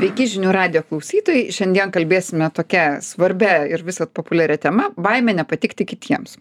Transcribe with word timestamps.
Sveiki 0.00 0.24
žinių 0.32 0.52
radio 0.56 0.80
klausytojai. 0.80 1.50
Šiandien 1.52 1.90
kalbėsime 1.92 2.46
tokia 2.56 3.02
svarbia 3.04 3.66
ir 3.68 3.82
visat 3.84 4.08
populiaria 4.16 4.56
tema- 4.56 4.86
baimė 5.06 5.34
nepatikti 5.36 5.84
kitiems. 5.84 6.38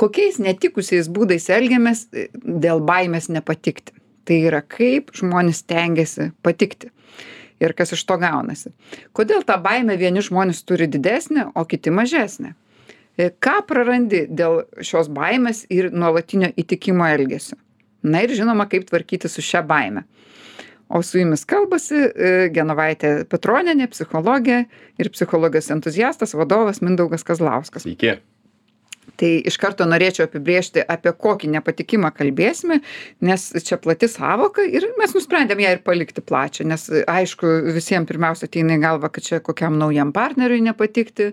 Kokiais 0.00 0.38
netikusiais 0.40 1.10
būdais 1.12 1.50
elgiamės 1.52 2.06
e, 2.08 2.30
dėl 2.40 2.80
baimės 2.80 3.28
nepatikti? 3.28 3.92
Tai 4.24 4.38
yra 4.48 4.62
kaip 4.62 5.12
žmonės 5.12 5.60
tengiasi 5.68 6.30
patikti 6.42 6.88
ir 7.60 7.74
kas 7.76 7.92
iš 7.92 8.06
to 8.08 8.16
gaunasi. 8.16 8.72
Kodėl 9.12 9.44
tą 9.44 9.60
baimę 9.60 9.98
vieni 10.00 10.24
žmonės 10.24 10.64
turi 10.64 10.88
didesnę, 10.88 11.52
o 11.54 11.66
kiti 11.66 11.90
mažesnę? 11.90 12.54
E, 13.18 13.28
ką 13.28 13.60
prarandi 13.66 14.24
dėl 14.24 14.64
šios 14.80 15.12
baimės 15.12 15.66
ir 15.68 15.92
nuolatinio 15.92 16.48
įtikimo 16.56 17.04
elgesio? 17.12 17.60
Na 18.02 18.24
ir 18.24 18.30
žinoma, 18.30 18.64
kaip 18.64 18.88
tvarkyti 18.88 19.28
su 19.28 19.44
šia 19.44 19.60
baime 19.60 20.06
o 20.90 21.02
su 21.06 21.20
jumis 21.22 21.46
kalbasi 21.48 22.00
e, 22.00 22.32
genovaitė 22.54 23.12
petronienė 23.30 23.88
psichologė 23.94 24.64
ir 24.98 25.12
psichologijos 25.14 25.70
entuziastas 25.76 26.34
vadovas 26.38 26.82
mindaugas 26.84 27.26
kazlauskas 27.26 27.88
tai 29.20 29.30
iš 29.46 29.56
karto 29.60 29.84
norėčiau 29.88 30.26
apibrėžti 30.26 30.82
apie 30.88 31.12
kokį 31.12 31.50
nepatikimą 31.56 32.10
kalbėsime 32.16 32.80
nes 33.24 33.46
čia 33.66 33.78
plati 33.80 34.08
sąvoka 34.10 34.64
ir 34.64 34.86
mes 35.00 35.14
nusprendėm 35.16 35.60
ją 35.64 35.74
ir 35.76 35.82
palikti 35.84 36.24
plačią 36.24 36.66
nes 36.70 36.86
aišku 37.10 37.50
visiem 37.74 38.06
pirmiausia 38.08 38.48
ateina 38.48 38.76
į 38.78 38.82
galvą 38.84 39.10
kad 39.12 39.26
čia 39.26 39.40
kokiam 39.44 39.76
naujam 39.80 40.12
partneriui 40.16 40.62
nepatikti 40.64 41.30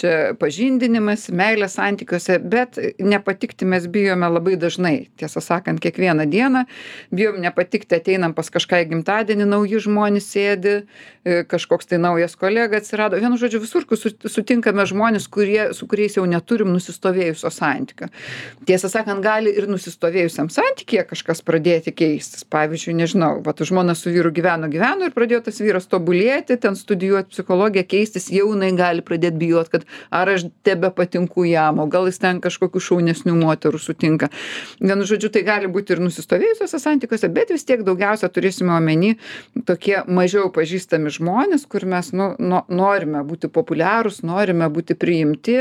čia 0.00 0.34
pažindinimas 0.40 1.26
meilės 1.34 1.78
santykiuose 1.78 2.38
bet 2.38 2.78
nepatikti 3.02 3.66
mes 3.68 3.88
bijome 3.90 4.28
labai 4.30 4.56
dažnai. 4.60 5.08
Tiesą 5.20 5.42
sakant 5.44 5.82
kiekvieną 5.82 6.26
dieną 6.30 6.64
bijom 7.14 7.40
nepatikti 7.42 7.98
ateinam 7.98 8.34
pas 8.36 8.50
kažką 8.52 8.82
į 8.84 8.90
gimtadienį 8.92 9.48
nauji 9.50 9.82
žmonės 9.86 10.28
sėdi 10.34 10.74
e, 10.76 11.42
kažkoks 11.50 11.90
tai 11.90 11.98
naujas 12.02 12.36
kolega 12.38 12.78
atsirado. 12.78 13.18
Vienu 13.22 13.38
žodžiu 13.40 13.62
visur 13.64 13.86
kur 13.88 13.98
sutinkame 13.98 14.86
žmones 14.88 15.28
kurie 15.32 15.72
su 15.76 15.88
kuriais 15.90 16.18
jau 16.18 16.26
neturim 16.28 16.72
nusistovėjusio 16.74 17.03
nusistovėjusio 17.04 17.50
santykio. 17.52 18.08
Tiesą 18.66 18.88
sakant, 18.88 19.22
gali 19.22 19.52
ir 19.52 19.66
nusistovėjusiam 19.68 20.48
santykėje 20.52 21.04
kažkas 21.10 21.42
pradėti 21.44 21.92
keistis. 21.92 22.44
Pavyzdžiui, 22.48 22.94
nežinau, 22.96 23.42
va, 23.44 23.54
žmona 23.54 23.94
su 23.94 24.10
vyru 24.10 24.32
gyveno, 24.32 24.68
gyveno 24.72 25.08
ir 25.08 25.14
pradėjo 25.14 25.44
tas 25.48 25.60
vyras 25.60 25.86
tobulėti, 25.86 26.56
ten 26.60 26.76
studijuoti 26.76 27.30
psichologiją, 27.34 27.84
keistis, 27.88 28.30
jau 28.32 28.50
jinai 28.52 28.72
gali 28.76 29.04
pradėti 29.04 29.40
bijoti, 29.40 29.70
kad 29.74 29.84
ar 30.10 30.28
aš 30.32 30.48
tebe 30.64 30.90
patinku 30.94 31.44
jam, 31.44 31.80
o 31.80 31.86
gal 31.86 32.08
jis 32.08 32.20
ten 32.22 32.40
kažkokių 32.44 32.80
šaunesnių 32.80 33.36
moterų 33.40 33.80
sutinka. 33.80 34.30
Vienu 34.80 35.04
žodžiu, 35.08 35.32
tai 35.34 35.44
gali 35.46 35.68
būti 35.68 35.94
ir 35.94 36.02
nusistovėjusiuose 36.04 36.80
santykiuose, 36.80 37.30
bet 37.34 37.52
vis 37.52 37.66
tiek 37.68 37.84
daugiausia 37.84 38.30
turėsime 38.32 38.72
omeny 38.76 39.16
tokie 39.68 40.00
mažiau 40.08 40.50
pažįstami 40.54 41.12
žmonės, 41.12 41.66
kur 41.68 41.84
mes 41.88 42.12
nu, 42.16 42.32
nu, 42.38 42.64
norime 42.72 43.24
būti 43.26 43.50
populiarūs, 43.52 44.22
norime 44.26 44.68
būti 44.72 44.96
priimti, 44.98 45.60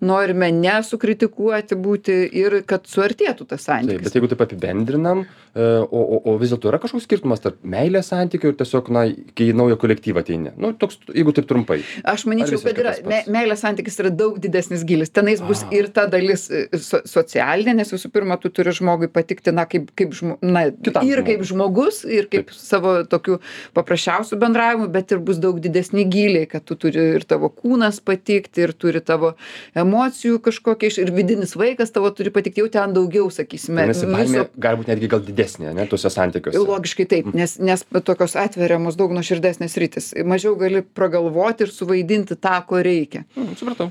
norime 0.00 0.50
nesukritikuoti 0.80 1.78
būti 1.80 2.16
ir 2.40 2.60
kad 2.68 2.88
suartėtų 2.90 3.46
tas 3.46 3.62
Taip, 3.62 3.68
santykis. 3.68 4.04
bet 4.08 4.16
jeigu 4.16 4.30
taip 4.32 4.42
apibendrinam, 4.44 5.22
e, 5.54 5.66
o, 5.84 6.00
o, 6.00 6.20
o 6.32 6.36
vis 6.40 6.52
dėlto 6.52 6.70
yra 6.70 6.80
kažkoks 6.82 7.06
skirtumas 7.06 7.42
tarp 7.44 7.60
meilės 7.62 8.10
santykių 8.12 8.52
ir 8.52 8.58
tiesiog, 8.60 8.90
na, 8.94 9.04
kai 9.36 9.50
į 9.52 9.56
naują 9.58 9.78
kolektyvą 9.80 10.22
ateini. 10.24 10.54
Nu, 10.60 10.72
toks, 10.78 10.98
jeigu 11.14 11.34
taip 11.36 11.48
trumpai. 11.50 11.80
Aš 12.08 12.26
manyčiau, 12.30 12.60
kad 12.64 12.80
yra, 12.80 12.94
me, 13.08 13.22
meilės 13.30 13.64
santykis 13.64 14.00
yra 14.02 14.12
daug 14.14 14.38
didesnis 14.42 14.84
gilis. 14.88 15.12
Tenais 15.14 15.42
bus 15.44 15.64
A. 15.66 15.70
ir 15.76 15.90
ta 15.94 16.06
dalis 16.10 16.46
e, 16.50 16.66
so, 16.80 17.02
socialinė, 17.08 17.76
nes 17.80 17.92
visų 17.94 18.10
pirma, 18.14 18.38
tu 18.40 18.52
turi 18.54 18.74
žmogui 18.76 19.10
patikti, 19.12 19.54
na, 19.54 19.66
kaip, 19.70 19.90
kaip, 19.98 20.14
žmo, 20.16 20.38
na 20.42 20.66
Kitam 20.70 21.06
ir 21.08 21.22
kaip 21.26 21.44
žmogui. 21.44 21.50
žmogus, 21.50 22.02
ir 22.08 22.28
kaip 22.32 22.52
savo 22.54 23.00
tokiu 23.10 23.40
paprasčiausiu 23.76 24.38
bendravimu, 24.40 24.88
bet 24.92 25.12
ir 25.14 25.20
bus 25.24 25.40
daug 25.42 25.60
didesni 25.62 26.06
giliai, 26.10 26.48
kad 26.50 26.64
tu 26.66 26.76
turi 26.80 27.10
ir 27.18 27.26
tavo 27.28 27.50
kūnas 27.52 28.00
patikti, 28.04 28.64
ir 28.64 28.72
turi 28.72 29.02
tavo 29.04 29.34
emocijų 29.78 30.40
kažkokia 30.70 30.90
iš, 30.90 30.98
ir 30.98 31.10
vidinis 31.14 31.54
vaikas 31.56 31.90
tavo 31.90 32.10
turi 32.10 32.30
patikti, 32.30 32.60
jau 32.60 32.70
ten 32.70 32.94
daugiau, 32.94 33.30
sakysime, 33.30 33.82
Vadinasi, 33.82 34.06
baimė 34.10 34.44
gali 34.60 34.80
būti 34.80 34.92
netgi 34.92 35.08
gal 35.10 35.22
didesnė, 35.24 35.72
ne, 35.74 35.86
tuose 35.90 36.10
santykiuose. 36.10 36.60
Logiškai 36.60 37.06
taip, 37.10 37.30
nes, 37.34 37.56
nes 37.58 37.84
tokios 38.06 38.36
atveriamos 38.38 38.98
daug 38.98 39.12
nuoširdesnės 39.16 39.76
rytis. 39.80 40.12
Mažiau 40.24 40.56
gali 40.60 40.82
pragalvoti 40.82 41.66
ir 41.66 41.74
suvaidinti 41.74 42.38
tą, 42.38 42.60
ko 42.66 42.82
reikia. 42.84 43.24
Mm, 43.36 43.56
supratau. 43.58 43.90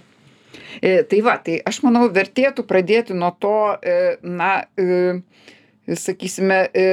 E, 0.81 1.01
tai 1.09 1.21
va, 1.25 1.37
tai 1.43 1.59
aš 1.67 1.81
manau, 1.85 2.07
vertėtų 2.13 2.65
pradėti 2.67 3.17
nuo 3.17 3.31
to, 3.39 3.57
e, 3.81 4.15
na, 4.23 4.63
e, 4.79 5.19
sakysime, 5.99 6.61
e, 6.73 6.87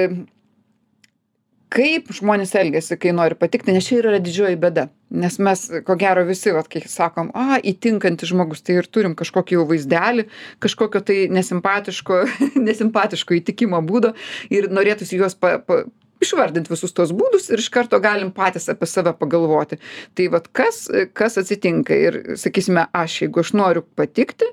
kaip 1.76 2.08
žmonės 2.16 2.54
elgesi, 2.56 2.96
kai 3.00 3.12
nori 3.16 3.36
patikti, 3.38 3.74
nes 3.74 3.84
čia 3.86 4.00
yra 4.00 4.20
didžioji 4.22 4.58
bėda. 4.60 4.86
Nes 5.16 5.36
mes, 5.42 5.64
ko 5.86 5.94
gero, 6.00 6.24
visi, 6.26 6.50
vat, 6.54 6.68
kai 6.72 6.82
sakom, 6.90 7.28
a, 7.36 7.60
įtinkantis 7.60 8.32
žmogus, 8.32 8.64
tai 8.66 8.80
ir 8.80 8.88
turim 8.90 9.14
kažkokį 9.18 9.58
jau 9.58 9.66
vaizdelį, 9.68 10.26
kažkokio 10.64 11.02
tai 11.06 11.18
nesimpatiško, 11.32 12.22
nesimpatiško 12.68 13.38
įtikimo 13.38 13.82
būdo 13.86 14.14
ir 14.50 14.70
norėtųsi 14.72 15.20
juos 15.20 15.36
pa, 15.38 15.58
pa, 15.62 15.84
išvardint 16.24 16.70
visus 16.72 16.94
tuos 16.96 17.12
būdus 17.16 17.50
ir 17.52 17.62
iš 17.62 17.68
karto 17.72 18.00
galim 18.02 18.32
patys 18.34 18.70
apie 18.72 18.88
save 18.90 19.12
pagalvoti. 19.20 19.78
Tai 20.16 20.30
vat 20.34 20.48
kas, 20.56 20.86
kas 21.16 21.38
atsitinka 21.42 22.00
ir, 22.08 22.20
sakysime, 22.40 22.88
aš, 22.96 23.20
jeigu 23.26 23.44
aš 23.44 23.52
noriu 23.58 23.84
patikti, 23.98 24.48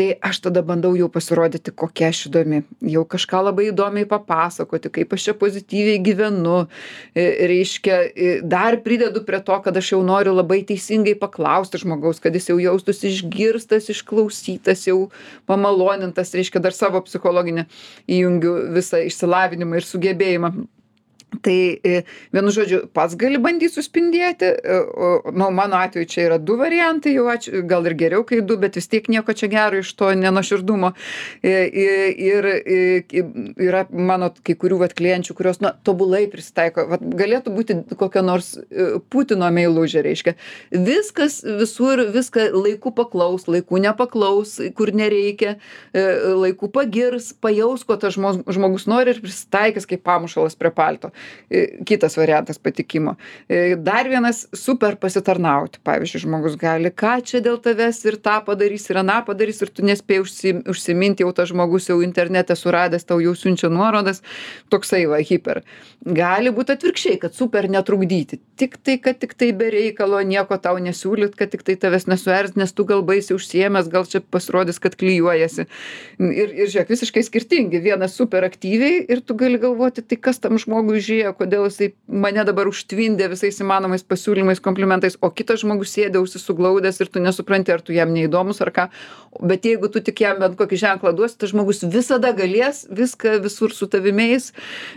tai 0.00 0.14
aš 0.24 0.38
tada 0.46 0.62
bandau 0.64 0.94
jau 0.96 1.10
pasirodyti, 1.12 1.74
kokia 1.76 2.08
aš 2.08 2.22
įdomi. 2.30 2.62
Jau 2.88 3.02
kažką 3.04 3.42
labai 3.50 3.66
įdomiai 3.68 4.08
papasakoti, 4.08 4.88
kaip 4.94 5.12
aš 5.12 5.26
čia 5.28 5.34
pozityviai 5.36 6.00
gyvenu. 6.00 6.62
E, 7.12 7.26
Reiškia, 7.50 7.98
e, 8.08 8.30
dar 8.40 8.78
pridedu 8.80 9.20
prie 9.28 9.42
to, 9.44 9.58
kad 9.60 9.76
aš 9.76 9.92
jau 9.92 10.00
noriu 10.06 10.32
labai 10.32 10.62
teisingai 10.64 11.12
paklausti 11.20 11.82
žmogaus, 11.84 12.22
kad 12.24 12.32
jis 12.32 12.48
jau 12.48 12.56
jaustųsi 12.62 13.12
išgirstas, 13.12 13.90
išklausytas, 13.92 14.88
jau 14.88 15.10
pamalonintas. 15.50 16.32
Reiškia, 16.32 16.64
dar 16.64 16.76
savo 16.76 17.04
psichologinę 17.04 17.68
įjungiu 18.08 18.56
visą 18.72 19.04
išsilavinimą 19.04 19.82
ir 19.82 19.90
sugebėjimą 19.90 20.54
tai 21.42 21.78
e, 21.84 22.02
vienu 22.34 22.52
žodžiu 22.54 22.80
pats 22.94 23.14
gali 23.18 23.38
bandyt 23.42 23.72
suspindėti 23.74 24.50
e, 24.50 24.78
o 24.80 25.32
nu 25.32 25.50
mano 25.54 25.78
atveju 25.78 26.08
čia 26.10 26.26
yra 26.28 26.38
du 26.42 26.56
variantai 26.58 27.14
jau 27.14 27.26
ačiū 27.30 27.62
gal 27.70 27.86
ir 27.86 27.94
geriau 27.98 28.24
kai 28.26 28.40
du 28.44 28.56
bet 28.60 28.78
vis 28.78 28.90
tiek 28.90 29.06
nieko 29.12 29.34
čia 29.36 29.50
gero 29.52 29.80
iš 29.80 29.92
to 29.94 30.10
nenuoširdumo. 30.18 30.92
I 31.42 31.86
ir 32.20 32.46
yra 33.10 33.84
mano 33.90 34.30
kai 34.44 34.56
kurių 34.58 34.80
vat 34.82 34.94
klienčių 34.98 35.36
kurios 35.38 35.60
na 35.62 35.72
tobulai 35.86 36.24
prisitaiko 36.30 36.86
vat 36.90 37.04
galėtų 37.04 37.54
būti 37.54 37.78
kokia 38.00 38.24
nors 38.26 38.52
e, 38.58 38.98
putino 39.12 39.48
meilužė 39.54 40.04
reiškia. 40.06 40.36
Viskas 40.74 41.40
visur 41.44 42.04
viską 42.10 42.50
laiku 42.56 42.92
paklaus 42.96 43.46
laiku 43.50 43.80
nepaklaus 43.82 44.58
kur 44.76 44.92
nereikia 44.96 45.56
laiku 45.94 46.70
pagirs 46.72 47.32
pajaus 47.40 47.84
ko 47.86 47.96
tas 48.00 48.16
žmo 48.16 48.34
žmogus 48.50 48.86
nori 48.90 49.14
ir 49.14 49.22
prisitaikys 49.22 49.88
kaip 49.88 50.02
pamušalas 50.06 50.58
prie 50.58 50.72
palto. 50.74 51.10
E, 51.10 51.19
kitas 51.84 52.16
variantas 52.16 52.58
patikimo. 52.58 53.16
E, 53.48 53.76
dar 53.76 54.08
vienas 54.08 54.46
super 54.54 54.96
pasitarnauti. 54.96 55.80
Pavyzdžiui, 55.84 56.22
žmogus 56.22 56.56
gali, 56.60 56.92
ką 56.94 57.16
čia 57.26 57.40
dėl 57.42 57.58
tavęs 57.62 57.98
ir 58.06 58.18
tą 58.22 58.36
padarys, 58.46 58.86
ir 58.90 59.00
aną 59.02 59.20
padarys, 59.26 59.58
ir 59.64 59.72
tu 59.74 59.84
nespėjai 59.86 60.22
užsim, 60.22 60.60
užsiminti, 60.70 61.24
jau 61.24 61.32
tas 61.34 61.50
žmogus 61.50 61.90
jau 61.90 61.98
internete 62.06 62.54
suradęs, 62.54 63.06
tau 63.08 63.18
jau 63.22 63.34
siunčia 63.34 63.70
nuorodas, 63.72 64.22
toksai 64.70 65.02
va, 65.10 65.18
hiper. 65.18 65.64
Gali 66.06 66.52
būti 66.54 66.76
atvirkščiai, 66.76 67.18
kad 67.24 67.34
super 67.34 67.66
netrukdyti. 67.72 68.38
Tik 68.60 68.78
tai, 68.84 68.96
kad 69.02 69.18
tik 69.18 69.34
tai 69.34 69.50
be 69.56 69.72
reikalo 69.74 70.22
nieko 70.22 70.56
tau 70.62 70.78
nesiūlyt, 70.78 71.34
kad 71.34 71.50
tik 71.50 71.66
tai 71.66 71.74
tavęs 71.80 72.06
nesuerz, 72.06 72.54
nes 72.60 72.70
tu 72.72 72.86
gal 72.86 73.02
baisiai 73.06 73.40
užsiemęs, 73.40 73.90
gal 73.90 74.06
čia 74.06 74.22
pasirodys, 74.22 74.78
kad 74.78 74.94
klyjuojasi. 75.00 75.66
Ir, 76.20 76.54
ir 76.54 76.70
žiūrėk, 76.70 76.94
visiškai 76.94 77.26
skirtingi. 77.26 77.82
Vienas 77.82 78.14
super 78.14 78.46
aktyviai 78.46 79.02
ir 79.02 79.24
tu 79.24 79.34
gali 79.34 79.58
galvoti, 79.60 80.04
tai 80.06 80.20
kas 80.20 80.38
tam 80.38 80.60
žmogui 80.60 81.02
žiūrėjo, 81.10 81.34
kodėl 81.38 81.66
jisai 81.66 81.90
mane 82.06 82.44
dabar 82.46 82.70
užtvindė 82.70 83.28
visais 83.32 83.58
įmanomais 83.62 84.04
pasiūlymais, 84.06 84.62
komplimentais, 84.62 85.18
o 85.20 85.30
kitas 85.34 85.64
žmogus 85.64 85.92
sėdė 85.96 86.22
užsisuglaudęs 86.22 87.02
ir 87.02 87.10
tu 87.12 87.22
nesupranti, 87.22 87.74
ar 87.74 87.82
tu 87.84 87.94
jam 87.96 88.12
neįdomus 88.14 88.62
ar 88.64 88.72
ką. 88.74 88.86
Bet 89.46 89.66
jeigu 89.68 89.90
tu 89.92 90.02
tik 90.04 90.22
jam 90.24 90.40
bent 90.42 90.56
kokį 90.58 90.78
ženklą 90.80 91.12
duosi, 91.16 91.38
tas 91.40 91.52
žmogus 91.52 91.84
visada 91.86 92.32
galės 92.36 92.84
viską 92.90 93.36
visur 93.44 93.74
su 93.74 93.86
tavimiais, 93.90 94.50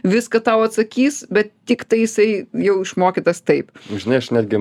viską 0.06 0.42
tau 0.46 0.64
atsakys, 0.66 1.24
bet 1.34 1.54
tik 1.70 1.86
tai 1.88 2.04
jisai 2.04 2.28
jau 2.66 2.80
išmokytas 2.84 3.44
taip. 3.46 3.72
Žinai, 3.92 4.20
aš 4.20 4.32
netgi 4.36 4.60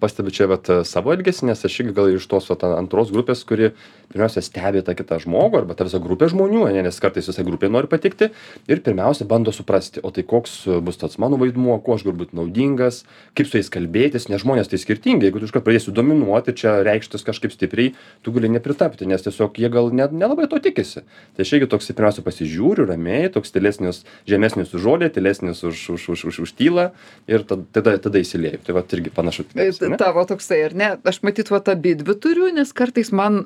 pastebiu 0.00 0.34
čia 0.34 0.48
vat, 0.50 0.70
savo 0.88 1.12
elgesį, 1.14 1.50
nes 1.50 1.64
aš 1.66 1.76
irgi 1.82 1.96
gal 1.96 2.10
iš 2.14 2.26
tos 2.30 2.48
vat, 2.50 2.64
antros 2.66 3.12
grupės, 3.14 3.44
kuri 3.46 3.70
pirmiausia 4.10 4.42
stebi 4.42 4.82
tą 4.86 4.96
kitą 4.98 5.20
žmogų 5.22 5.62
arba 5.62 5.76
tą 5.78 5.86
visą 5.86 6.00
grupę 6.02 6.30
žmonių, 6.32 6.64
ne, 6.74 6.82
nes 6.88 6.98
kartais 7.02 7.28
visai 7.30 7.44
grupė 7.46 7.70
nori 7.70 7.90
patikti 7.90 8.32
ir 8.70 8.82
pirmiausia 8.82 9.28
bando 9.30 9.54
suprasti, 9.54 10.02
o 10.02 10.10
tai 10.14 10.24
koks 10.26 10.64
bus 10.82 10.89
tas 10.98 11.18
mano 11.22 11.38
vaidmuo 11.40 11.76
kuo 11.84 11.94
aš 11.98 12.04
galiu 12.06 12.18
būt 12.22 12.34
naudingas 12.36 13.04
kaip 13.38 13.48
su 13.50 13.58
jais 13.60 13.70
kalbėtis 13.72 14.28
nes 14.30 14.42
žmonės 14.42 14.70
tai 14.70 14.80
skirtingi. 14.80 15.28
Jeigu 15.28 15.42
tu 15.42 15.48
iškart 15.48 15.66
pradėsi 15.66 15.94
dominuoti 15.94 16.54
čia 16.56 16.80
reikštis 16.86 17.26
kažkaip 17.26 17.54
stipriai 17.54 17.94
tu 18.24 18.34
gali 18.34 18.50
nepritapti 18.52 19.08
nes 19.08 19.22
tiesiog 19.26 19.60
jie 19.60 19.70
gal 19.72 19.92
net 19.94 20.14
nelabai 20.16 20.48
to 20.50 20.60
tikisi. 20.62 21.04
Tai 21.36 21.46
aš 21.46 21.54
irgi 21.56 21.70
toksai 21.70 21.96
pirmiausia 21.98 22.24
pasižiūriu 22.26 22.88
ramiai 22.90 23.30
toks 23.32 23.54
tylesnis 23.54 24.02
žemesnis 24.28 24.74
už 24.74 24.84
žolę 24.86 25.10
tylesnis 25.14 25.62
už 25.66 25.84
už 25.96 26.08
už 26.16 26.24
už 26.32 26.40
už 26.46 26.54
tylą 26.58 26.90
ir 27.30 27.44
tad 27.46 27.66
tada 27.72 27.96
tada 27.98 28.22
įsilieju. 28.22 28.62
Tai 28.66 28.78
vat 28.80 28.96
irgi 28.96 29.14
panašu 29.14 29.46
ane 29.54 30.00
tavo 30.00 30.24
toksai 30.28 30.62
ar 30.68 30.74
ne? 30.74 30.90
Aš 31.04 31.22
matyt 31.26 31.50
vat 31.52 31.68
abidvi 31.72 32.16
turiu 32.18 32.50
nes 32.54 32.72
kartais 32.72 33.12
man 33.12 33.44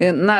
na 0.00 0.38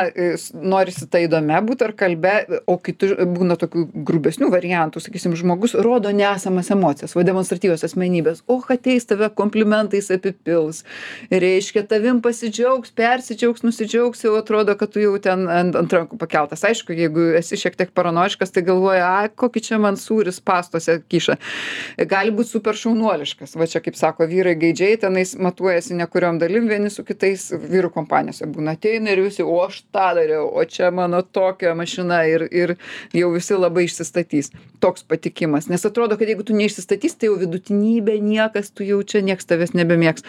norisi 0.53 1.07
ta 1.11 1.21
įdomia 1.23 1.61
būt 1.65 1.85
ar 1.85 1.93
kalbia 1.97 2.61
o 2.65 2.77
kiti 2.81 3.13
būna 3.13 3.57
tokių 3.59 3.87
grubesnių 4.07 4.49
variantų. 4.53 5.01
Sakysim 5.03 5.35
žmogus 5.39 5.75
rodo 5.75 6.11
nesamas 6.17 6.71
emocijas 6.73 7.15
va 7.17 7.25
demonstratyvios 7.27 7.85
asmenybės. 7.87 8.43
Och 8.47 8.71
ateis 8.73 9.07
tave 9.09 9.29
komplimentais 9.37 10.09
apipils. 10.13 10.83
Reiškia 11.31 11.85
tavim 11.89 12.21
pasidžiaugs 12.25 12.93
persidžiaugs 12.97 13.65
nusidžiaugs 13.65 14.23
jau 14.25 14.35
atrodo 14.39 14.75
kad 14.79 14.91
tu 14.93 15.03
jau 15.03 15.15
ten 15.21 15.47
ant 15.51 15.77
ant 15.77 15.93
rankų 15.93 16.19
pakeltas. 16.21 16.65
Aišku 16.67 16.95
jeigu 16.97 17.31
esi 17.39 17.59
šiek 17.59 17.77
tiek 17.79 17.93
paranojiškas 17.95 18.53
tai 18.55 18.65
galvoji 18.67 19.03
ai 19.05 19.29
kokį 19.29 19.63
čia 19.69 19.79
man 19.81 19.97
sūrį 19.99 20.33
spąstuose 20.35 20.99
kiša 21.09 21.37
gali 22.09 22.33
būt 22.35 22.51
super 22.51 22.77
šaunuoliškas 22.77 23.55
va 23.59 23.67
čia 23.69 23.81
kaip 23.83 23.97
sako 23.99 24.27
vyrai 24.29 24.55
gaidžiai 24.59 24.99
tenais 25.01 25.35
matuojasi 25.39 25.97
ne 25.97 26.07
kuriom 26.11 26.39
dalim 26.41 26.67
vieni 26.71 26.91
su 26.93 27.05
kitais 27.07 27.49
vyrų 27.51 27.91
kompanijose 27.95 28.47
būna 28.53 28.75
ateina 28.77 29.13
ir 29.13 29.23
visi 29.25 29.45
o 29.45 29.57
aš 29.65 29.83
tą 29.93 30.09
dariau 30.17 30.49
o 30.49 30.65
čia 30.65 30.91
mano 30.91 31.21
tokia 31.21 31.75
mašina 31.77 32.23
ir 32.29 32.47
ir 32.51 32.75
jau 33.13 33.31
visi 33.33 33.57
labai 33.57 33.87
išsistatys. 33.87 34.51
Toks 34.83 35.03
patikimas 35.09 35.67
nes 35.71 35.85
atrodo 35.85 35.96
kad 36.19 36.29
jeigu 36.29 36.45
tu 36.45 36.55
neišsistatysi 36.57 37.17
tai 37.17 37.29
jau 37.31 37.37
vidutinybė 37.41 38.17
niekas 38.21 38.69
tu 38.71 38.85
jau 38.87 38.99
čia 39.01 39.23
nieks 39.25 39.49
tavęs 39.49 39.73
nebemėgs. 39.77 40.25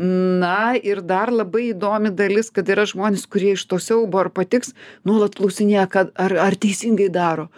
Na 0.00 0.72
ir 0.76 1.02
dar 1.04 1.32
labai 1.34 1.70
įdomi 1.70 2.14
dalis 2.16 2.48
kad 2.54 2.68
yra 2.72 2.86
žmonės 2.88 3.26
kurie 3.30 3.52
iš 3.58 3.66
to 3.68 3.80
siaubo 3.82 4.22
ar 4.22 4.32
patiks 4.32 4.72
nuolat 5.04 5.36
klausinėja 5.36 5.88
ar 6.14 6.36
ar 6.48 6.56
teisingai 6.56 7.10
daro 7.12 7.50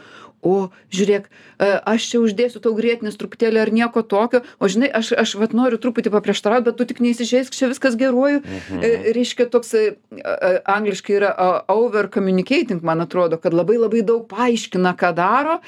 o 0.42 0.70
žiūrėk 0.92 1.28
e, 1.28 1.68
aš 1.94 2.08
čia 2.10 2.20
uždėsiu 2.22 2.62
tau 2.62 2.74
grietinės 2.76 3.16
truputėlį 3.20 3.62
ar 3.62 3.72
nieko 3.72 4.02
tokio 4.02 4.42
o 4.58 4.70
žinai 4.70 4.90
aš 4.90 5.12
aš 5.22 5.34
vat 5.40 5.54
noriu 5.56 5.78
truputį 5.82 6.12
paprieštaraut 6.12 6.66
bet 6.66 6.78
tu 6.78 6.86
tik 6.88 7.00
neįsižeisk 7.04 7.54
čia 7.54 7.70
viskas 7.70 7.96
geruoju. 7.98 8.42
E, 8.82 8.92
reiškia 9.14 9.46
toksai 9.52 9.84
angliškai 10.68 11.16
yra 11.20 11.32
over 11.72 12.10
communicating 12.12 12.82
man 12.82 13.04
atrodo 13.04 13.38
kad 13.42 13.54
labai 13.54 13.78
labai 13.78 14.02
daug 14.06 14.26
paaiškina 14.30 14.94
ką 14.98 15.12
daro 15.16 15.58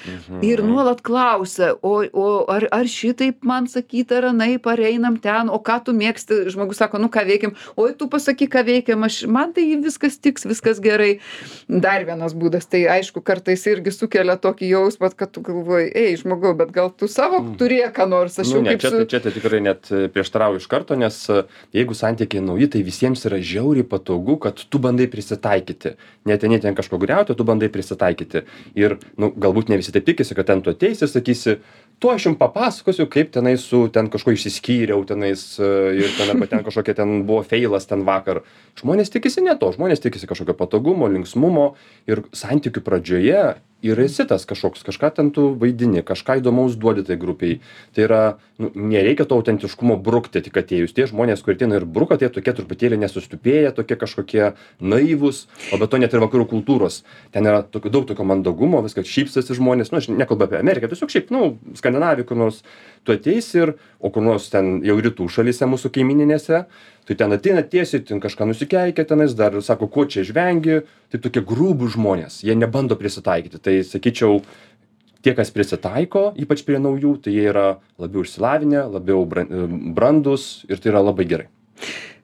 ir 0.42 0.62
nuolat 0.66 1.04
klausia 1.06 1.74
o 1.82 1.94
o 2.12 2.26
ar 2.50 2.66
ar 2.74 2.90
šitaip 2.90 3.46
man 3.46 3.70
sakyt 3.70 4.12
ar 4.18 4.30
anaip 4.32 4.66
ar 4.66 4.82
einam 4.82 5.16
ten 5.20 5.50
o 5.50 5.58
ką 5.62 5.78
tu 5.86 5.94
mėgsti? 5.96 6.44
Žmogus 6.50 6.82
sako 6.82 6.98
nu 6.98 7.08
ką 7.12 7.24
veikiam? 7.28 7.54
Oi 7.76 7.94
tu 7.98 8.08
pasakyk 8.10 8.50
ką 8.56 8.64
veikiam 8.66 9.06
aš 9.06 9.22
man 9.30 9.54
tai 9.54 9.66
viskas 9.86 10.18
tiks 10.18 10.46
viskas 10.48 10.82
gerai. 10.82 11.20
Dar 11.68 12.04
vienas 12.08 12.34
būdas 12.34 12.66
tai 12.70 12.84
aišku 12.98 13.22
kartais 13.22 13.64
irgi 13.70 13.94
sukelia 13.94 14.36
tokį 14.40 14.63
tokį 14.64 14.68
jausmą 14.70 15.10
kad 15.16 15.30
tu 15.32 15.40
galvoji 15.44 15.90
ei 15.94 16.16
žmogau 16.16 16.54
bet 16.56 16.70
gal 16.72 16.90
tu 16.90 17.06
savo 17.08 17.40
turėk 17.58 17.92
ką 17.96 18.06
nors 18.08 18.38
aš 18.38 18.48
Nu, 18.48 18.54
jau 18.56 18.62
ne, 18.62 18.70
kaip 18.70 18.80
čia, 18.80 18.90
su 18.90 18.96
tai- 18.98 19.06
čia 19.10 19.20
tai 19.20 19.32
tikrai 19.32 19.60
net 19.60 19.90
e, 19.92 20.08
prieštarauju 20.08 20.56
iš 20.60 20.66
karto, 20.66 20.94
nes 20.96 21.28
e, 21.30 21.44
jeigu 21.74 21.94
santykiai 21.94 22.42
nauji, 22.44 22.68
tai 22.70 22.82
visiems 22.82 23.24
yra 23.26 23.38
žiauriai 23.38 23.84
patogu, 23.86 24.38
kad 24.40 24.54
tu 24.56 24.78
bandai 24.78 25.06
prisitaikyti. 25.10 25.94
Neteni 26.26 26.60
ten 26.60 26.74
kažko 26.74 26.98
griauti, 26.98 27.34
tu 27.34 27.44
bandai 27.44 27.68
prisitaikyti. 27.68 28.44
Ir 28.76 28.98
nu, 29.18 29.30
galbūt 29.30 29.68
ne 29.68 29.76
visi 29.76 29.92
taip 29.92 30.04
tikisi, 30.06 30.34
kad 30.34 30.46
ten 30.46 30.62
tu 30.62 30.70
ateisi, 30.70 31.06
sakysi, 31.08 31.58
tu 31.98 32.10
aš 32.12 32.28
jums 32.28 32.38
papasakosiu, 32.40 33.06
kaip 33.10 33.30
tenai 33.34 33.54
su 33.60 33.84
ten 33.92 34.10
kažko 34.12 34.34
išsiskyriau, 34.34 35.04
tenais 35.08 35.44
e, 35.58 35.68
ir 36.02 36.16
ten 36.18 36.32
arba 36.34 36.48
ten 36.50 36.64
kažkokia 36.66 36.96
ten 37.00 37.22
buvo 37.28 37.42
feilas 37.46 37.88
ten 37.90 38.04
vakar. 38.08 38.42
Žmonės 38.80 39.12
tikisi 39.14 39.44
ne 39.44 39.56
to, 39.60 39.70
žmonės 39.76 40.02
tikisi 40.04 40.28
kažkokio 40.30 40.56
patogumo, 40.58 41.08
linksmumo 41.12 41.72
ir 42.10 42.24
santykių 42.36 42.84
pradžioje 42.84 43.46
ir 43.84 44.00
esi 44.00 44.24
tas 44.28 44.46
kažkoks, 44.48 44.82
kažką 44.86 45.10
ten 45.18 45.30
tu 45.34 45.50
vaidini, 45.60 46.00
kažką 46.06 46.38
įdomaus 46.40 46.76
duodi 46.80 47.04
tai 47.04 47.18
grupiai. 47.20 47.58
Tai 47.94 48.06
yra, 48.06 48.20
nu, 48.60 48.70
nereikia 48.74 49.26
to 49.28 49.36
autentiškumo 49.36 49.98
brukti 50.00 50.40
tik 50.44 50.56
atėjus. 50.56 50.94
Tie 50.96 51.06
žmonės, 51.10 51.44
kurie 51.44 51.58
ateina 51.58 51.76
ir 51.76 51.84
bruka, 51.84 52.16
tie 52.20 52.30
tokie 52.32 52.54
truputėlį 52.56 53.02
nesustupėję, 53.02 53.74
tokie 53.76 53.98
kažkokie 54.00 54.54
naivus, 54.80 55.44
o 55.68 55.80
be 55.80 55.88
to 55.90 56.00
net 56.00 56.16
ir 56.16 56.24
vakarų 56.24 56.48
kultūros. 56.54 57.02
Ten 57.36 57.50
yra 57.50 57.60
tokio, 57.68 57.92
daug 57.92 58.08
tokio 58.08 58.24
mandagumo, 58.28 58.80
viskas 58.86 59.10
šypsosi 59.10 59.58
žmonės, 59.60 59.92
nu, 59.92 60.00
aš 60.00 60.08
nekalbu 60.14 60.48
apie 60.48 60.60
Ameriką, 60.62 60.88
tiesiog 60.92 61.12
šiaip, 61.12 61.34
nu, 61.34 61.52
Skandinaviją 61.84 62.26
kur 62.32 62.40
nors, 62.40 62.64
tu 63.04 63.12
ateisi 63.12 63.60
ir, 63.60 63.74
o 64.00 64.08
kur 64.10 64.24
nors 64.24 64.48
ten 64.52 64.78
jau 64.84 64.96
rytų 64.96 65.28
šalyse 65.28 65.68
mūsų 65.68 65.92
kaimininėse, 65.92 66.64
tai 67.04 67.16
ten 67.20 67.36
ateina 67.36 67.60
tiesiai, 67.60 68.00
ten 68.08 68.22
kažką 68.24 68.48
nusikeikia 68.48 69.04
tenais, 69.04 69.36
dar 69.36 69.60
sako, 69.60 69.90
ko 69.92 70.06
čia 70.08 70.24
žvengi, 70.24 70.80
tai 71.12 71.20
tokie 71.20 71.44
grūbų 71.44 71.90
žmonės, 71.92 72.40
jie 72.48 72.56
nebando 72.56 72.96
prisitaikyti. 72.96 73.60
Tai 73.60 73.76
sakyčiau, 73.84 74.40
tie, 75.24 75.34
kas 75.36 75.52
prisitaiko, 75.52 76.30
ypač 76.40 76.64
prie 76.64 76.80
naujų, 76.80 77.18
tai 77.24 77.36
jie 77.36 77.44
yra 77.52 77.66
labiau 78.00 78.24
išsilavinę, 78.24 78.86
labiau 78.96 79.24
bran- 79.28 79.52
brandus 79.96 80.64
ir 80.68 80.80
tai 80.80 80.92
yra 80.94 81.04
labai 81.04 81.28
gerai. 81.28 81.48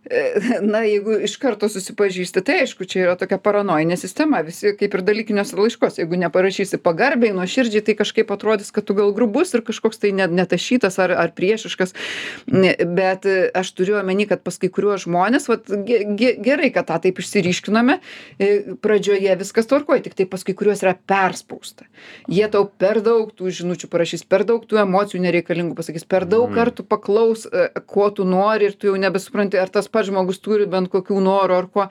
na 0.72 0.80
jeigu 0.86 1.18
iš 1.26 1.36
karto 1.40 1.68
susipažįsti 1.68 2.40
tai 2.44 2.62
aišku 2.64 2.86
čia 2.88 3.02
yra 3.04 3.16
tokia 3.20 3.36
paranojinė 3.42 3.98
sistema 4.00 4.40
visi 4.46 4.72
kaip 4.78 4.94
ir 4.96 5.02
dalykiniuose 5.04 5.58
laiškuose 5.58 6.00
jeigu 6.00 6.16
neparašysi 6.22 6.80
pagarbiai 6.80 7.34
nuoširdžiai 7.36 7.84
tai 7.84 7.94
kažkaip 7.98 8.32
atrodys 8.32 8.72
kad 8.72 8.86
tu 8.88 8.96
gal 8.96 9.12
grubus 9.16 9.52
ir 9.54 9.64
kažkoks 9.66 10.00
tai 10.00 10.14
ne 10.16 10.26
netašytas 10.26 10.96
ar 11.04 11.12
ar 11.12 11.34
priešiškas. 11.36 11.92
Bet 12.46 13.26
e, 13.28 13.36
aš 13.54 13.72
turiu 13.76 13.98
omeny 14.00 14.26
kad 14.30 14.40
pas 14.46 14.56
kai 14.60 14.70
kuriuos 14.72 15.04
žmones 15.04 15.48
vat 15.50 15.68
ge 15.86 16.00
ge 16.16 16.32
gerai 16.40 16.72
kad 16.72 16.88
tą 16.88 16.96
taip 17.04 17.20
išsiryškinome 17.20 17.98
e, 18.38 18.50
pradžioje 18.80 19.36
viskas 19.42 19.68
tvarkoj 19.68 20.00
tiktai 20.06 20.28
pas 20.30 20.44
kai 20.46 20.56
kuriuos 20.56 20.84
yra 20.86 20.94
perspausta. 20.96 21.84
Jie 22.30 22.48
tau 22.52 22.64
per 22.64 23.02
daug 23.04 23.34
tų 23.36 23.52
žinučių 23.60 23.92
parašys 23.92 24.24
per 24.24 24.46
daug 24.48 24.64
tų 24.64 24.80
emocijų 24.86 25.22
nereikalingų 25.26 25.76
pasakys 25.76 26.08
per 26.08 26.24
daug 26.30 26.48
kartų 26.56 26.88
paklaus 26.88 27.44
e, 27.50 27.68
ko 27.84 28.08
tu 28.14 28.24
nori 28.24 28.70
ir 28.70 28.78
tu 28.80 28.90
jau 28.90 28.96
nebesupranti 29.00 29.60
ar 29.60 29.68
tas 29.68 29.89
pats 29.92 30.08
žmogus 30.10 30.40
turi 30.42 30.66
bent 30.70 30.90
kokių 30.92 31.20
norų 31.24 31.56
ar 31.58 31.68
ko 31.72 31.86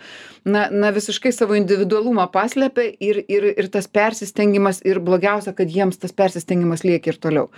na 0.45 0.67
na 0.71 0.91
visiškai 0.95 1.31
savo 1.35 1.57
individualumą 1.59 2.27
paslepia 2.33 2.87
ir 2.99 3.21
ir 3.27 3.47
ir 3.51 3.69
tas 3.73 3.87
persistengimas 3.87 4.81
ir 4.85 4.99
blogiausia 4.99 5.53
kad 5.57 5.69
jiems 5.69 5.99
tas 6.01 6.15
persistengimas 6.15 6.83
lieka 6.83 7.13
ir 7.13 7.19
toliau. 7.21 7.49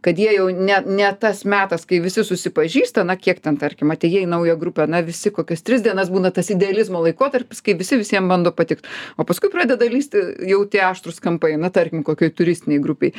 Kad 0.00 0.18
jie 0.18 0.32
jau 0.36 0.48
ne 0.50 0.80
ne 0.86 1.12
tas 1.20 1.44
metas 1.44 1.86
kai 1.86 2.00
visi 2.00 2.24
susipažįsta 2.24 3.04
na 3.04 3.16
kiek 3.16 3.40
ten 3.40 3.56
tarkim 3.60 3.92
atėjai 3.94 4.24
į 4.26 4.30
naują 4.34 4.56
grupę 4.60 4.86
na 4.86 5.02
visi 5.06 5.30
kokias 5.30 5.62
tris 5.62 5.82
dienas 5.86 6.10
būna 6.10 6.32
tas 6.34 6.50
idealizmo 6.50 7.02
laikotarpis 7.06 7.60
kai 7.60 7.74
visi 7.74 8.00
visiem 8.00 8.28
bando 8.28 8.52
patikt. 8.52 8.86
O 9.16 9.24
paskui 9.24 9.52
pradeda 9.52 9.84
lįsti 9.84 10.26
jau 10.50 10.64
tie 10.64 10.84
aštrūs 10.90 11.20
kampai 11.20 11.56
na 11.60 11.70
tarkim 11.70 12.04
kokioj 12.06 12.34
turistinėj 12.34 12.82
grupėj 12.84 13.14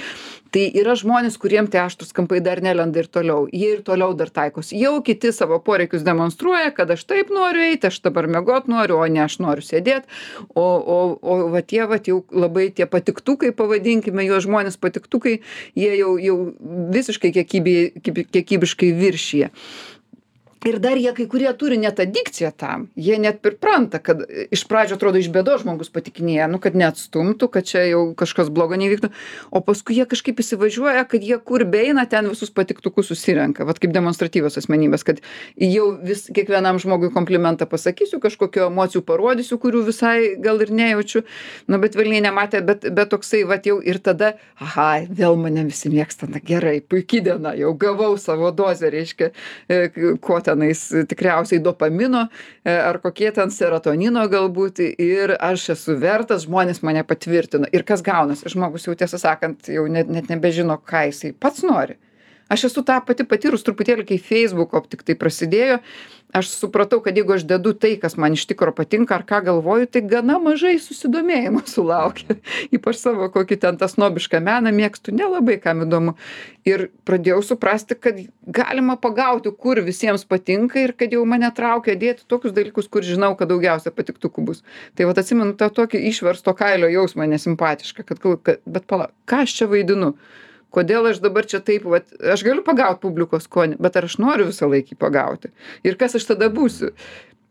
tai 0.52 0.68
yra 0.78 0.96
žmonės 1.00 1.38
kuriem 1.40 1.70
tie 1.72 1.80
aštrūs 1.86 2.12
kampai 2.16 2.42
dar 2.44 2.62
nelenda 2.64 3.00
ir 3.02 3.08
toliau. 3.12 3.48
Jie 3.52 3.78
ir 3.78 3.84
toliau 3.88 4.12
dar 4.18 4.32
taikosi. 4.34 4.76
Jau 4.82 4.98
kiti 5.06 5.32
savo 5.36 5.60
poreikius 5.64 6.04
demonstruoja 6.04 6.71
kad 6.76 6.92
aš 6.92 7.06
taip 7.10 7.32
noriu 7.34 7.64
eiti 7.70 7.90
aš 7.90 8.02
dabar 8.06 8.28
miegot 8.32 8.68
noriu 8.72 9.00
o 9.02 9.08
ne 9.08 9.24
aš 9.26 9.40
noriu 9.44 9.66
sėdėt. 9.66 10.10
O 10.56 10.66
o 10.66 11.00
o 11.22 11.38
va 11.54 11.62
tie 11.62 11.86
vat 11.90 12.10
jau 12.10 12.22
labai 12.32 12.70
tie 12.76 12.88
patiktukai 12.90 13.54
pavadinkime 13.56 14.26
juos 14.28 14.46
žmonės 14.48 14.80
patiktukai 14.82 15.40
jie 15.76 15.94
jau 16.00 16.18
jau 16.22 16.38
visiškai 16.98 17.34
kiekybiškai 17.38 18.94
viršija 19.02 19.52
ir 20.66 20.78
dar 20.80 20.98
jie 20.98 21.12
kai 21.18 21.26
kurie 21.30 21.50
turi 21.58 21.78
net 21.82 22.00
adikciją 22.00 22.52
tam. 22.58 22.88
Jie 22.96 23.18
net 23.22 23.42
pripranta 23.42 24.00
kad 24.04 24.22
iš 24.54 24.64
pradžių 24.70 24.98
atrodo 24.98 25.22
iš 25.22 25.32
bėdos 25.34 25.64
žmogus 25.64 25.90
patikinėja 25.94 26.48
nu 26.52 26.60
kad 26.62 26.78
neatstumtų 26.78 27.50
kad 27.54 27.66
čia 27.66 27.84
jau 27.90 28.02
kažkas 28.18 28.52
blogo 28.54 28.78
neįvyktų 28.78 29.10
o 29.50 29.62
paskui 29.66 29.98
jie 29.98 30.06
kažkaip 30.10 30.42
įsivažiuoja 30.44 31.06
kad 31.10 31.26
jie 31.26 31.40
kur 31.42 31.66
beeina 31.66 32.06
ten 32.10 32.30
visus 32.30 32.54
patiktukus 32.54 33.10
susirenka. 33.10 33.66
Vat 33.66 33.82
kaip 33.82 33.94
demonstratyvios 33.96 34.60
asmenybės 34.62 35.06
kad 35.08 35.24
jau 35.58 35.88
vis 36.06 36.28
kiekvienam 36.30 36.78
žmogui 36.84 37.10
komplimentą 37.14 37.66
pasakysiu 37.70 38.22
kažkokių 38.22 38.68
emocijų 38.68 39.02
parodysiu 39.08 39.58
kurių 39.62 39.84
visai 39.90 40.36
gal 40.42 40.62
ir 40.62 40.70
nejaučiu. 40.70 41.24
Nu 41.72 41.82
bet 41.82 41.98
velniai 41.98 42.22
nematė 42.28 42.62
bet 42.66 42.86
bet 42.94 43.10
toksai 43.16 43.44
vat 43.50 43.66
jau 43.66 43.80
ir 43.82 43.98
tada 43.98 44.36
aha 44.62 45.08
vėl 45.10 45.40
mane 45.42 45.66
visi 45.72 45.90
mėgsta 45.90 46.30
na 46.30 46.38
gerai 46.38 46.78
puiki 46.86 47.24
diena 47.26 47.56
jau 47.58 47.74
gavau 47.74 48.14
savo 48.22 48.54
dozę 48.54 48.94
reiškia 48.94 49.32
e, 49.68 49.82
ko 50.22 50.38
tenais 50.52 50.84
tikriausiai 51.10 51.64
dopamino 51.64 52.28
e, 52.28 52.76
ar 52.76 53.02
kokie 53.04 53.32
ten 53.36 53.52
serotonino 53.54 54.28
galbūt 54.32 54.84
ir 54.92 55.36
aš 55.40 55.72
esu 55.78 55.98
vertas 56.02 56.46
žmonės 56.46 56.84
mane 56.86 57.04
patvirtina 57.08 57.72
ir 57.74 57.88
kas 57.88 58.06
gaunasi 58.06 58.52
žmogus 58.54 58.88
jau 58.88 58.96
tiesą 59.00 59.20
sakant 59.22 59.72
jau 59.72 59.88
net 59.90 60.12
net 60.12 60.30
nebežino 60.32 60.78
ką 60.78 61.08
jisai 61.10 61.34
pats 61.34 61.66
nori. 61.68 61.98
Aš 62.52 62.66
esu 62.68 62.82
tą 62.84 62.98
pati 63.08 63.24
patyrus 63.24 63.64
truputėlį 63.64 64.04
kai 64.10 64.18
feisbuko 64.20 64.82
tiktai 64.92 65.16
prasidėjo 65.16 65.78
aš 66.34 66.50
supratau 66.50 67.02
kad 67.04 67.18
jeigu 67.18 67.34
aš 67.34 67.44
dedu 67.48 67.74
tai 67.74 67.96
kas 68.00 68.18
man 68.18 68.34
iš 68.34 68.46
tikro 68.50 68.72
patinka 68.76 69.16
ar 69.16 69.24
ką 69.28 69.42
galvoju 69.46 69.90
tai 69.92 70.02
gana 70.08 70.38
mažai 70.40 70.78
susidomėjimo 70.80 71.64
sulaukia 71.74 72.38
ypač 72.76 73.00
savo 73.02 73.30
kokį 73.34 73.58
ten 73.66 73.80
tą 73.82 73.90
snobišką 73.92 74.42
meną 74.44 74.74
mėgstu 74.76 75.16
nelabai 75.16 75.58
kam 75.62 75.84
įdomu. 75.86 76.16
Ir 76.68 76.90
pradėjau 77.08 77.42
suprasti 77.46 77.98
kad 77.98 78.20
galima 78.46 78.98
pagauti 79.02 79.52
kur 79.52 79.82
visiems 79.86 80.26
patinka 80.30 80.80
ir 80.82 80.94
kad 80.98 81.14
jau 81.14 81.24
mane 81.26 81.50
traukia 81.58 81.98
dėti 81.98 82.28
tokius 82.30 82.54
dalykus 82.56 82.90
kur 82.92 83.06
žinau 83.06 83.34
kad 83.40 83.50
daugiausia 83.52 83.94
patiktukų 83.96 84.46
bus. 84.46 84.64
Tai 84.96 85.10
vat 85.10 85.24
atsimenu 85.24 85.58
tą 85.58 85.72
tokį 85.74 86.04
išversto 86.12 86.54
kailio 86.58 86.92
jausmą 86.92 87.28
nesimpatišką 87.34 88.06
kad 88.06 88.22
galvoju 88.22 88.44
kad 88.46 88.64
bet 88.66 88.88
pala 88.88 89.12
ką 89.30 89.44
aš 89.48 89.58
čia 89.60 89.70
vaidinu 89.72 90.16
kodėl 90.76 91.10
aš 91.12 91.22
dabar 91.24 91.48
čia 91.48 91.62
taip 91.64 91.88
vat 91.90 92.08
aš 92.34 92.46
galiu 92.48 92.64
pagaut 92.68 93.02
publikos 93.04 93.48
skonį 93.50 93.80
bet 93.82 94.00
ar 94.00 94.08
aš 94.08 94.18
noriu 94.24 94.50
visąlaik 94.52 94.94
jį 94.94 95.00
pagauti? 95.02 95.52
Ir 95.88 96.00
kas 96.00 96.18
aš 96.20 96.30
tada 96.34 96.52
būsiu? 96.54 96.94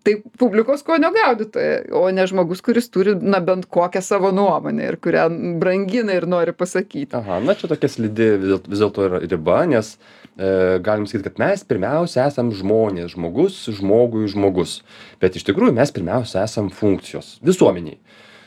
Tai 0.01 0.15
publikos 0.41 0.81
skonio 0.81 1.11
gaudytoja 1.13 1.83
o 1.99 2.07
ne 2.15 2.25
žmogus 2.29 2.63
kuris 2.65 2.89
turi 2.89 3.13
na 3.21 3.43
bent 3.45 3.67
kokią 3.69 4.01
savo 4.01 4.31
nuomonę 4.33 4.87
ir 4.89 4.97
kurią 4.97 5.27
brangina 5.61 6.17
ir 6.17 6.25
nori 6.25 6.55
pasakyti. 6.57 7.13
Aha 7.19 7.41
na 7.45 7.53
čia 7.55 7.69
tokia 7.69 7.91
slidi 7.93 8.31
vis 8.41 8.49
dėl 8.49 8.63
vis 8.65 8.81
dėlto 8.81 9.05
yra 9.11 9.21
riba 9.27 9.59
nes 9.69 9.93
e, 9.93 10.79
galim 10.87 11.05
sakyt 11.11 11.29
kad 11.29 11.43
mes 11.45 11.67
pirmiausia 11.69 12.25
esam 12.25 12.49
žmonės 12.57 13.13
žmogus 13.13 13.61
žmogui 13.77 14.25
žmogus. 14.33 14.79
Bet 15.21 15.37
iš 15.37 15.45
tikrųjų 15.51 15.77
mes 15.77 15.93
pirmiausia 15.93 16.47
esam 16.49 16.73
funkcijos 16.73 17.37
visuomenėj 17.45 18.01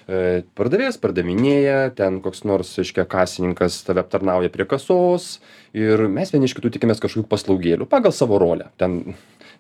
pardavėjas 0.08 0.98
pardavinėja, 1.00 1.94
ten 1.96 2.20
koks 2.24 2.44
nors, 2.48 2.74
reiškia, 2.80 3.06
kasininkas 3.10 3.80
tave 3.88 4.04
aptarnauja 4.04 4.52
prie 4.54 4.68
kasos 4.68 5.38
ir 5.74 6.08
mes 6.12 6.34
vieni 6.34 6.50
iš 6.50 6.58
kitų 6.58 6.74
tikimės 6.76 7.04
kažkokių 7.04 7.30
paslaugėlių 7.32 7.88
pagal 7.92 8.16
savo 8.16 8.40
rolę. 8.42 8.70
Ten 8.82 9.16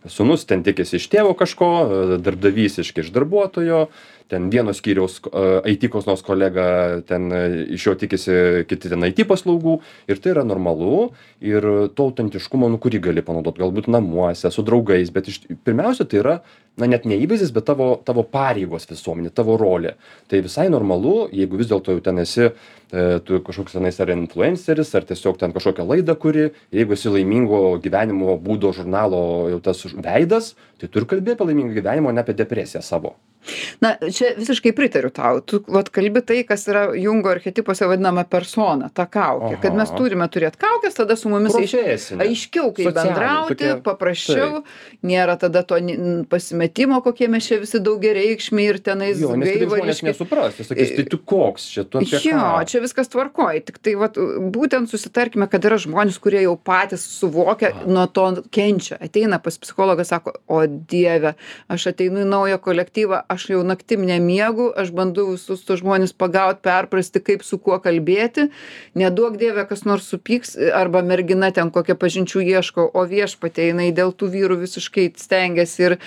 sunus 0.09 0.43
ten 0.49 0.63
tikisi 0.63 0.97
iš 0.99 1.07
tėvo 1.11 1.31
kažko, 1.37 1.69
e, 1.83 2.17
darbdavys 2.23 2.79
iš 2.83 3.11
darbuotojo, 3.15 3.87
ten 4.31 4.49
vieno 4.53 4.73
skyriaus 4.75 5.19
IT 5.69 5.87
koks 5.91 6.07
nors 6.07 6.23
kolega, 6.25 6.65
ten 7.07 7.29
e, 7.33 7.43
iš 7.75 7.87
jo 7.87 7.95
tikisi 7.99 8.65
kiti 8.69 8.91
ten 8.91 9.05
IT 9.07 9.23
paslaugų. 9.29 9.77
Ir 10.11 10.21
tai 10.23 10.33
yra 10.33 10.45
normalu. 10.47 11.11
Ir 11.43 11.65
to 11.95 12.09
autentiškumo, 12.09 12.69
nu 12.71 12.79
kurį 12.81 13.01
gali 13.03 13.23
panaudoti, 13.25 13.63
galbūt 13.63 13.89
namuose, 13.91 14.51
su 14.53 14.63
draugais, 14.65 15.11
bet 15.13 15.27
iš, 15.31 15.41
pirmiausia 15.67 16.07
tai 16.09 16.21
yra, 16.21 16.35
na 16.79 16.87
net 16.89 17.03
ne 17.09 17.17
įvaizdis, 17.21 17.51
bet 17.53 17.67
tavo, 17.67 17.89
tavo 18.05 18.23
pareigos 18.25 18.87
visuomenė, 18.89 19.33
tavo 19.35 19.57
rolė. 19.59 19.93
Tai 20.31 20.39
visai 20.45 20.69
normalu, 20.73 21.27
jeigu 21.35 21.59
vis 21.59 21.69
dėlto 21.69 21.97
jau 21.97 22.03
ten 22.05 22.21
esi, 22.23 22.47
e, 22.47 23.03
tu 23.27 23.41
kažkoks 23.45 23.75
tenais 23.77 23.99
ar 24.01 24.13
influenceris, 24.15 24.93
ar 24.97 25.05
tiesiog 25.09 25.37
ten 25.41 25.53
kažkokią 25.55 25.85
laidą 25.89 26.15
kuri, 26.19 26.49
jeigu 26.73 26.97
esi 26.97 27.13
laimingo 27.13 27.61
gyvenimo 27.83 28.39
būdo 28.41 28.73
žurnalo 28.73 29.51
jau 29.53 29.61
tas 29.67 29.85
veidas, 29.93 30.53
tai 30.81 30.89
tu 30.89 31.03
ir 31.03 31.09
kalbė 31.11 31.37
apie 31.37 31.51
laimingą 31.51 31.77
gyvenimą, 31.77 32.09
o 32.09 32.15
ne 32.15 32.25
apie 32.25 32.37
depresiją 32.39 32.81
savo 32.85 33.17
na 33.83 33.95
čia 34.03 34.33
visiškai 34.37 34.73
pritariu 34.75 35.11
tau. 35.13 35.41
Tu 35.41 35.59
vat 35.67 35.89
kalbi 35.93 36.23
tai 36.25 36.41
kas 36.47 36.65
yra 36.71 36.85
jungo 36.97 37.31
archetipuose 37.33 37.87
vadinama 37.89 38.23
persona 38.29 38.89
ta 38.93 39.05
kaukė. 39.09 39.57
Kad 39.63 39.77
mes 39.77 39.91
turime 39.97 40.27
turėt 40.31 40.57
kaukes 40.61 40.97
tada 40.97 41.17
su 41.19 41.31
mumis 41.31 41.55
aiš 41.59 42.13
aiškiau 42.23 42.71
kaip 42.75 42.93
bendrauti 42.95 43.73
paprasčiau. 43.83 44.63
nėra 45.03 45.35
tada 45.39 45.63
to 45.67 45.79
pasimetimo 46.29 47.01
kokie 47.03 47.27
mes 47.31 47.47
čia 47.47 47.59
visi 47.61 47.81
daugiareikšmiai 47.83 48.69
ir 48.71 48.79
tenais 48.83 49.19
gaivališki 49.19 50.09
nesupras. 50.09 50.59
Jie 50.59 50.67
sakys 50.69 50.93
tai 50.97 51.05
tu 51.11 51.19
koks 51.19 51.67
čia? 51.73 51.85
Tu 51.87 52.01
apie 52.03 52.21
jo 52.23 52.43
čia 52.69 52.83
viskas 52.83 53.11
tvarkoj. 53.13 53.61
Tiktai 53.67 53.95
vat 53.99 54.17
būtent 54.55 54.91
susitarkime 54.91 55.49
kad 55.51 55.65
yra 55.67 55.79
žmonės 55.81 56.19
kurie 56.23 56.43
jau 56.45 56.55
patys 56.57 57.05
suvokia 57.19 57.73
nuo 57.85 58.05
to 58.07 58.29
kenčia. 58.53 58.97
Ateina 59.03 59.39
pas 59.43 59.57
psichologą 59.59 60.05
sako 60.07 60.35
o 60.47 60.63
dieve 60.67 61.35
aš 61.71 61.89
ateinu 61.93 62.23
į 62.23 62.29
naują 62.29 62.59
kolektyvą 62.63 63.23
aš 63.33 63.49
jau 63.51 63.61
naktim 63.67 64.03
nemiegu 64.07 64.69
aš 64.79 64.91
bandau 64.95 65.31
visus 65.31 65.63
tuos 65.65 65.81
žmones 65.81 66.13
pagaut 66.13 66.61
perprasti 66.65 67.21
kaip 67.23 67.45
su 67.45 67.59
kuo 67.61 67.79
kalbėti. 67.83 68.49
Neduok 68.99 69.37
dieve 69.41 69.65
kas 69.69 69.85
nors 69.89 70.09
supyks 70.11 70.55
arba 70.73 71.03
mergina 71.05 71.51
ten 71.55 71.71
kokia 71.73 71.95
pažinčių 71.99 72.43
ieško 72.53 72.87
o 72.93 73.05
viešpatie 73.09 73.69
jinai 73.71 73.89
dėl 73.95 74.13
tų 74.17 74.29
vyrų 74.35 74.59
visiškai 74.63 75.07
stengiasi 75.19 75.87
ir 75.87 75.97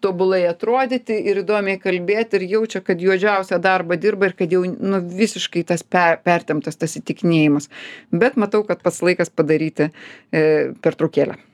tobulai 0.00 0.42
atrodyti 0.50 1.18
ir 1.30 1.42
įdomiai 1.44 1.80
kalbėti 1.82 2.40
ir 2.40 2.48
jaučia 2.56 2.84
kad 2.84 3.02
juodžiausią 3.02 3.60
darbą 3.62 4.00
dirba 4.00 4.30
ir 4.30 4.38
kad 4.38 4.52
jau 4.52 4.64
nu 4.64 5.02
visiškai 5.04 5.66
tas 5.68 5.84
per 5.84 6.20
pertemptas 6.24 6.80
tas 6.80 6.96
įtikinėjimas. 7.00 7.70
Bet 8.10 8.40
matau 8.40 8.64
kad 8.66 8.82
pats 8.82 9.02
laikas 9.04 9.32
padaryti 9.32 9.90
e, 9.90 10.72
pertraukėlę 10.82 11.49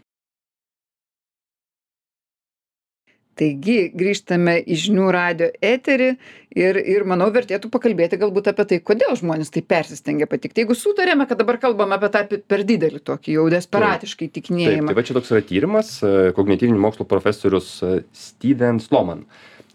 taigi 3.37 3.79
grįžtame 3.95 4.57
į 4.65 4.79
žinių 4.87 5.07
radijo 5.15 5.49
eterį 5.65 6.11
ir 6.57 6.79
ir 6.81 7.05
manau 7.09 7.29
vertėtų 7.35 7.71
pakalbėti 7.73 8.19
galbūt 8.21 8.51
apie 8.53 8.67
tai 8.71 8.79
kodėl 8.91 9.17
žmonės 9.21 9.53
taip 9.55 9.69
persistengia 9.71 10.29
patikt 10.31 10.59
jeigu 10.63 10.77
sutarėme 10.79 11.29
kad 11.29 11.41
dabar 11.41 11.61
kalbam 11.63 11.93
apie 11.97 12.11
tą 12.15 12.25
per 12.49 12.65
didelį 12.69 13.03
tokį 13.07 13.37
jau 13.37 13.49
desperatiškai 13.53 14.31
įtikinėjimą. 14.31 14.89
tai 14.91 14.99
va 14.99 15.05
čia 15.07 15.19
toks 15.19 15.35
yra 15.35 15.45
tyrimas 15.45 15.93
e, 16.01 16.15
kognityvinių 16.37 16.81
mokslų 16.87 17.09
profesorius 17.11 17.77
e, 17.85 17.93
steven 18.17 18.81
sloman. 18.83 19.27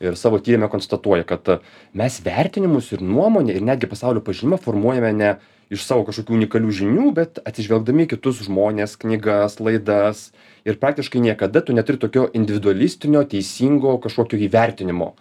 Ir 0.01 0.15
savo 0.17 0.39
tyrime 0.41 0.65
konstatuoja 0.71 1.27
kad 1.29 1.53
e, 1.53 1.59
mes 2.01 2.17
vertinimus 2.25 2.89
ir 2.95 3.05
nuomonę 3.05 3.53
ir 3.53 3.65
netgi 3.65 3.89
pasaulio 3.91 4.23
pažinimą 4.25 4.57
formuojame 4.63 5.13
ne 5.17 5.35
iš 5.71 5.85
savo 5.87 6.03
kažkokių 6.07 6.35
unikalių 6.35 6.73
žinių 6.81 7.11
bet 7.15 7.39
atsižvelgdami 7.47 8.05
į 8.05 8.13
kitus 8.15 8.41
žmones 8.45 8.97
knygas 8.99 9.59
laidas 9.63 10.29
ir 10.67 10.79
praktiškai 10.81 11.21
niekada 11.23 11.63
tu 11.63 11.75
neturi 11.75 12.01
tokio 12.01 12.27
individualistinio 12.37 13.23
teisingo 13.31 13.95
kažkokio 14.03 14.39
įvertinimo. 14.47 15.13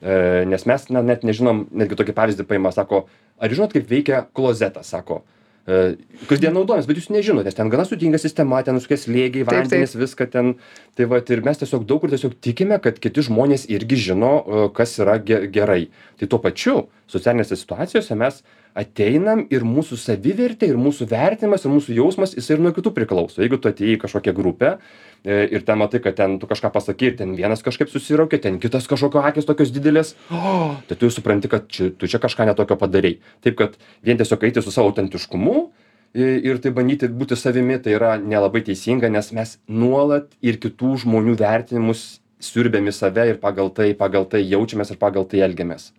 E, 0.00 0.46
nes 0.48 0.64
mes 0.64 0.88
na 0.88 1.04
net 1.04 1.26
nežinom 1.28 1.66
netgi 1.68 1.98
tokį 2.00 2.16
pavyzdį 2.16 2.48
paima 2.48 2.72
sako 2.72 3.04
ar 3.36 3.52
žinot 3.52 3.76
kaip 3.76 3.90
veikia 3.90 4.24
klozetas? 4.32 4.88
sako. 4.88 5.20
E, 5.68 5.98
kasdien 6.30 6.56
naudojamės 6.56 6.88
bet 6.88 6.96
jūs 6.96 7.10
nežinot 7.12 7.44
nes 7.44 7.58
ten 7.58 7.68
gana 7.68 7.84
sudėtinga 7.84 8.18
sistema 8.22 8.62
ten 8.64 8.80
visokie 8.80 8.96
slėgiai 8.96 9.44
vandenys 9.44 9.92
viską 10.00 10.30
ten. 10.32 10.54
Tai 10.96 11.10
vat 11.12 11.28
ir 11.28 11.44
mes 11.44 11.60
tiesiog 11.60 11.84
daug 11.84 12.00
kur 12.00 12.12
tiesiog 12.12 12.38
tikime 12.40 12.80
kad 12.80 12.96
kiti 13.02 13.26
žmonės 13.28 13.68
irgi 13.68 14.00
žino 14.08 14.32
e, 14.40 14.64
kas 14.76 14.96
yra 15.04 15.18
ge 15.20 15.44
gerai. 15.52 15.90
Tai 16.16 16.30
tuo 16.32 16.40
pačiu 16.40 16.86
socialinėse 17.12 17.60
situacijose 17.60 18.16
mes 18.16 18.40
ateinam 18.78 19.42
ir 19.50 19.64
mūsų 19.66 19.98
savivertė 19.98 20.68
ir 20.70 20.78
mūsų 20.80 21.08
vertinimas 21.10 21.64
ir 21.64 21.72
mūsų 21.74 21.96
jausmas 21.96 22.34
jisai 22.36 22.56
ir 22.56 22.64
nuo 22.64 22.72
kitų 22.76 22.92
priklauso. 22.96 23.40
Jeigu 23.42 23.58
tu 23.60 23.70
atėjai 23.70 23.96
į 23.96 24.00
kažkokią 24.04 24.34
grupę 24.36 24.72
e, 24.76 25.42
ir 25.50 25.64
ten 25.66 25.80
matai 25.80 26.02
kad 26.04 26.16
ten 26.18 26.38
tu 26.42 26.48
kažką 26.50 26.70
pasakei 26.74 27.10
ir 27.10 27.18
ten 27.18 27.34
vienas 27.38 27.64
kažkaip 27.66 27.90
susiraukė 27.92 28.40
ten 28.42 28.60
kitas 28.62 28.88
kažkokio 28.90 29.24
akys 29.26 29.48
tokios 29.48 29.74
didelės 29.74 30.14
o 30.30 30.74
tai 30.88 30.96
tu 30.96 31.08
jau 31.08 31.16
supranti 31.18 31.50
kad 31.50 31.68
čia 31.68 31.90
tu 31.90 32.10
čia 32.10 32.22
kažką 32.22 32.48
ne 32.48 32.56
tokio 32.58 32.78
padarei. 32.80 33.18
Taip 33.44 33.58
kad 33.60 33.78
vien 34.06 34.20
tiesiog 34.20 34.48
eiti 34.48 34.62
su 34.62 34.74
savo 34.74 34.92
autentiškumu 34.92 35.68
ir 36.14 36.58
taip 36.62 36.74
bandyti 36.74 37.10
būti 37.10 37.38
savimi 37.38 37.78
tai 37.82 37.94
yra 37.98 38.16
nelabai 38.18 38.64
teisinga 38.66 39.10
nes 39.10 39.30
mes 39.34 39.58
nuolat 39.68 40.32
ir 40.42 40.58
kitų 40.62 40.96
žmonių 41.04 41.36
vertinimus 41.38 42.20
siurbiam 42.40 42.88
į 42.88 42.94
save 42.96 43.28
ir 43.30 43.38
pagal 43.42 43.70
tai 43.74 43.92
pagal 43.94 44.26
tai 44.30 44.42
jaučiamės 44.42 44.90
ir 44.94 44.98
pagal 44.98 45.26
tai 45.28 45.44
elgiamės. 45.46 45.92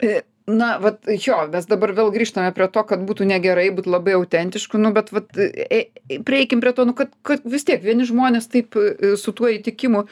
E, 0.00 0.22
na 0.46 0.76
vat 0.78 1.02
jo 1.26 1.38
mes 1.50 1.66
dabar 1.66 1.90
vėl 1.96 2.12
grįžtame 2.14 2.52
prie 2.54 2.68
to 2.70 2.82
kad 2.86 3.02
būtų 3.08 3.26
negerai 3.26 3.66
būt 3.74 3.88
labai 3.90 4.14
autentišku 4.14 4.78
nu 4.78 4.92
bet 4.94 5.10
vat 5.14 5.34
e 5.36 5.80
prieikim 6.26 6.62
prie 6.62 6.72
to 6.76 6.86
nu 6.86 6.94
kad 6.94 7.10
kad 7.26 7.42
vis 7.44 7.66
tiek 7.66 7.82
vieni 7.82 8.06
žmonės 8.06 8.46
taip 8.52 8.78
e, 8.78 9.16
su 9.18 9.34
tuo 9.34 9.50
įtikimu 9.50 10.04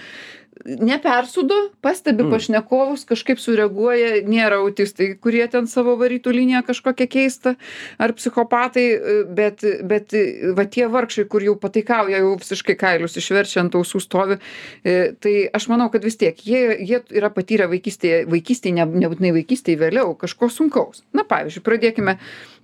nepersūdo 0.65 1.57
pastebi 1.83 2.25
Mm. 2.25 2.31
pašnekovus 2.31 3.05
kažkaip 3.09 3.41
sureaguoja 3.43 4.23
nėra 4.27 4.61
autistai 4.63 5.15
kurie 5.21 5.45
ten 5.51 5.67
savo 5.67 5.97
varytų 6.01 6.33
liniją 6.33 6.63
kažkokią 6.67 7.07
keistą 7.11 7.55
ar 7.99 8.15
psichopatai 8.15 8.87
bet 9.35 9.65
bet 9.83 10.15
va 10.57 10.65
tie 10.65 10.87
vargšai 10.89 11.27
kur 11.29 11.43
jau 11.43 11.57
pataikauja 11.61 12.23
jau 12.23 12.37
visiškai 12.39 12.77
kailius 12.79 13.19
išverčia 13.21 13.61
ant 13.65 13.75
ausų 13.75 14.01
stovi 14.01 14.39
e, 14.85 15.13
tai 15.21 15.35
aš 15.53 15.69
manau 15.69 15.91
kad 15.91 16.05
vis 16.05 16.17
tiek 16.17 16.39
jie 16.47 16.79
jie 16.81 17.03
yra 17.11 17.31
patyrę 17.35 17.69
vaikystėje 17.69 18.25
vaikystėj 18.31 18.77
ne 18.79 18.87
nebūtinai 19.05 19.35
vaikystėj 19.41 19.79
vėliau 19.81 20.15
kažko 20.19 20.49
sunkaus 20.49 21.03
na 21.13 21.27
pavyzdžiui 21.29 21.65
pradėkime 21.67 22.19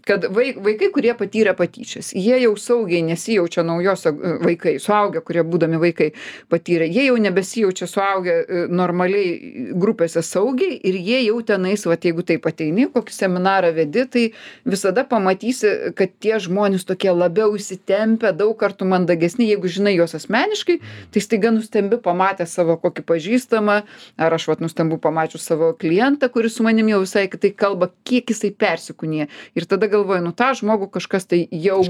kad 0.07 0.25
vai 0.35 0.53
vaikai 0.57 0.91
kurie 0.95 1.13
patyrė 1.19 1.55
patyčias 1.59 2.13
jie 2.17 2.37
jau 2.43 2.53
saugiai 2.59 3.03
nesijaučia 3.07 3.65
naujose 3.67 4.13
vaikai 4.45 4.77
suaugę 4.83 5.23
kurie 5.27 5.45
būdami 5.47 5.81
vaikai 5.83 6.11
patyrė 6.53 6.89
jie 6.91 7.07
jau 7.09 7.17
nebesijaučia 7.21 7.89
suaugę 7.91 8.37
e, 8.41 8.63
normaliai 8.69 9.75
grupėse 9.81 10.23
saugiai 10.27 10.79
ir 10.91 10.99
jie 10.99 11.21
jau 11.27 11.41
tenais 11.47 11.87
vat 11.87 12.05
jeigu 12.05 12.25
taip 12.27 12.49
ateini 12.51 12.89
kokį 12.95 13.17
seminarą 13.17 13.73
vedi 13.77 14.07
tai 14.15 14.25
visada 14.65 15.05
pamatysi 15.05 15.95
kad 15.99 16.15
tie 16.23 16.39
žmonės 16.41 16.87
tokie 16.89 17.13
labiau 17.15 17.55
įsitempę 17.59 18.33
daug 18.37 18.57
kartų 18.61 18.89
mandagesni 18.91 19.51
jeigu 19.51 19.71
žinai 19.71 19.97
juos 19.99 20.17
asmeniškai 20.19 20.81
tai 21.13 21.25
staiga 21.25 21.53
nustembi 21.55 22.01
pamatęs 22.03 22.57
savo 22.61 22.79
kokį 22.81 23.07
pažįstamą 23.13 23.81
ar 24.17 24.39
aš 24.39 24.49
vat 24.51 24.65
nustembu 24.65 25.01
pamačius 25.03 25.47
savo 25.47 25.73
klientą 25.77 26.31
kuris 26.33 26.57
su 26.57 26.65
manim 26.67 26.89
jau 26.89 27.01
visai 27.05 27.27
kitaip 27.31 27.57
kalba 27.61 27.91
kiek 28.07 28.31
jisai 28.33 28.51
persikūnija. 28.57 29.29
Ir 29.59 29.67
tada 29.71 29.90
galvoji 29.93 30.23
nu 30.25 30.33
tą 30.37 30.51
žmogų 30.59 30.89
kažkas 30.95 31.27
tai 31.31 31.41
jau 31.51 31.81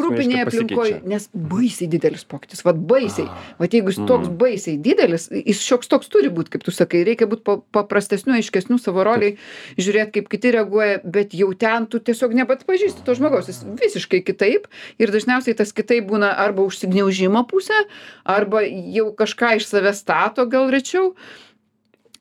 grupinėje 0.00 0.44
kažkaip 0.48 0.64
aplinkoj 0.66 0.92
nes 1.12 1.28
baisiai 1.32 1.88
didelis 1.92 2.24
pokytis 2.28 2.64
vat 2.66 2.76
baisiai. 2.76 3.26
Ah. 3.28 3.54
vat 3.62 3.74
jeigu 3.76 3.92
jis 3.92 4.00
toks 4.02 4.28
Mm. 4.28 4.38
baisiai 4.40 4.76
didelis 4.78 5.28
jis 5.32 5.62
šioks 5.62 5.88
toks 5.90 6.08
turi 6.12 6.30
būt 6.32 6.50
kaip 6.52 6.64
tu 6.66 6.74
sakai. 6.74 7.04
Reikia 7.06 7.26
būt 7.30 7.42
pa 7.46 7.58
paprastesniu 7.78 8.34
aiškesniu 8.38 8.78
savo 8.82 9.04
rolėj 9.06 9.36
žiūrėt 9.78 10.12
kaip 10.14 10.28
kiti 10.32 10.52
reaguoja 10.54 11.00
bet 11.04 11.34
jau 11.34 11.52
ten 11.54 11.86
tu 11.86 11.98
tiesiog 11.98 12.34
nebeatpažįsti 12.42 13.04
to 13.06 13.14
žmogaus. 13.18 13.48
Jis 13.50 13.62
visiškai 13.64 14.22
kitaip 14.26 14.68
ir 14.98 15.14
dažniausiai 15.14 15.56
tas 15.58 15.72
kitaip 15.72 16.06
būna 16.10 16.32
arba 16.36 16.62
užsigniaužimo 16.66 17.44
pusė 17.50 17.84
arba 18.24 18.62
jau 18.66 19.10
kažką 19.16 19.56
iš 19.60 19.68
savęs 19.70 20.02
stato 20.02 20.46
gal 20.46 20.70
rečiau 20.72 21.14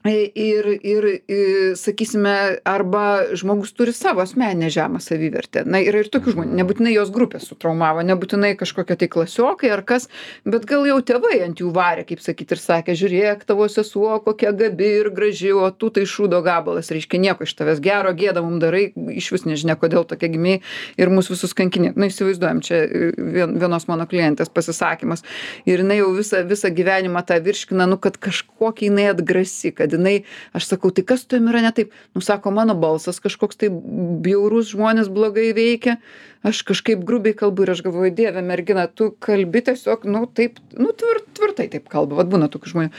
ir 0.09 0.65
ir 0.81 1.05
i 1.27 1.75
sakysime 1.75 2.57
arba 2.65 3.21
žmogus 3.33 3.73
turi 3.73 3.93
savo 3.93 4.21
asmeninę 4.21 4.69
žemą 4.69 4.99
savivertę. 4.99 5.63
Na 5.65 5.81
yra 5.81 6.01
ir 6.01 6.09
tokių 6.09 6.33
žmonių 6.35 6.57
nebūtinai 6.57 6.93
jos 6.95 7.11
grupė 7.13 7.39
sutraumavo 7.39 8.01
nebūtinai 8.05 8.55
kažkokie 8.57 8.97
tai 8.97 9.07
klasiokai 9.11 9.69
ar 9.69 9.83
kas 9.85 10.07
bet 10.45 10.65
gal 10.65 10.87
jau 10.89 10.97
tėvai 11.05 11.43
ant 11.45 11.61
jų 11.61 11.69
varė 11.75 12.05
kaip 12.09 12.23
sakyt 12.23 12.55
ir 12.55 12.61
sakė 12.61 12.95
žiūrėk 12.97 13.45
tavo 13.45 13.67
sesuo 13.69 14.17
kokia 14.25 14.51
gabi 14.57 14.89
ir 15.01 15.11
graži 15.13 15.53
o 15.53 15.69
tu 15.69 15.91
tai 15.93 16.07
šūdo 16.09 16.41
gabalas 16.41 16.89
reiškia 16.91 17.21
nieko 17.21 17.45
iš 17.45 17.53
tavęs 17.59 17.83
gero 17.83 18.13
gėdą 18.17 18.41
mum 18.45 18.57
darai 18.63 18.89
išvis 18.97 19.45
nežinia 19.45 19.77
kodėl 19.77 20.07
tokia 20.09 20.31
gimei 20.33 20.61
ir 20.97 21.13
mus 21.13 21.29
visus 21.29 21.53
kankini. 21.53 21.93
Na 21.95 22.09
įsivaizduojam 22.09 22.63
čia 22.65 22.81
e, 22.85 23.11
vien 23.17 23.57
vienos 23.61 23.87
mano 23.91 24.07
klientės 24.09 24.49
pasisakymas 24.49 25.21
ir 25.69 25.85
jinai 25.85 26.01
jau 26.01 26.09
visą 26.17 26.41
visą 26.47 26.73
gyvenimą 26.73 27.21
tą 27.27 27.37
virškina 27.43 27.85
nu 27.89 28.01
kad 28.01 28.17
kažkokia 28.17 28.89
jinai 28.89 29.09
atgrasi 29.13 29.73
kad 29.75 29.90
jinai 29.97 30.15
aš 30.57 30.71
sakau 30.71 30.91
tai 30.91 31.05
kas 31.07 31.23
su 31.23 31.31
tavim 31.31 31.49
yra 31.51 31.61
ne 31.65 31.71
taip? 31.75 31.93
Nu 32.15 32.21
sako 32.21 32.51
mano 32.55 32.75
balsas 32.75 33.21
kažkoks 33.23 33.59
tai 33.61 33.69
bjaurus 33.71 34.71
žmones 34.75 35.11
blogai 35.11 35.51
veikia 35.57 35.97
aš 36.43 36.61
kažkaip 36.65 37.03
grubiai 37.05 37.37
kalbu 37.37 37.65
ir 37.65 37.73
aš 37.75 37.83
galvoju 37.85 38.13
dieve 38.17 38.41
mergina 38.41 38.87
tu 38.87 39.11
kalbi 39.19 39.61
tiesiog 39.65 40.05
nu 40.09 40.25
taip 40.25 40.59
nu 40.77 40.89
tvir 40.97 41.21
tvirtai 41.37 41.67
taip 41.71 41.89
kalba. 41.91 42.17
Vat 42.21 42.29
būna 42.31 42.49
tokių 42.51 42.73
žmonių. 42.73 42.91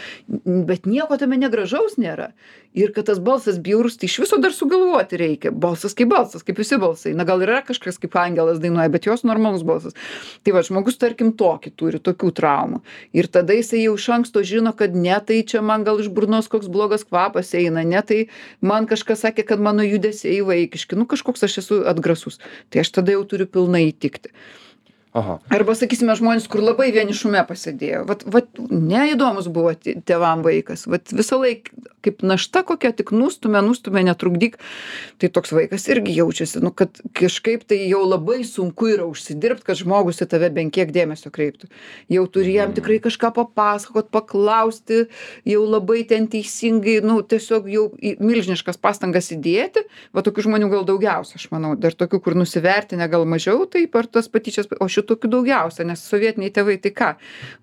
Bet 0.68 0.86
nieko 0.86 1.18
tame 1.20 1.38
negražaus 1.40 1.98
nėra. 2.00 2.32
Ir 2.72 2.88
kad 2.96 3.04
tas 3.10 3.18
balsas 3.20 3.58
bjaurus 3.60 3.98
tai 4.00 4.08
iš 4.08 4.22
viso 4.22 4.38
dar 4.40 4.54
sugalvoti 4.56 5.18
reikia. 5.20 5.50
Balsas 5.52 5.92
kaip 5.96 6.08
balsas 6.08 6.44
kaip 6.46 6.56
visi 6.56 6.78
balsai. 6.80 7.12
Na 7.18 7.26
gal 7.28 7.42
yra 7.44 7.60
kažkas 7.66 8.00
kaip 8.00 8.16
angelas 8.16 8.62
dainuoja 8.62 8.88
bet 8.92 9.08
jos 9.10 9.26
normalus 9.28 9.64
balsas. 9.66 9.96
Tai 10.42 10.54
vat 10.56 10.68
žmogus 10.68 10.96
tarkim 11.00 11.34
tokį 11.36 11.74
turi 11.76 12.00
tokių 12.00 12.32
traumų. 12.38 12.80
Ir 13.12 13.28
tada 13.32 13.56
jisai 13.58 13.82
jau 13.84 13.96
iš 13.98 14.08
anksto 14.16 14.44
žino 14.46 14.72
kad 14.76 14.96
ne 14.96 15.18
tai 15.20 15.42
čia 15.44 15.60
man 15.60 15.84
gal 15.84 16.00
iš 16.00 16.08
burnos 16.14 16.48
koks 16.52 16.70
blogas 16.72 17.04
kvapas 17.04 17.52
eina 17.58 17.84
ne 17.84 18.00
tai 18.06 18.20
man 18.64 18.88
kažkas 18.88 19.26
sakė 19.26 19.44
kad 19.52 19.60
mano 19.60 19.84
judesiai 19.84 20.40
vaikiški. 20.46 20.96
Nu 20.96 21.04
kažkoks 21.10 21.44
aš 21.44 21.58
esu 21.64 21.82
atgrasus. 21.92 22.40
Tai 22.72 22.86
aš 22.86 22.94
tada 22.96 23.18
jau 23.18 23.26
turiu 23.32 23.48
pilnai 23.48 23.86
įtikti. 23.90 24.32
Arba 25.52 25.74
sakysime 25.76 26.14
žmonės 26.16 26.46
kur 26.48 26.62
labai 26.64 26.88
vienišume 26.94 27.42
pasėdėjo. 27.44 28.06
Vat 28.08 28.22
vat 28.32 28.48
neįdomus 28.72 29.48
buvo 29.52 29.74
tė- 29.76 29.98
tėvam 30.08 30.40
vaikas. 30.44 30.86
Vat 30.88 31.12
visąlaik 31.12 31.68
kaip 32.02 32.22
našta 32.24 32.62
kokia 32.66 32.92
tik 32.96 33.12
nustumia 33.12 33.60
nustumia 33.62 34.02
netrukdyk. 34.08 34.56
Tai 35.20 35.28
toks 35.28 35.52
vaikas 35.52 35.84
irgi 35.92 36.16
jaučiasi 36.16 36.62
nu 36.64 36.72
kad 36.72 36.96
kažkaip 37.12 37.66
tai 37.68 37.82
jau 37.90 38.00
labai 38.08 38.40
sunku 38.48 38.88
yra 38.94 39.04
užsidirbt 39.04 39.66
kad 39.68 39.76
žmogus 39.76 40.22
į 40.24 40.30
tave 40.32 40.48
bent 40.50 40.72
kiek 40.72 40.90
dėmesio 40.94 41.30
kreiptų. 41.34 41.68
Jau 42.08 42.24
turi 42.32 42.56
jam 42.56 42.72
tikrai 42.72 42.96
kažką 43.04 43.34
papasakot 43.36 44.08
paklausti 44.10 45.06
jau 45.44 45.62
labai 45.68 46.06
ten 46.08 46.26
teisingai 46.26 47.02
nu 47.04 47.20
tiesiog 47.20 47.68
jau 47.68 47.84
į 48.00 48.16
milžiniškas 48.16 48.80
pastangas 48.80 49.28
įdėti. 49.36 49.84
Va 50.16 50.24
tokių 50.24 50.48
žmonių 50.48 50.72
gal 50.72 50.88
daugiausia 50.88 51.36
aš 51.36 51.50
manau. 51.52 51.76
Dar 51.76 51.92
tokių 51.92 52.22
kur 52.24 52.38
nusivertinę 52.38 53.12
gal 53.12 53.28
mažiau 53.28 53.68
tai 53.68 53.84
per 53.86 54.08
tas 54.08 54.32
patyčias 54.32 54.72
o 54.80 54.88
šitokių 55.02 55.32
daugiausia 55.36 55.86
nes 55.88 56.04
sovietiniai 56.08 56.54
tėvai 56.54 56.78
tai 56.82 56.94
ką 56.96 57.14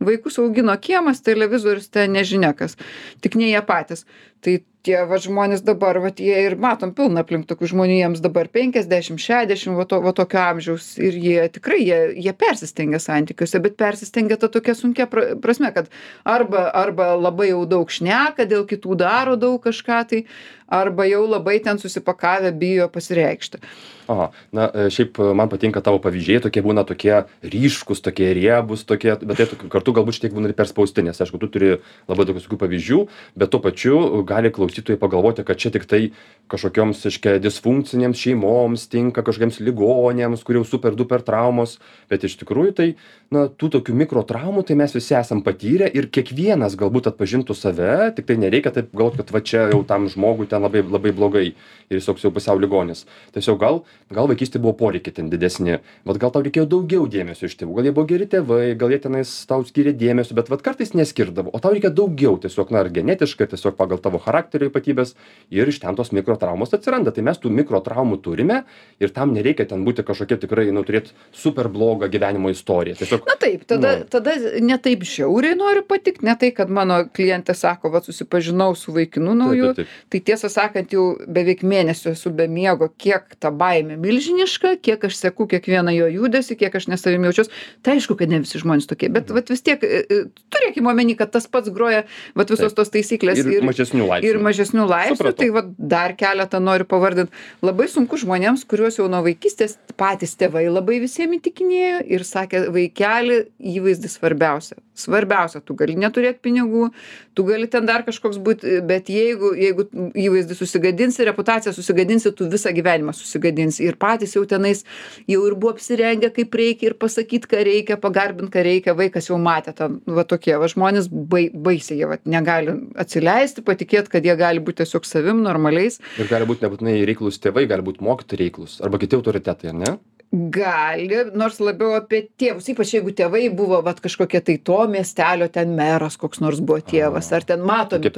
vaikus 0.03 0.39
augino 0.43 0.75
kiemas 0.77 1.23
televizorius 1.25 1.89
ten 1.89 2.13
nežinia 2.13 2.53
kas 2.53 2.77
tik 3.23 3.39
ne 3.39 3.49
jie 3.53 3.61
patys. 3.65 4.05
Tai 4.39 4.59
tie 4.87 5.01
vat 5.07 5.23
žmonės 5.25 5.63
dabar 5.67 5.99
vat 5.99 6.21
jie 6.23 6.35
ir 6.45 6.55
matom 6.59 6.93
pilna 6.95 7.23
aplink 7.25 7.47
tokių 7.49 7.69
žmonių 7.73 7.97
jiems 7.97 8.21
dabar 8.23 8.47
penkiasdešim 8.51 9.19
šešiasdešim 9.19 9.75
va 9.75 9.85
to 9.89 9.99
va 10.05 10.13
tokio 10.15 10.39
amžiaus 10.39 10.87
ir 11.03 11.17
jie 11.19 11.47
tikrai 11.51 11.81
jie 11.83 11.97
jie 12.15 12.33
persistengia 12.43 13.01
santykiuose 13.03 13.59
bet 13.65 13.75
persistengia 13.79 14.39
ta 14.39 14.47
tokia 14.51 14.75
sunkia 14.79 15.09
pra 15.11 15.35
prasme 15.43 15.73
kad 15.75 15.91
arba 16.23 16.69
arba 16.83 17.11
labai 17.19 17.49
jau 17.51 17.65
daug 17.67 17.91
šneka 17.91 18.47
dėl 18.47 18.63
kitų 18.69 18.95
daro 19.03 19.35
daug 19.39 19.59
kažką 19.67 19.99
tai 20.13 20.23
arba 20.69 21.05
jau 21.09 21.25
labai 21.27 21.59
ten 21.63 21.81
susipakavę 21.81 22.51
bijo 22.51 22.89
pasireikšti. 22.93 23.61
Aha, 24.09 24.31
na 24.49 24.65
e, 24.73 24.87
šiaip 24.89 25.19
e, 25.21 25.25
man 25.37 25.51
patinka 25.51 25.83
tavo 25.85 25.99
pavyzdžiai, 26.01 26.41
tokie 26.41 26.63
būna 26.65 26.81
tokie 26.89 27.13
ryškus, 27.45 28.01
tokie 28.01 28.31
riebus, 28.33 28.81
tokie, 28.89 29.11
bet 29.21 29.37
tai 29.37 29.69
kartu 29.69 29.93
galbūt 29.93 30.17
šiek 30.17 30.23
tiek 30.23 30.33
būna 30.33 30.49
ir 30.49 30.55
perspausti, 30.57 31.03
nes 31.05 31.21
aišku, 31.21 31.37
tu 31.37 31.49
turi 31.53 31.75
labai 32.09 32.25
daug 32.25 32.39
visokių 32.39 32.57
pavyzdžių, 32.63 33.01
bet 33.37 33.53
tuo 33.53 33.61
pačiu 33.61 34.23
gali 34.25 34.49
klausytojai 34.55 34.97
pagalvoti, 34.97 35.45
kad 35.45 35.61
čia 35.61 35.69
tik 35.75 35.85
tai 35.89 36.01
kažkokioms, 36.49 37.03
aiškiai, 37.05 37.37
disfunkcinėms 37.43 38.17
šeimoms 38.17 38.87
tinka, 38.89 39.21
kažkokiems 39.27 39.61
ligonėms, 39.67 40.41
kur 40.41 40.57
jau 40.57 40.65
super 40.65 40.97
duper 40.97 41.21
traumos, 41.21 41.77
bet 42.09 42.25
iš 42.25 42.39
tikrųjų 42.41 42.73
tai, 42.81 42.89
na, 43.29 43.45
tų 43.45 43.69
tokių 43.77 43.93
mikrotraumų 44.01 44.65
tai 44.65 44.79
mes 44.81 44.97
visi 44.97 45.13
esam 45.21 45.45
patyrę 45.45 45.85
ir 45.85 46.09
kiekvienas 46.09 46.73
galbūt 46.81 47.11
atpažintų 47.13 47.53
save, 47.53 48.09
tik 48.17 48.25
tai 48.25 48.41
nereikia 48.41 48.73
taip 48.73 48.89
galvoti, 48.89 49.21
kad 49.21 49.37
va 49.37 49.45
čia 49.45 49.67
jau 49.69 49.83
tam 49.85 50.09
žmogui 50.09 50.49
ten 50.49 50.58
labai, 50.61 50.83
labai 50.85 51.11
blogai 51.15 51.45
ir 51.89 51.97
jis 51.97 52.05
toks 52.05 52.23
jau 52.25 52.31
pusiau 52.33 52.59
ligonis. 52.61 53.05
Tiesiog 53.33 53.57
gal, 53.61 53.79
gal 54.13 54.27
vaikystė 54.29 54.61
buvo 54.61 54.75
poreikiai 54.77 55.15
ten 55.17 55.29
didesni, 55.31 55.79
bet 56.05 56.19
gal 56.21 56.31
tau 56.35 56.43
reikėjo 56.45 56.67
daugiau 56.69 57.07
dėmesio 57.09 57.49
iš 57.49 57.55
tėvų, 57.59 57.75
gal 57.79 57.89
jie 57.89 57.93
buvo 57.95 58.05
geri 58.11 58.27
tėvai, 58.29 58.75
gal 58.77 58.93
jie 58.93 58.99
tenais 59.05 59.31
tau 59.49 59.63
skiria 59.65 59.93
dėmesio, 59.97 60.35
bet 60.37 60.51
vat 60.53 60.61
kartais 60.65 60.93
neskirdavo, 60.93 61.49
o 61.53 61.61
tau 61.63 61.73
reikia 61.73 61.89
daugiau 61.89 62.37
tiesiog, 62.43 62.69
na, 62.75 62.83
ar 62.85 62.91
genetiškai, 62.93 63.47
tiesiog 63.55 63.77
pagal 63.79 63.97
tavo 64.03 64.21
charakterio 64.21 64.69
ypatybės 64.69 65.15
ir 65.49 65.69
iš 65.71 65.79
ten 65.81 65.97
tos 65.97 66.11
mikrotraumos 66.13 66.73
atsiranda. 66.77 67.13
Tai 67.15 67.23
mes 67.25 67.39
tų 67.41 67.49
mikrotraumų 67.57 68.19
turime 68.21 68.63
ir 69.01 69.09
tam 69.15 69.33
nereikia 69.33 69.65
ten 69.69 69.81
būti 69.87 70.05
kažkokia 70.05 70.37
tikrai, 70.43 70.67
nu, 70.75 70.83
turėti 70.85 71.15
super 71.33 71.69
blogą 71.73 72.09
gyvenimo 72.11 72.51
istoriją. 72.53 72.99
Tiesiog, 73.01 73.25
Na 73.29 73.35
taip, 73.39 73.65
tada, 73.69 73.95
Nu. 73.99 74.05
tada 74.09 74.33
ne 74.61 74.77
taip 74.77 75.03
žiauriai 75.07 75.55
noriu 75.57 75.81
patikti, 75.87 76.25
ne 76.25 76.35
tai, 76.39 76.51
kad 76.55 76.69
mano 76.69 77.01
klientė 77.13 77.55
sako, 77.57 77.89
va 77.93 78.01
susipažinau 78.05 78.75
su 78.77 78.91
vaikinu 78.95 79.33
nauju, 79.37 79.73
taip, 79.77 79.87
taip. 79.87 80.09
tai 80.09 80.19
tiesą 80.29 80.48
sakant, 80.51 80.91
jau 80.93 81.13
beveik 81.27 81.61
mėnesio 81.67 82.13
esu 82.13 82.31
be 82.35 82.47
miego, 82.51 82.89
kiek 83.01 83.35
ta 83.41 83.51
baimė 83.55 83.97
milžiniška, 84.01 84.75
kiek 84.85 85.05
aš 85.09 85.17
seku 85.19 85.47
kiekvieną 85.49 85.93
jo 85.95 86.09
judesi, 86.13 86.57
kiek 86.59 86.75
aš 86.75 86.89
nesavim 86.91 87.27
jaučiuosi. 87.27 87.53
Tai 87.85 87.95
aišku, 87.97 88.17
kad 88.19 88.31
ne 88.31 88.41
visi 88.43 88.61
žmonės 88.61 88.89
tokie, 88.89 89.11
bet 89.13 89.31
vat, 89.35 89.51
vis 89.51 89.63
tiek 89.65 89.83
e, 89.85 90.01
e, 90.03 90.19
turėkime 90.53 90.91
omeny, 90.91 91.15
kad 91.19 91.31
tas 91.33 91.47
pats 91.51 91.71
groja 91.73 92.03
vat, 92.37 92.51
visos 92.51 92.75
tos 92.77 92.91
taisyklės 92.93 93.41
ir, 93.43 93.51
ir 93.59 93.67
mažesnių 93.69 94.09
laipsnių. 94.09 94.33
ir 94.33 94.41
mažesnių 94.49 94.89
laipsnių, 94.89 95.19
Supratau. 95.21 95.39
tai 95.43 95.49
vat, 95.55 95.71
dar 95.95 96.15
keletą 96.19 96.61
noriu 96.63 96.89
pavardinti. 96.89 97.45
Labai 97.65 97.89
sunku 97.91 98.19
žmonėms, 98.19 98.65
kuriuos 98.69 98.99
jau 98.99 99.07
nuo 99.11 99.23
vaikystės 99.25 99.77
patys 99.99 100.35
tėvai 100.39 100.67
labai 100.69 100.99
visiems 101.03 101.39
įtikinėjo 101.39 102.03
ir 102.15 102.27
sakė, 102.27 102.65
vaikeli, 102.73 103.43
įvaizdis 103.77 104.17
svarbiausia. 104.19 104.79
Svarbiausia, 104.99 105.61
tu 105.63 105.75
gali 105.79 105.95
neturėti 105.99 106.41
pinigų, 106.43 106.89
tu 107.37 107.45
gali 107.47 107.69
ten 107.71 107.87
dar 107.87 108.03
kažkoks 108.07 108.39
būti, 108.43 108.79
bet 108.87 109.09
jeigu, 109.11 109.53
jeigu 109.57 109.85
įvaizdį 110.19 110.57
susigadinsi, 110.59 111.25
reputaciją 111.29 111.73
susigadinsi, 111.75 112.33
tu 112.35 112.49
visą 112.51 112.73
gyvenimą 112.75 113.13
susigadinsi. 113.15 113.85
Ir 113.87 113.97
patys 114.01 114.35
jau 114.35 114.43
tenais 114.49 114.83
jau 115.29 115.45
ir 115.47 115.55
buvo 115.55 115.73
apsirengę 115.75 116.31
kaip 116.35 116.59
reikia 116.59 116.91
ir 116.91 116.97
pasakyti, 116.99 117.49
ką 117.49 117.63
reikia, 117.67 117.99
pagarbinti, 118.01 118.51
ką 118.53 118.65
reikia. 118.67 118.97
Vaikas 118.99 119.29
jau 119.31 119.39
matė 119.41 119.73
ten, 119.77 119.99
va 120.07 120.25
tokie, 120.27 120.55
va 120.59 120.67
žmonės 120.71 121.09
bai, 121.09 121.47
baisiai, 121.53 122.01
jie 122.01 122.09
va, 122.09 122.19
negali 122.29 122.75
atsileisti, 122.99 123.63
patikėti, 123.65 124.11
kad 124.11 124.27
jie 124.27 124.35
gali 124.39 124.63
būti 124.63 124.83
tiesiog 124.83 125.07
savim 125.07 125.43
normaliais. 125.45 126.01
Ir 126.19 126.29
gali 126.31 126.47
būti 126.49 126.65
nebūtinai 126.65 126.99
reiklus 127.07 127.39
tėvai, 127.43 127.67
gali 127.69 127.85
būti 127.85 128.03
mokytojai 128.05 128.43
reiklus 128.43 128.79
arba 128.83 128.99
kiti 129.01 129.17
autoritetai, 129.19 129.73
ar 129.73 129.79
ne? 129.79 129.97
Gali, 130.31 131.23
nors 131.33 131.55
labiau 131.57 131.95
apie 131.97 132.19
tėvus, 132.37 132.67
ypač 132.69 132.91
jeigu 132.93 133.09
tėvai 133.17 133.47
buvo 133.49 133.79
vat, 133.81 133.97
kažkokie 133.97 134.37
tai 134.45 134.55
to 134.61 134.75
miestelio 134.85 135.47
ten 135.49 135.71
meras, 135.73 136.19
koks 136.21 136.37
nors 136.43 136.59
buvo 136.61 136.83
tėvas, 136.85 137.31
ar 137.33 137.47
ten 137.49 137.63
matomi 137.65 138.05
Tokie 138.05 138.13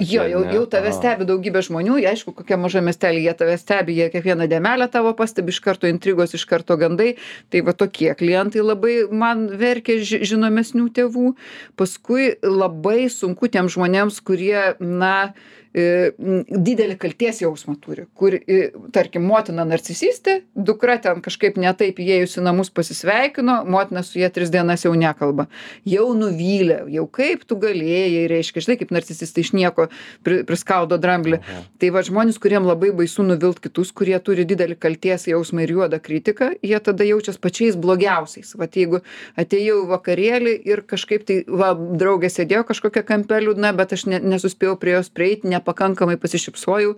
Jo, 0.00 0.24
jau, 0.32 0.40
jau 0.56 0.62
tave 0.72 0.94
stebi 0.96 1.28
daugybė 1.28 1.60
žmonių, 1.68 1.98
aišku, 2.08 2.32
kokia 2.38 2.56
maža 2.56 2.80
miestelė, 2.86 3.20
jie 3.26 3.36
tave 3.36 3.58
stebi, 3.60 3.98
jie 4.00 4.08
kiekvieną 4.14 4.48
dėmelę 4.48 4.88
tavo 4.96 5.12
pastebi, 5.18 5.52
iš 5.52 5.60
karto 5.68 5.92
intrigos, 5.92 6.32
iš 6.32 6.48
karto 6.48 6.80
gandai. 6.80 7.10
Tai 7.52 7.64
va 7.68 7.76
tokie 7.76 8.14
klientai 8.16 8.64
labai 8.64 8.96
man 9.12 9.50
verkia 9.60 10.00
ži- 10.00 10.24
žinomesnių 10.24 10.88
tėvų. 10.88 11.34
Paskui 11.76 12.32
labai 12.40 13.10
sunku 13.12 13.52
tiem 13.52 13.68
žmonėms, 13.68 14.24
kurie, 14.24 14.72
na, 14.80 15.34
didelį 15.70 16.96
kalties 16.98 17.40
jausmą 17.44 17.76
turi, 17.78 18.08
kur, 18.18 18.34
e, 18.34 18.72
tarkim, 18.90 19.22
motina 19.22 19.62
narcisistė, 19.62 20.40
dukra 20.54 20.96
ten 20.98 21.20
kažkaip 21.22 21.60
netaip 21.62 22.00
įėjus 22.02 22.40
į 22.40 22.42
namus 22.42 22.72
pasisveikino, 22.74 23.60
motina 23.70 24.02
su 24.02 24.18
jie 24.18 24.26
tris 24.34 24.50
dienas 24.50 24.82
jau 24.82 24.96
nekalba. 24.98 25.46
Jau 25.86 26.08
nuvylė, 26.18 26.80
jau 26.90 27.06
kaip 27.06 27.44
tu 27.46 27.58
galėjai, 27.62 28.26
reiškia, 28.32 28.64
žinai, 28.66 28.76
kaip 28.80 28.90
narcisistai 28.96 29.44
iš 29.44 29.52
nieko 29.54 29.86
pri, 30.26 30.40
priskaudo 30.48 30.98
dramblį. 30.98 31.38
Tai 31.78 31.92
va 31.94 32.02
žmonės, 32.02 32.40
kuriem 32.42 32.66
labai 32.66 32.90
baisu 32.96 33.22
nuvilt 33.22 33.62
kitus, 33.62 33.94
kurie 33.94 34.18
turi 34.18 34.48
didelį 34.48 34.74
kalties 34.74 35.28
jausmą 35.30 35.62
ir 35.68 35.74
juodą 35.76 36.02
kritiką, 36.02 36.50
jie 36.66 36.82
tada 36.82 37.06
jaučias 37.06 37.38
pačiais 37.38 37.78
blogiausiais. 37.78 38.56
Vat 38.58 38.74
jeigu 38.74 39.04
atėjau 39.38 39.84
į 39.84 39.88
vakarėlį 39.94 40.56
ir 40.66 40.82
kažkaip 40.82 41.28
tai, 41.30 41.40
va, 41.46 41.72
draugė 41.78 42.32
sėdėjo 42.32 42.66
kažkokia 42.72 43.06
kampė 43.06 43.38
liūdna, 43.46 43.70
bet 43.78 43.94
aš 43.94 44.08
ne, 44.10 44.18
nesuspėjau 44.34 44.74
prie 44.80 44.98
jos 44.98 45.14
prieiti, 45.14 45.46
nepakankamai 45.60 46.16
pasišypsojau 46.20 46.96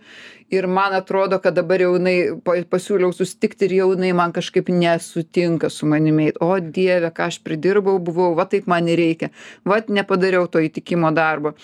ir 0.52 0.66
man 0.66 0.94
atrodo, 0.94 1.38
kad 1.42 1.54
dabar 1.56 1.80
jau 1.80 1.94
jinai 1.96 2.16
pa- 2.44 2.60
pasiūliau 2.68 3.12
susitikti 3.16 3.68
ir 3.68 3.76
jau 3.80 3.88
jinai 3.94 4.12
man 4.16 4.32
kažkaip 4.32 4.68
nesutinka 4.68 5.70
su 5.70 5.86
manimi. 5.86 6.26
eit. 6.30 6.36
O 6.40 6.58
Dieve, 6.60 7.10
ką 7.10 7.26
aš 7.28 7.40
pridirbau, 7.42 7.98
buvau, 7.98 8.34
va 8.36 8.44
taip 8.44 8.66
man 8.66 8.88
ir 8.88 8.98
reikia. 8.98 9.30
Va 9.64 9.80
nepadariau 9.88 10.46
to 10.48 10.58
įtikimo 10.58 11.12
darbo. 11.14 11.54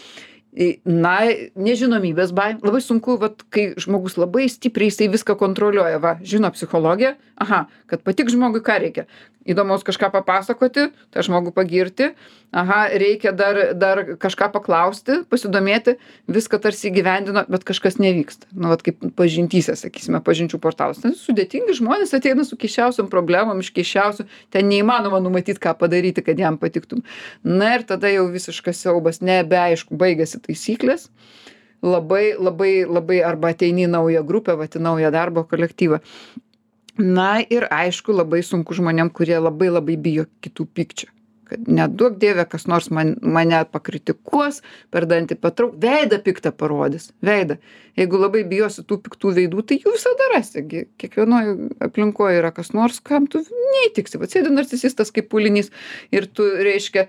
Na, 0.89 1.15
nežinomybės 1.61 2.33
baimė. 2.35 2.65
Labai 2.65 2.81
sunku, 2.83 3.19
vat, 3.21 3.45
kai 3.53 3.69
žmogus 3.79 4.17
labai 4.19 4.47
stipriai 4.51 4.89
jisai 4.89 5.11
viską 5.13 5.37
kontroliuoja. 5.39 6.01
Va, 6.03 6.17
žino 6.25 6.51
psichologiją. 6.55 7.15
Aha, 7.39 7.67
kad 7.87 8.03
patik 8.03 8.33
žmogui 8.33 8.65
ką 8.65 8.79
reikia. 8.83 9.05
Įdomaus 9.49 9.85
kažką 9.87 10.11
papasakoti, 10.13 10.89
tą 11.15 11.23
žmogų 11.25 11.55
pagirti. 11.57 12.11
Aha, 12.53 12.89
reikia 13.01 13.31
dar, 13.37 13.59
dar 13.77 14.01
kažką 14.21 14.49
paklausti, 14.53 15.23
pasidomėti. 15.29 15.95
Viską 16.29 16.59
tarsi 16.65 16.89
įgyvendino, 16.91 17.45
bet 17.49 17.65
kažkas 17.69 17.97
nevyksta. 18.01 18.49
Nu, 18.53 18.69
vat 18.73 18.83
kaip 18.85 19.01
pažintyse, 19.17 19.77
sakysime, 19.79 20.21
pažinčių 20.25 20.61
portalas. 20.61 21.01
Ten 21.05 21.15
sudėtingi 21.17 21.77
žmonės 21.79 22.13
ateina 22.19 22.45
su 22.45 22.59
keiščiausiam 22.61 23.09
problemom, 23.13 23.63
iš 23.65 23.71
keiščiausių. 23.77 24.27
Ten 24.53 24.69
neįmanoma 24.73 25.21
numatyti, 25.25 25.61
ką 25.65 25.77
padaryti, 25.81 26.25
kad 26.25 26.41
jam 26.41 26.59
patiktum. 26.61 27.05
Na 27.45 27.77
ir 27.79 27.87
tada 27.89 28.13
jau 28.13 28.27
visiškas 28.33 28.85
siaubas, 28.85 29.23
nebeaišku, 29.25 29.97
baigėsi 30.39 30.47
taisyklės. 30.47 31.11
Labai, 31.83 32.35
labai, 32.39 32.85
labai 32.87 33.23
arba 33.23 33.53
ateini 33.53 33.87
į 33.87 33.91
naują 33.91 34.25
grupę, 34.27 34.57
va, 34.57 34.67
į 34.67 34.81
naują 34.81 35.11
darbo 35.11 35.45
kolektyvą. 35.45 36.01
Na 36.99 37.41
ir 37.41 37.69
aišku, 37.71 38.13
labai 38.13 38.43
sunku 38.43 38.75
žmonėm, 38.75 39.11
kurie 39.11 39.39
labai 39.39 39.71
labai 39.71 39.97
bijo 39.97 40.27
kitų 40.43 40.67
pykčio. 40.75 41.09
Kad 41.49 41.69
neduok 41.69 42.19
dievė, 42.21 42.45
kas 42.51 42.67
nors 42.71 42.91
man, 42.95 43.15
mane 43.23 43.63
pakritikuos, 43.73 44.63
per 44.95 45.09
dantį 45.09 45.39
patrauk, 45.41 45.77
veidą 45.81 46.21
piktą 46.25 46.53
parodys, 46.53 47.11
veidą. 47.25 47.59
Jeigu 47.99 48.19
labai 48.21 48.45
bijosi 48.47 48.85
tų 48.87 49.01
piktų 49.03 49.33
veidų, 49.35 49.63
tai 49.67 49.79
jų 49.81 49.91
visada 49.97 50.29
rasi. 50.31 50.63
gi 50.63 50.85
Kiekvienoje 51.03 51.55
aplinkoje 51.83 52.39
yra 52.39 52.53
kas 52.55 52.71
nors, 52.71 53.01
kam 53.03 53.27
tu 53.27 53.41
neįtiksi. 53.43 54.21
Va, 54.21 54.29
sėdi 54.31 54.53
narcisistas 54.55 55.11
kaip 55.15 55.27
pulinys 55.33 55.73
ir 56.15 56.29
tu, 56.31 56.47
reiškia, 56.47 57.09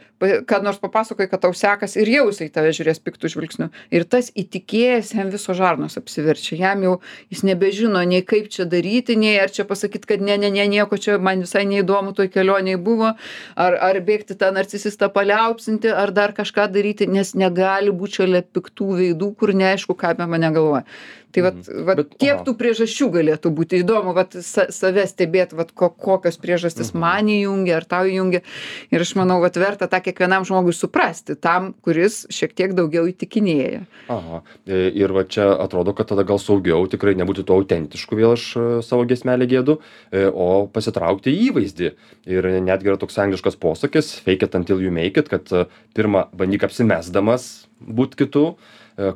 ką 0.49 0.61
nors 0.65 0.79
papasakoji, 0.81 1.29
kad 1.29 1.43
tau 1.45 1.53
sekasi 1.53 2.01
ir 2.01 2.09
jau 2.15 2.23
jisai 2.31 2.47
į 2.49 2.53
tave 2.55 2.71
žiūrės 2.73 3.01
piktų 3.05 3.29
žvilgsnių. 3.35 3.69
Ir 3.93 4.07
tas 4.09 4.31
įtikėjęs 4.33 5.13
jam 5.13 5.29
viso 5.29 5.53
žarnos 5.53 5.99
apsiverčia. 6.01 6.57
Jam 6.57 6.81
jau 6.87 6.95
jis 7.29 7.45
nebežino 7.45 8.01
nei 8.09 8.25
kaip 8.25 8.49
čia 8.49 8.65
daryti, 8.65 9.17
nei 9.19 9.37
ar 9.37 9.53
čia 9.53 9.67
pasakyti, 9.69 10.09
kad 10.09 10.25
ne, 10.25 10.39
ne, 10.41 10.49
ne, 10.49 10.65
nieko 10.73 10.97
čia 10.97 11.19
man 11.21 11.45
visai 11.45 11.67
neįdomu 11.69 12.15
toj 12.17 12.31
kelionėje 12.33 12.81
buvo, 12.81 13.13
ar, 13.53 13.77
ar 13.77 14.01
bėgti 14.29 14.37
tą 14.37 14.51
narcisistą 14.53 15.09
paliaupsinti, 15.09 15.89
ar 15.89 16.11
dar 16.11 16.33
kažką 16.33 16.69
daryti, 16.71 17.07
nes 17.07 17.33
negali 17.35 17.91
būti 17.91 18.21
šalia 18.21 18.43
piktų 18.43 18.97
veidų, 18.99 19.35
kur 19.35 19.53
neaišku, 19.53 19.95
ką 19.95 20.13
apie 20.13 20.27
mane 20.27 20.51
galvoja. 20.53 20.85
Tai 21.31 21.43
vat, 21.45 21.57
vat 21.85 21.97
Bet- 21.99 22.13
kiek 22.17 22.39
tų 22.41 22.55
priežasčių 22.57 23.07
galėtų 23.13 23.51
būti 23.53 23.83
įdomu, 23.83 24.15
vat 24.17 24.33
sa, 24.41 24.65
save 24.73 25.03
stebėti, 25.05 25.53
vat 25.53 25.71
ko, 25.77 25.89
kokios 25.93 26.39
priežastys 26.41 26.89
Mhm. 26.93 26.99
man 26.99 27.25
įjungia, 27.29 27.75
ar 27.77 27.85
tau 27.85 28.03
įjungia. 28.09 28.41
Ir 28.89 28.99
aš 28.99 29.13
manau, 29.15 29.39
vat 29.41 29.53
verta 29.53 29.85
tą 29.87 30.01
kiekvienam 30.01 30.41
žmogui 30.43 30.73
suprasti, 30.73 31.35
tam, 31.39 31.75
kuris 31.85 32.25
šiek 32.33 32.55
tiek 32.55 32.73
daugiau 32.73 33.05
įtikinėja. 33.05 33.85
Aha. 34.09 34.41
E, 34.67 34.89
Ir 34.99 35.13
va 35.13 35.23
čia 35.23 35.53
atrodo, 35.61 35.93
kad 35.95 36.07
tada 36.07 36.23
gal 36.25 36.37
saugiau 36.39 36.87
tikrai 36.89 37.13
nebūti 37.13 37.45
tuo 37.45 37.61
autentišku, 37.61 38.17
vėl 38.17 38.33
aš 38.33 38.55
e, 38.57 38.81
savo 38.81 39.05
gesmelę 39.05 39.45
gėdu, 39.47 39.77
e, 40.11 40.25
o 40.33 40.65
pasitraukti 40.67 41.29
į 41.29 41.51
įvaizdį. 41.53 41.91
Ir 42.25 42.43
netgi 42.65 42.89
yra 42.89 42.97
toks 42.97 43.15
angliškas 43.21 43.55
posakis, 43.55 44.19
fake 44.19 44.43
it 44.43 44.55
until 44.55 44.81
you 44.81 44.89
make 44.91 45.15
it, 45.17 45.29
kad 45.29 45.45
pirmą 45.93 46.25
bandyk 46.35 46.63
apsimesdamas 46.65 47.67
būt 47.79 48.15
kitu, 48.15 48.55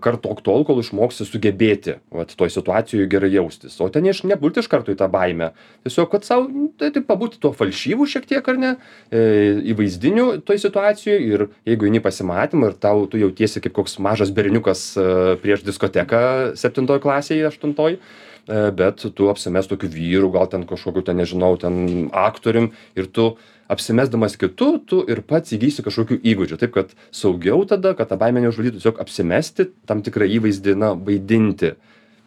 kartok 0.03 0.41
tol, 0.45 0.63
kol 0.67 0.79
išmoksi 0.79 1.25
sugebėti, 1.27 1.97
vat, 2.13 2.31
toj 2.39 2.51
situacijoje 2.53 3.07
gerai 3.11 3.31
jaustis. 3.33 3.75
O 3.83 3.89
ten 3.91 4.05
iš 4.07 4.21
nebūti 4.29 4.61
iš 4.61 4.69
karto 4.71 4.93
į 4.93 4.99
tą 4.99 5.09
baimę. 5.11 5.51
Tiesiog, 5.83 6.09
kad 6.13 6.27
savo, 6.27 6.47
tai, 6.79 6.91
tai 6.95 7.03
pabūti 7.05 7.39
tuo 7.43 7.51
falšyvu 7.57 8.07
šiek 8.09 8.27
tiek, 8.29 8.47
ar 8.47 8.59
ne, 8.61 8.73
e, 9.11 9.23
įvaizdiniu 9.73 10.27
toj 10.47 10.61
situacijoje 10.63 11.21
ir 11.27 11.45
jeigu 11.67 11.89
eini 11.89 12.03
pasimatymą 12.03 12.71
ir 12.71 12.77
tau 12.83 13.07
tu 13.11 13.19
jautiesi 13.21 13.63
kaip 13.63 13.75
koks 13.75 13.99
mažas 14.03 14.31
berniukas 14.35 14.85
e, 14.95 15.07
prieš 15.43 15.65
diskoteką 15.67 16.23
septintoj 16.59 17.01
klasėje, 17.03 17.49
aštuntoj, 17.49 17.97
e, 17.99 18.61
bet 18.79 19.03
tu 19.03 19.31
apsimes 19.31 19.67
tokiu 19.71 19.91
vyru, 19.91 20.31
gal 20.33 20.47
ten 20.51 20.63
kažkokiu, 20.69 21.03
ten 21.03 21.19
nežinau, 21.19 21.57
ten 21.59 22.07
aktorium 22.11 22.71
ir 22.95 23.11
tu 23.11 23.33
apsimesdamas 23.73 24.37
kitu, 24.39 24.69
tu 24.87 25.01
ir 25.09 25.23
pats 25.27 25.55
įgysi 25.55 25.85
kažkokių 25.85 26.19
įgūdžių. 26.33 26.59
Taip, 26.61 26.73
kad 26.77 26.93
saugiau 27.15 27.63
tada, 27.69 27.95
kad 27.97 28.11
tą 28.11 28.19
baimę 28.21 28.43
neužvaldytų, 28.45 28.79
tiesiog 28.79 29.01
apsimesti 29.03 29.69
tam 29.89 30.03
tikrą 30.05 30.29
įvaizdį, 30.37 30.77
na, 30.79 30.93
vaidinti. 30.97 31.73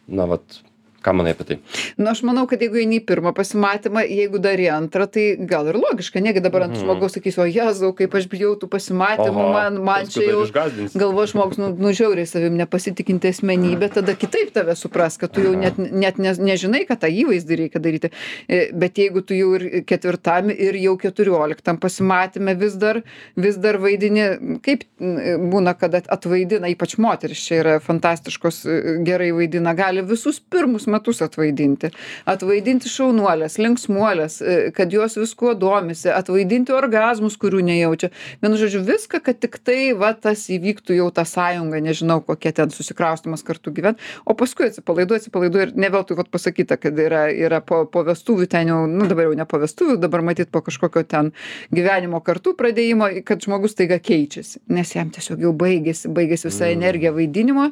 Na, 0.06 0.28
vat, 0.30 0.60
ką 1.06 1.14
manai 1.16 1.32
apie 1.36 1.46
tai? 1.52 1.58
Na, 1.96 2.10
aš 2.16 2.24
manau, 2.26 2.46
kad 2.50 2.60
jeigu 2.64 2.80
eini 2.82 2.98
į 3.00 3.04
pirmą 3.06 3.32
pasimatymą, 3.36 4.02
jeigu 4.10 4.40
dar 4.42 4.58
į 4.58 4.66
antrą, 4.74 5.06
tai 5.10 5.26
gal 5.46 5.70
ir 5.70 5.78
logiška. 5.78 6.20
Negi 6.24 6.42
dabar 6.42 6.66
ant 6.66 6.74
Mhm. 6.76 6.82
žmogaus 6.84 7.14
sakysiu, 7.16 7.44
o 7.44 7.48
Jėzau, 7.48 7.92
kaip 7.96 8.14
aš 8.18 8.26
bijau 8.32 8.56
tų 8.58 8.68
pasimatymų, 8.72 9.46
man, 9.54 9.78
man 9.86 10.06
čia 10.10 10.26
jau 10.26 10.42
išgąsdins. 10.44 10.96
galvo 11.02 11.26
žmogus, 11.30 11.58
nu, 11.62 11.70
nu 11.78 11.92
žiauriai 11.94 12.26
savim 12.26 12.56
nepasitikinti 12.58 13.30
asmenybė, 13.30 13.92
tada 13.94 14.14
kitaip 14.18 14.50
tave 14.56 14.74
supras, 14.76 15.16
kad 15.20 15.30
tu 15.32 15.40
jau 15.46 15.54
net, 15.56 15.78
net 15.78 16.18
ne, 16.18 16.32
nežinai, 16.50 16.82
kad 16.88 17.00
tą 17.04 17.08
įvaizdį 17.12 17.60
reikia 17.62 17.80
daryti. 17.80 18.10
E, 18.48 18.64
Bet 18.76 18.98
jeigu 18.98 19.22
tu 19.24 19.34
jau 19.34 19.54
ir 19.56 19.82
ketvirtam, 19.88 20.50
ir 20.50 20.74
jau 20.80 20.96
keturioliktam 21.00 21.78
pasimatymė 21.80 22.56
vis 22.58 22.74
dar, 22.74 23.02
vis 23.36 23.56
dar 23.56 23.78
vaidini, 23.78 24.58
kaip 24.64 24.82
būna, 25.00 25.74
kad 25.78 25.94
at- 25.94 26.08
atvaidina, 26.12 26.68
ypač 26.72 26.96
moteris 26.98 27.38
čia 27.46 27.60
yra 27.62 27.74
fantastiškos, 27.80 28.58
e, 28.66 28.76
gerai 29.06 29.30
vaidina, 29.36 29.74
gali 29.76 30.02
visus 30.02 30.40
pirmus 30.40 30.86
metus 30.96 31.22
atvaidinti. 31.24 31.92
Atvaidinti 32.28 32.90
šaunuolės, 32.90 33.58
linksmuolės, 33.62 34.40
e, 34.42 34.56
kad 34.76 34.92
jos 34.92 35.18
viskuo 35.20 35.54
domisi, 35.58 36.10
atvaidinti 36.12 36.74
orgazmus, 36.76 37.38
kurių 37.40 37.62
nejaučia. 37.68 38.10
Vienu 38.42 38.58
žodžiu, 38.60 38.82
viską, 38.86 39.20
kad 39.24 39.40
tik 39.42 39.60
tai, 39.64 39.92
va, 39.98 40.12
tas 40.16 40.46
įvyktų 40.52 40.96
jau 40.98 41.08
ta 41.14 41.26
sąjunga, 41.28 41.80
nežinau, 41.84 42.20
kokie 42.26 42.52
ten 42.56 42.72
susikraustimas 42.74 43.44
kartu 43.46 43.72
gyvent, 43.76 44.00
o 44.24 44.34
paskui 44.38 44.70
atsipalaiduoja, 44.70 45.22
atsipalaiduoja 45.22 45.68
ir 45.68 45.74
ne 45.76 45.90
veltui, 45.92 46.16
vat 46.18 46.30
pasakyta, 46.32 46.78
kad 46.80 46.98
yra, 46.98 47.26
yra 47.30 47.60
po, 47.64 47.84
po 47.90 48.04
vestuvių 48.06 48.48
ten 48.50 48.72
jau, 48.72 48.82
nu 48.90 49.08
dabar 49.10 49.28
jau 49.28 49.36
ne 49.38 49.46
po 49.48 49.60
vestuvių, 49.62 49.98
dabar 50.02 50.24
matyt 50.26 50.52
po 50.54 50.62
kažkokio 50.66 51.04
ten 51.06 51.32
gyvenimo 51.74 52.22
kartu 52.24 52.56
pradėjimo, 52.58 53.10
kad 53.26 53.44
žmogus 53.44 53.76
taiga 53.78 53.98
keičiasi, 54.02 54.62
nes 54.72 54.94
jam 54.96 55.12
tiesiog 55.14 55.44
jau 55.46 55.52
baigėsi, 55.56 56.10
baigėsi 56.12 56.50
visa 56.50 56.66
Mm. 56.66 56.78
energija 56.78 57.12
vaidinimo. 57.12 57.70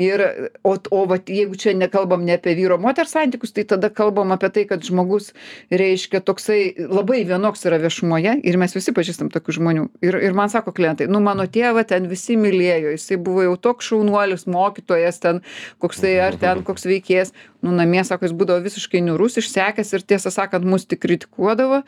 Ir, 0.00 0.22
o, 0.64 0.72
o 0.88 1.02
vat, 1.04 1.28
jeigu 1.28 1.56
čia 1.60 1.74
nekalbam 1.76 2.22
ne 2.24 2.38
apie 2.38 2.54
vyro 2.56 2.78
moters 2.80 3.10
santykius, 3.12 3.52
tai 3.52 3.66
tada 3.68 3.90
kalbam 3.92 4.32
apie 4.32 4.48
tai, 4.54 4.64
kad 4.70 4.80
žmogus, 4.86 5.34
reiškia, 5.68 6.22
toksai 6.24 6.88
labai 6.88 7.18
vienoks 7.28 7.66
yra 7.68 7.76
viešumoje 7.82 8.38
ir 8.40 8.56
mes 8.60 8.72
visi 8.72 8.94
pažįstam 8.96 9.28
tokių 9.34 9.56
žmonių. 9.58 9.84
Ir, 10.00 10.16
ir 10.16 10.38
man 10.38 10.48
sako 10.48 10.72
klientai, 10.72 11.10
nu 11.12 11.20
mano 11.20 11.44
tėvą 11.44 11.84
ten 11.90 12.08
visi 12.08 12.38
mylėjo, 12.40 12.96
jisai 12.96 13.20
buvo 13.20 13.44
jau 13.44 13.58
toks 13.68 13.92
šaunuolis, 13.92 14.48
mokytojas 14.48 15.20
ten, 15.20 15.44
koksai 15.84 16.16
ar 16.24 16.40
ten 16.40 16.64
koks 16.64 16.88
veikėjas. 16.88 17.36
Nu 17.62 17.76
namie, 17.76 18.00
sako, 18.08 18.26
jis 18.26 18.36
būdavo 18.40 18.64
visiškai 18.64 19.04
niurus, 19.04 19.36
išsekęs 19.44 19.92
ir 19.92 20.08
tiesą 20.08 20.32
sakant, 20.32 20.64
mus 20.64 20.88
tik 20.88 21.04
kritikuodavo. 21.04 21.84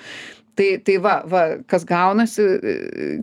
Tai, 0.55 0.69
tai 0.87 1.01
va, 1.03 1.17
va, 1.27 1.47
kas 1.67 1.83
gaunasi, 1.89 2.45
e, 2.45 2.75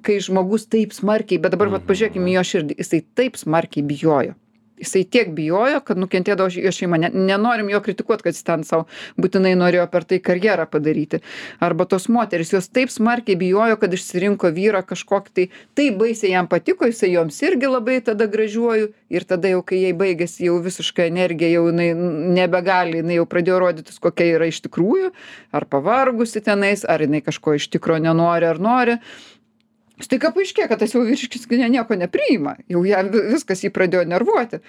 kai 0.03 0.17
žmogus 0.19 0.65
taip 0.67 0.91
smarkiai, 0.91 1.39
bet 1.39 1.53
dabar 1.53 1.69
vat, 1.77 1.85
pažiūrėkime 1.87 2.33
į 2.33 2.39
jo 2.41 2.47
širdį, 2.49 2.81
jisai 2.81 3.05
taip 3.15 3.39
smarkiai 3.39 3.85
bijojo. 3.87 4.35
Jisai 4.81 5.03
tiek 5.05 5.29
bijojo, 5.37 5.81
kad 5.85 5.99
nukentėdavo 6.01 6.49
jo 6.57 6.71
šeima. 6.73 6.97
Ne, 7.01 7.11
nenorim 7.13 7.69
jo 7.69 7.81
kritikuoti, 7.85 8.25
kad 8.25 8.37
jis 8.37 8.45
ten 8.47 8.63
savo 8.67 8.87
būtinai 9.21 9.53
norėjo 9.59 9.85
per 9.91 10.07
tai 10.09 10.17
karjerą 10.23 10.65
padaryti. 10.71 11.21
Arba 11.61 11.85
tos 11.89 12.07
moteris, 12.09 12.53
jos 12.55 12.69
taip 12.73 12.89
smarkiai 12.93 13.37
bijojo, 13.37 13.77
kad 13.81 13.93
išsirinko 13.93 14.49
vyrą 14.55 14.81
kažkokį 14.89 15.35
tai, 15.37 15.47
taip 15.77 15.99
baisiai 16.01 16.33
jam 16.33 16.49
patiko, 16.51 16.89
jisai 16.89 17.11
joms 17.13 17.37
irgi 17.45 17.69
labai 17.69 17.99
tada 18.05 18.27
gražiuoju. 18.31 18.91
Ir 19.11 19.25
tada 19.27 19.51
jau, 19.51 19.59
kai 19.67 19.81
jai 19.81 19.91
baigėsi 19.97 20.47
jau 20.47 20.55
visiška 20.63 21.05
energija, 21.09 21.49
jau 21.51 21.65
jinai 21.67 21.89
nebegali, 22.37 23.01
jinai 23.01 23.19
jau 23.19 23.27
pradėjo 23.29 23.59
rodytis, 23.61 23.99
kokia 24.01 24.29
yra 24.37 24.47
iš 24.47 24.61
tikrųjų, 24.65 25.11
ar 25.51 25.67
pavargusi 25.67 26.41
tenais, 26.45 26.85
ar 26.87 27.03
jinai 27.03 27.21
kažko 27.25 27.57
iš 27.59 27.67
tikro 27.75 27.99
nenori 28.01 28.47
ar 28.47 28.61
nori. 28.63 28.97
Staiga 30.05 30.31
paaiškėja 30.35 30.69
kad 30.71 30.81
tas 30.81 30.95
jau 30.95 31.03
vyriškis 31.05 31.47
ne 31.51 31.69
nieko 31.75 31.97
nepriima. 31.99 32.55
Jau 32.71 32.83
jam 32.87 33.11
viskas 33.11 33.63
jį 33.65 33.71
pradėjo 33.75 34.03
nervuoti. 34.09 34.61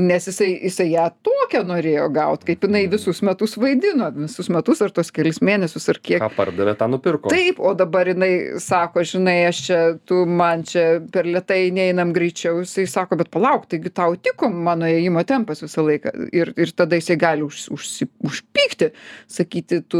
Nes 0.00 0.28
jisai 0.28 0.50
jisai 0.56 0.90
ją 0.92 1.08
tokią 1.26 1.62
norėjo 1.68 2.08
gaut 2.14 2.44
kaip 2.48 2.64
jinai 2.66 2.86
visus 2.92 3.22
metus 3.26 3.56
vaidino 3.60 4.10
visus 4.16 4.50
metus 4.52 4.82
ar 4.84 4.94
tuos 4.94 5.12
kelis 5.14 5.40
mėnesius 5.44 5.88
ar 5.92 6.00
kiek. 6.00 6.22
Ką 6.22 6.30
pardavė 6.36 6.76
tą 6.80 6.90
nupirko. 6.92 7.32
Taip 7.32 7.60
o 7.60 7.74
dabar 7.78 8.10
jinai 8.12 8.60
sako 8.62 9.04
žinai 9.06 9.38
aš 9.48 9.62
čia 9.66 9.80
tu 10.08 10.22
man 10.26 10.64
čia 10.68 10.86
per 11.12 11.28
lėtai 11.28 11.70
neinam 11.74 12.14
greičiau. 12.16 12.62
Jisai 12.64 12.86
sako 12.90 13.20
bet 13.20 13.32
palauk 13.34 13.68
taigi 13.70 13.92
tau 13.94 14.16
tiko 14.16 14.50
mano 14.50 14.88
ėjimo 14.88 15.24
tempas 15.28 15.64
visą 15.64 15.84
laiką. 15.86 16.14
Ir 16.36 16.54
ir 16.56 16.74
tada 16.76 16.98
jisai 17.00 17.18
gali 17.20 17.46
už 17.46 17.66
užsi 17.74 18.08
užpykti 18.26 18.90
sakyti 19.30 19.80
tu 19.88 19.98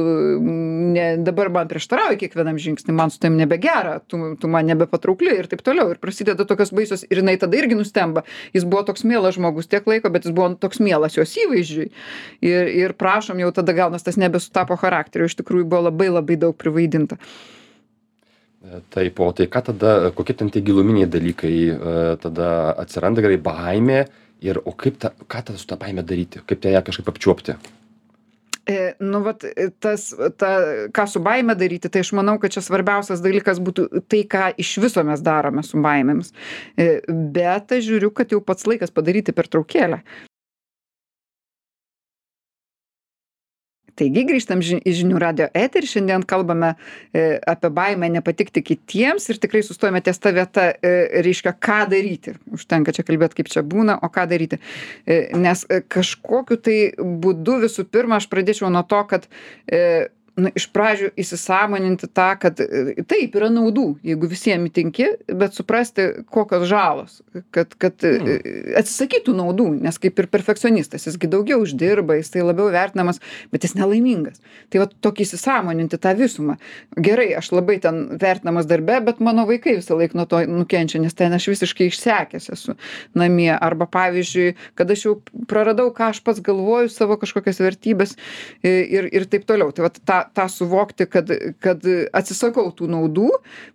ne 0.94 1.16
dabar 1.24 1.50
man 1.53 1.68
prieštarauji 1.70 2.18
kiekvienam 2.24 2.59
žingsny 2.61 2.94
man 2.94 3.11
su 3.11 3.20
tavim 3.20 3.38
nebegera 3.40 3.98
tu 4.00 4.37
tu 4.40 4.48
man 4.48 4.68
nebepatraukli 4.81 5.37
ir 5.38 5.49
taip 5.51 5.62
toliau. 5.66 5.93
Ir 5.93 6.01
prasideda 6.03 6.47
tokios 6.49 6.73
baisios 6.75 7.05
ir 7.09 7.21
jinai 7.23 7.37
tada 7.40 7.59
irgi 7.61 7.79
nustemba. 7.79 8.25
Jis 8.57 8.66
buvo 8.66 8.83
toks 8.88 9.05
mielas 9.05 9.37
žmogus 9.38 9.71
tiek 9.71 9.87
laiko 9.87 10.11
bet 10.11 10.27
jis 10.27 10.35
buvo 10.37 10.55
toks 10.61 10.81
mielas 10.83 11.19
jos 11.19 11.37
įvaizdžiui. 11.45 11.90
Ir 12.47 12.75
ir 12.81 12.97
prašom 12.99 13.40
jau 13.43 13.53
tada 13.55 13.77
gaunas 13.77 14.07
tas 14.07 14.19
nebesutapo 14.21 14.79
charakteriu 14.81 15.29
iš 15.29 15.38
tikrųjų 15.40 15.69
buvo 15.69 15.88
labai 15.90 16.11
labai 16.12 16.38
daug 16.40 16.57
privaidinta. 16.57 17.21
E, 18.61 18.81
Taip, 18.93 19.21
o 19.21 19.31
tai 19.33 19.49
ką 19.49 19.64
tada, 19.71 19.93
kokie 20.16 20.37
ten 20.37 20.51
tie 20.53 20.62
giluminiai 20.64 21.09
dalykai 21.09 21.55
e, 21.73 21.77
tada 22.21 22.49
atsiranda 22.81 23.25
gerai 23.25 23.40
baimė 23.40 24.03
ir 24.45 24.61
o 24.64 24.75
kaip 24.77 24.99
ta, 25.01 25.12
ką 25.12 25.45
tada 25.49 25.61
su 25.61 25.69
tą 25.69 25.79
baimę 25.81 26.05
daryti, 26.07 26.43
kaip 26.49 26.64
ją 26.69 26.83
kažkaip 26.85 27.09
apčiuopti? 27.12 27.57
E, 28.71 28.95
nu, 29.03 29.23
vat, 29.25 29.45
e, 29.45 29.69
tas, 29.83 30.11
ta, 30.39 30.51
ką 30.95 31.07
su 31.11 31.23
baime 31.25 31.57
daryti, 31.59 31.91
tai 31.91 32.05
aš 32.05 32.13
manau, 32.15 32.37
kad 32.39 32.55
čia 32.55 32.63
svarbiausias 32.63 33.23
dalykas 33.25 33.59
būtų 33.67 34.05
tai, 34.07 34.23
ką 34.31 34.53
iš 34.63 34.77
viso 34.85 35.03
mes 35.07 35.25
darome 35.27 35.65
su 35.67 35.81
baimėmis. 35.83 36.31
E, 36.79 37.01
bet 37.35 37.75
aš 37.75 37.89
žiūriu, 37.89 38.13
kad 38.15 38.31
jau 38.31 38.39
pats 38.45 38.69
laikas 38.71 38.95
padaryti 38.95 39.35
per 39.35 39.51
Taigi 44.01 44.25
grįžtam 44.25 44.63
ži 44.65 44.79
į 44.81 44.95
žinių 45.03 45.19
radio 45.21 45.49
eterį, 45.57 45.89
šiandien 45.91 46.25
kalbame 46.29 46.71
e, 47.13 47.37
apie 47.51 47.69
baimę 47.77 48.09
nepatikti 48.15 48.63
kitiems 48.65 49.29
ir 49.29 49.41
tikrai 49.43 49.61
sustojame 49.67 50.01
ties 50.05 50.21
ta 50.23 50.33
vieta, 50.33 50.71
e, 50.81 50.95
reiškia, 51.27 51.53
ką 51.61 51.83
daryti. 51.93 52.35
Užtenka 52.57 52.95
čia 52.97 53.05
kalbėti, 53.05 53.41
kaip 53.41 53.53
čia 53.53 53.65
būna, 53.67 53.99
o 54.01 54.09
ką 54.13 54.25
daryti. 54.31 54.61
E, 55.05 55.21
nes 55.37 55.67
e, 55.69 55.83
kažkokiu 55.85 56.57
tai 56.65 56.79
būdu 56.97 57.61
visų 57.67 57.85
pirma 57.93 58.17
aš 58.21 58.31
pradėčiau 58.33 58.73
nuo 58.73 58.87
to, 58.89 59.03
kad 59.11 59.29
e, 59.69 60.09
na 60.40 60.55
iš 60.57 60.68
pradžių 60.74 61.12
įsisąmoninti 61.20 62.11
tą 62.14 62.31
kad 62.40 62.61
e, 62.64 62.96
taip 63.11 63.37
yra 63.38 63.50
naudų 63.53 63.88
jeigu 64.07 64.31
visiem 64.31 64.66
įtinki 64.70 65.12
bet 65.29 65.59
suprasti 65.59 66.11
kokios 66.31 66.68
žalos 66.70 67.20
kad 67.55 67.74
kad 67.81 68.05
e, 68.05 68.20
Hmm. 68.20 68.76
atsisakyt 68.81 69.24
tų 69.26 69.35
naudų 69.38 69.66
nes 69.85 69.98
kaip 70.00 70.18
ir 70.20 70.29
perfekcionistas 70.31 71.07
jis 71.07 71.16
gi 71.20 71.29
daugiau 71.31 71.61
uždirba 71.64 72.16
jisai 72.18 72.42
labiau 72.44 72.70
vertinamas 72.72 73.20
bet 73.53 73.64
jis 73.66 73.74
nelaimingas. 73.79 74.40
Tai 74.70 74.85
vat 74.85 74.94
tokį 75.05 75.26
įsisąmoninti 75.26 75.98
tą 76.00 76.14
visumą. 76.18 76.57
Gerai 76.96 77.31
aš 77.38 77.50
labai 77.55 77.79
ten 77.83 78.03
vertinamas 78.20 78.68
darbe 78.70 79.00
bet 79.07 79.20
mano 79.24 79.46
vaikai 79.48 79.76
visąlaik 79.79 80.14
nuo 80.18 80.26
to 80.31 80.42
nukenčia 80.48 81.00
nes 81.03 81.16
ten 81.16 81.35
aš 81.37 81.50
visiškai 81.53 81.90
išsekęs 81.90 82.50
esu 82.55 82.76
namie. 83.18 83.50
Arba 83.61 83.88
pavyzdžiui 83.90 84.55
kad 84.79 84.90
aš 84.90 85.07
jau 85.07 85.16
praradau 85.50 85.90
ką 85.94 86.11
aš 86.14 86.22
pats 86.26 86.42
galvoju 86.44 86.92
savo 86.92 87.18
kažkokias 87.20 87.61
vertybes 87.62 88.16
i 88.62 88.74
ir 88.98 89.11
ir 89.12 89.29
taip 89.31 89.46
toliau. 89.48 89.72
Tai 89.74 89.88
vat 89.88 90.00
tą 90.05 90.22
tą 90.37 90.47
suvokti 90.53 91.07
kad 91.11 91.31
kad 91.62 91.85
atsisakau 92.16 92.71
tų 92.77 92.88
naudų 92.90 93.29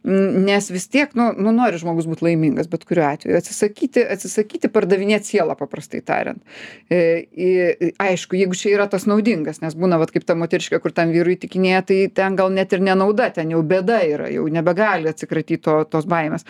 nes 0.04 0.70
vis 0.74 0.88
tiek 0.92 1.14
nu 1.18 1.30
nu 1.38 1.54
nori 1.56 1.80
žmogus 1.82 2.08
būt 2.10 2.24
laimingas 2.26 2.70
bet 2.72 2.86
kuriuo 2.88 3.08
atveju. 3.12 3.38
Atsisakyti 3.40 4.06
atsisakyti 4.16 4.72
pardavinėt 4.74 5.28
sielą 5.28 5.58
paprastai 5.60 6.02
tariant. 6.06 6.42
E, 6.90 7.00
i 7.32 7.92
aišku 8.02 8.40
jeigu 8.40 8.58
čia 8.58 8.76
yra 8.76 8.90
tas 8.92 9.08
naudingas 9.10 9.62
nes 9.64 9.78
būna 9.78 10.00
vat 10.02 10.14
kaip 10.16 10.28
ta 10.28 10.38
moteriškė 10.40 10.82
kur 10.84 10.96
tam 10.96 11.14
vyrui 11.16 11.38
įtikinėja 11.38 11.86
tai 11.92 12.02
ten 12.14 12.38
gal 12.40 12.54
net 12.54 12.74
ir 12.74 12.84
ne 12.86 12.98
nauda 12.98 13.30
ten 13.36 13.54
jau 13.54 13.64
bėda 13.66 14.02
yra 14.08 14.30
jau 14.34 14.46
nebegali 14.52 15.12
atsikratyt 15.12 15.66
to 15.66 15.80
tos 15.90 16.08
baimės. 16.10 16.48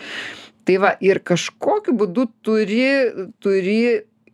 Tai 0.66 0.76
va 0.82 0.96
ir 1.04 1.22
kažkokiu 1.22 1.94
būdu 1.94 2.26
turi 2.42 2.86
turi 3.42 3.80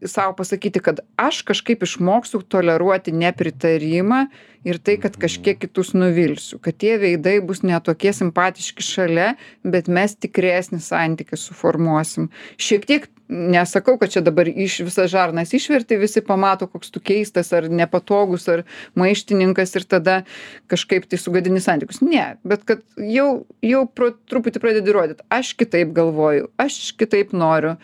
sau 0.04 0.32
pasakyti 0.36 0.80
kad 0.80 1.00
aš 1.16 1.42
kažkaip 1.46 1.82
išmoksiu 1.82 2.42
toleruoti 2.42 3.12
nepritarimą 3.14 4.26
ir 4.66 4.78
tai 4.78 4.96
kad 5.02 5.16
kažkiek 5.18 5.58
kitus 5.62 5.92
nuvilsiu 5.94 6.58
kad 6.62 6.76
tie 6.78 6.96
veidai 6.98 7.38
bus 7.44 7.62
ne 7.62 7.78
tokie 7.84 8.12
simpatiški 8.14 8.84
šalia 8.86 9.32
bet 9.62 9.88
mes 9.88 10.14
tikresnį 10.16 10.80
santykį 10.82 11.38
suformuosim. 11.38 12.30
Šiek 12.58 12.86
tiek 12.88 13.08
nesakau 13.32 13.96
kad 13.98 14.12
čia 14.12 14.22
dabar 14.24 14.48
iš 14.48 14.80
visas 14.86 15.10
žarnas 15.10 15.54
išverti 15.54 15.96
visi 16.00 16.22
pamato 16.24 16.66
koks 16.66 16.90
tu 16.92 17.00
keistas 17.00 17.52
ar 17.56 17.68
nepatogus 17.70 18.48
ar 18.52 18.64
maištininkas 18.98 19.76
ir 19.78 19.88
tada 19.88 20.22
kažkaip 20.70 21.06
tai 21.08 21.18
sugadini 21.18 21.62
santykius. 21.62 22.02
Ne 22.02 22.36
bet 22.44 22.66
kad 22.68 22.82
jau 22.98 23.44
jau 23.62 23.84
pro 23.86 24.12
truputį 24.30 24.62
pradedi 24.62 24.94
rodyt 24.94 25.22
aš 25.30 25.54
kitaip 25.58 25.94
galvoju 25.96 26.50
aš 26.60 26.92
kitaip 26.98 27.32
noriu 27.32 27.76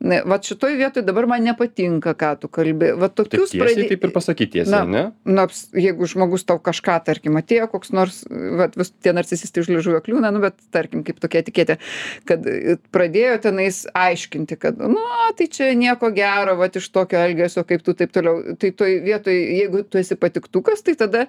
ne 0.00 0.20
vat 0.28 0.44
šitoj 0.44 0.76
vietoj 0.76 1.04
dabar 1.06 1.26
man 1.30 1.44
nepatinka 1.46 2.12
ką 2.18 2.32
tu 2.40 2.50
kalbi 2.52 2.90
va 3.00 3.08
tokius 3.08 3.54
pradė 3.56 3.86
taip 3.88 4.04
ir 4.04 4.12
pasakyt 4.14 4.52
tiesiai, 4.56 4.72
Na, 4.74 4.82
ne? 4.84 5.04
nors 5.24 5.66
jeigu 5.72 6.08
žmogus 6.10 6.44
tau 6.48 6.60
kažką 6.62 6.98
tarkim 7.06 7.38
atėjo 7.40 7.68
koks 7.72 7.92
nors 7.96 8.22
vat 8.60 8.76
vis 8.76 8.92
tie 9.00 9.14
narcisistai 9.16 9.64
už 9.64 9.72
liežuvio 9.72 10.02
kliūna 10.04 10.32
nu 10.34 10.42
bet 10.44 10.58
tarkim 10.74 11.04
kaip 11.06 11.20
tokia 11.22 11.42
etiketė 11.44 11.78
kad 12.28 12.44
e, 12.50 12.76
pradėjo 12.92 13.40
tenais 13.48 13.84
aiškinti 13.96 14.60
kad 14.60 14.80
nu 14.80 15.00
tai 15.38 15.48
čia 15.48 15.72
nieko 15.78 16.12
gero 16.16 16.58
vat 16.60 16.76
iš 16.76 16.90
tokio 16.92 17.22
elgesio 17.24 17.64
kaip 17.68 17.84
tu 17.86 17.96
taip 17.96 18.12
toliau 18.12 18.56
tai 18.60 18.72
toj 18.76 19.00
vietoj 19.06 19.36
jeigu 19.36 19.84
tu 19.88 20.02
esi 20.02 20.18
patiktukas 20.20 20.84
tai 20.84 20.96
tada 21.00 21.26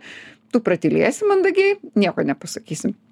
tu 0.52 0.64
pratylėsi 0.64 1.28
mandagiai 1.28 1.80
nieko 1.96 2.24
nepasakysi 2.28 2.92
Mhm. 2.92 3.07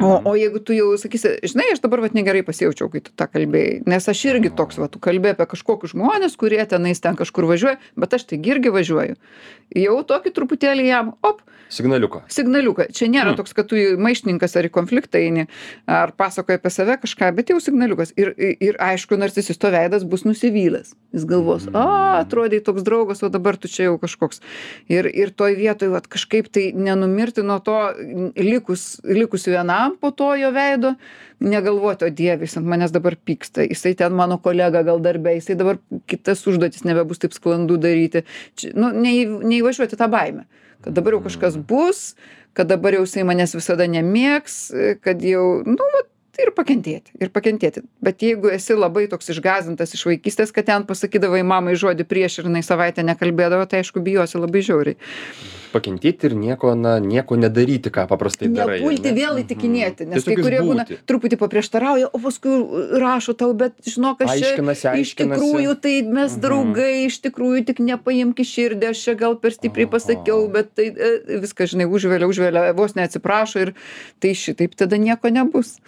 O 0.00 0.20
o 0.24 0.34
jeigu 0.36 0.58
tu 0.60 0.72
jau 0.76 0.90
sakysi 1.00 1.38
žinai 1.42 1.70
aš 1.72 1.80
dabar 1.84 2.00
vat 2.04 2.14
negerai 2.14 2.42
pasijaučiau 2.46 2.90
kai 2.92 3.00
tu 3.00 3.10
tą 3.16 3.26
kalbėjai 3.32 3.82
nes 3.86 4.08
aš 4.08 4.24
irgi 4.30 4.50
toks 4.56 4.78
va 4.78 4.88
tu 4.88 4.98
kalbi 4.98 5.32
apie 5.32 5.46
kažkokius 5.46 5.94
žmones 5.96 6.36
kurie 6.36 6.60
tenais 6.68 7.00
ten 7.00 7.16
kažkur 7.16 7.48
važiuoja 7.48 7.78
bet 7.96 8.14
aš 8.14 8.24
taigi 8.30 8.50
irgi 8.54 8.70
važiuoju. 8.74 9.16
Jau 9.74 9.96
tokį 10.06 10.30
truputėlį 10.36 10.86
jam 10.86 11.14
op 11.24 11.40
Signaliuką. 11.74 12.20
signaliuką. 12.28 12.84
Čia 12.92 13.06
nėra 13.08 13.32
Mm. 13.32 13.36
toks 13.36 13.52
kad 13.56 13.66
tu 13.66 13.74
į 13.74 13.96
maištininkas 13.98 14.52
ar 14.56 14.64
į 14.68 14.70
konfliktą 14.70 15.18
eini 15.18 15.46
ar 15.88 16.12
pasakoji 16.12 16.58
apie 16.60 16.70
save 16.70 16.96
kažką 17.02 17.34
bet 17.34 17.48
jau 17.50 17.56
signaliukas. 17.58 18.12
Ir 18.16 18.34
ir 18.38 18.76
aišku 18.78 19.16
narcisisto 19.18 19.70
veidas 19.72 20.04
bus 20.04 20.22
nusivylęs. 20.24 20.94
Jis 21.12 21.24
galvos 21.24 21.66
a 21.72 22.20
atrodei 22.20 22.60
toks 22.60 22.82
draugas 22.84 23.22
o 23.22 23.28
dabar 23.28 23.56
tu 23.56 23.66
čia 23.68 23.88
jau 23.88 23.98
kažkoks. 23.98 24.40
Ir 24.88 25.06
ir 25.06 25.30
toj 25.30 25.56
vietoj 25.56 25.88
vat 25.96 26.06
kažkaip 26.06 26.52
tai 26.52 26.72
nenumirti 26.76 27.42
nuo 27.42 27.58
to 27.58 27.94
likus 28.36 29.00
likus 29.04 29.46
vienam 29.54 29.96
po 30.00 30.10
to 30.10 30.34
jo 30.38 30.50
veido 30.54 30.94
negalvoti 31.44 32.06
o 32.06 32.10
dieve 32.10 32.46
jis 32.46 32.58
ant 32.60 32.68
manęs 32.70 32.94
dabar 32.94 33.16
pyksta 33.16 33.66
jisai 33.66 33.94
ten 33.98 34.14
mano 34.16 34.38
kolega 34.42 34.84
gal 34.86 35.02
darbe 35.02 35.34
jisai 35.38 35.56
dabar 35.60 35.80
kitas 36.10 36.44
užduotis 36.50 36.84
nebebus 36.88 37.22
taip 37.22 37.34
sklandu 37.36 37.78
daryti. 37.80 38.24
Čia 38.58 38.74
nu 38.78 38.92
neį 38.94 39.26
neįvažiuot 39.42 39.96
į 39.96 40.00
tą 40.00 40.08
baimę. 40.12 40.46
Kad 40.84 40.96
dabar 40.96 41.16
jau 41.16 41.24
kažkas 41.26 41.56
bus 41.56 42.14
kad 42.54 42.70
dabar 42.70 42.94
jau 42.94 43.04
jisai 43.04 43.26
manęs 43.26 43.56
visada 43.56 43.86
nemėgs 43.90 44.58
kad 45.04 45.22
jau 45.24 45.46
nu 45.66 45.90
vat 45.96 46.10
ir 46.42 46.52
pakentėti 46.56 47.14
ir 47.20 47.30
pakentėti. 47.34 47.82
Bet 48.04 48.22
jeigu 48.24 48.50
esi 48.54 48.76
labai 48.76 49.06
toks 49.10 49.30
išgąsdintas 49.34 49.94
iš 49.96 50.06
vaikystės 50.08 50.52
kad 50.54 50.66
ten 50.70 50.86
pasakydavai 50.88 51.42
mamai 51.46 51.74
žodį 51.78 52.06
prieš 52.08 52.40
ir 52.42 52.48
jinai 52.50 52.62
savaitę 52.66 53.04
nekalbėdavo 53.06 53.66
tai 53.70 53.82
aišku 53.84 54.02
bijosi 54.04 54.40
labai 54.40 54.62
žiauriai. 54.66 54.96
Pakentėti 55.74 56.28
ir 56.28 56.34
nieko, 56.38 56.76
na, 56.78 57.00
nieko 57.02 57.34
nedaryti, 57.34 57.90
ką 57.90 58.04
paprastai 58.06 58.46
darai. 58.54 58.76
nepulti 58.78 59.10
vėl 59.16 59.40
įtikinėti 59.42 60.06
nes 60.06 60.22
kai 60.22 60.36
kurie 60.38 60.60
būna 60.62 60.84
truputį 61.10 61.38
paprieštarauja 61.40 62.12
o 62.14 62.20
paskui 62.22 62.54
rašo 63.02 63.34
tau 63.34 63.50
bet 63.58 63.74
žinok 63.82 64.22
aš 64.22 64.38
čia 64.38 64.94
iš 65.02 65.14
tikrųjų 65.18 65.74
tai 65.82 65.96
mes 66.06 66.36
Mhm. 66.36 66.40
draugai 66.44 67.06
iš 67.08 67.18
tikrųjų 67.26 67.64
tik 67.66 67.78
nepaimk 67.82 68.38
į 68.38 68.46
širdį 68.54 68.90
aš 68.92 69.02
čia 69.02 69.14
gal 69.18 69.34
per 69.36 69.50
stipriai 69.50 69.90
pasakiau 69.90 70.46
bet 70.52 70.74
tai 70.78 70.86
e, 70.94 71.40
viską 71.42 71.66
žinai 71.66 71.90
užvelia 71.90 72.30
užvelia 72.30 72.72
vos 72.78 72.94
neatsiprašo 72.94 73.66
ir 73.66 73.74
tai 74.22 74.30
šitaip 74.38 74.74
tada 74.78 74.96
nieko 74.96 75.26
nebus 75.30 75.78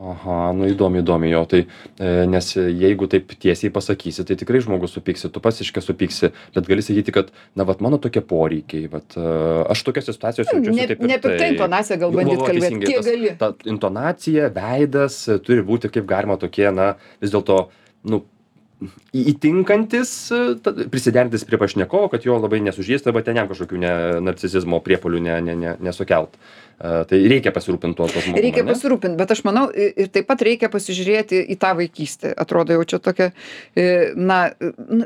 Aha, 0.00 0.54
nu 0.56 0.64
įdomi, 0.64 1.02
įdomi 1.02 1.28
jo. 1.28 1.42
Tai, 1.44 1.58
e, 2.00 2.12
nes 2.32 2.46
jeigu 2.56 3.04
taip 3.12 3.34
tiesiai 3.36 3.68
pasakysi, 3.74 4.24
tai 4.24 4.36
tikrai 4.40 4.62
žmogus 4.64 4.94
supyksi, 4.96 5.28
tu 5.28 5.42
pasiškė 5.44 5.82
supyksi, 5.84 6.30
bet 6.54 6.70
gali 6.70 6.84
sakyti, 6.84 7.12
kad, 7.12 7.28
na, 7.52 7.66
vat 7.68 7.82
mano 7.84 7.98
tokie 8.00 8.22
poreikiai, 8.24 8.88
vat, 8.88 9.18
e, 9.20 9.34
aš 9.74 9.84
tokiose 9.84 10.16
situacijose 10.16 10.56
jaučiuosi 10.56 10.78
ne 10.78 10.88
taip 10.88 11.04
ir 11.04 11.12
taip. 11.36 11.60
va, 12.40 12.48
kalbėt 12.48 12.64
teisingai, 12.64 12.88
Ta 13.42 13.52
intonacija, 13.68 14.48
veidas 14.56 15.20
e, 15.28 15.36
turi 15.44 15.66
būti 15.68 15.92
kaip 15.92 16.08
galima 16.08 16.40
tokie, 16.40 16.70
na, 16.72 16.94
vis 17.20 17.36
dėlto, 17.36 17.66
nu, 18.08 18.24
įtinkantis, 19.12 20.10
prisiderintis 20.92 21.44
prie 21.44 21.58
pašnekovo, 21.60 22.08
kad 22.12 22.24
jo 22.24 22.38
labai 22.40 22.62
nesužįsta, 22.64 23.12
bet 23.12 23.28
ten 23.28 23.36
jam 23.36 23.50
kažkokių 23.50 23.80
ne, 23.82 23.92
narcisizmo 24.24 24.80
priepolių 24.84 25.20
ne, 25.26 25.36
ne, 25.44 25.56
ne, 25.60 25.74
nesukelt. 25.84 26.38
Tai 26.80 27.18
reikia 27.28 27.52
pasirūpint 27.52 27.96
tuo, 27.98 28.06
žmogumi. 28.08 28.40
Reikia 28.46 28.64
pasirūpint, 28.64 29.16
bet 29.20 29.34
aš 29.34 29.42
manau 29.44 29.66
ir 29.68 30.08
taip 30.12 30.28
pat 30.30 30.40
reikia 30.46 30.70
pasižiūrėti 30.72 31.42
į 31.52 31.56
tą 31.60 31.74
vaikystę. 31.76 32.32
Atrodo 32.40 32.76
jau 32.78 32.86
čia 32.88 33.00
tokia, 33.04 33.30
na, 34.16 34.38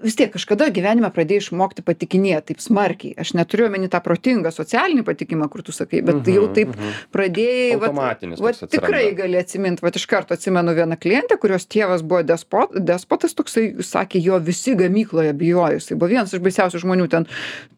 vis 0.05 0.15
tiek 0.19 0.31
kažkada 0.35 0.69
gyvenime 0.75 1.11
pradėjai 1.15 1.43
išmokti 1.49 1.83
patikinėti 1.87 2.53
taip 2.53 2.63
smarkiai. 2.63 3.17
Aš 3.19 3.35
neturiu 3.39 3.67
omeny 3.67 3.89
tą 3.91 3.99
protingą 4.05 4.53
socialinį 4.55 5.03
patikimą, 5.07 5.49
kur 5.51 5.65
tu 5.67 5.75
sakai, 5.75 6.03
bet 6.05 6.21
mhm, 6.21 6.37
jau 6.37 6.47
taip 6.55 6.71
mhm. 6.77 6.95
pradėjai. 7.15 7.75
Automatinis. 7.81 8.43
Va, 8.45 8.55
va, 8.55 8.71
tikrai 8.77 9.05
gali 9.19 9.41
atsiminti, 9.41 9.83
va 9.85 9.91
iš 9.95 10.07
karto 10.11 10.37
atsimenu 10.37 10.77
vieną 10.79 10.99
klientę, 11.01 11.39
kurios 11.43 11.67
tėvas 11.71 12.05
buvo 12.07 12.23
despot, 12.27 12.79
despotas, 12.79 13.35
toksai, 13.35 13.67
sakė, 13.83 14.23
jo 14.23 14.39
visi 14.45 14.77
gamykloje 14.79 15.35
bijojo. 15.43 15.81
Jis 15.81 15.91
buvo 15.95 16.13
vienas 16.13 16.35
iš 16.35 16.43
baisiausių 16.45 16.85
žmonių, 16.85 17.11
ten 17.11 17.29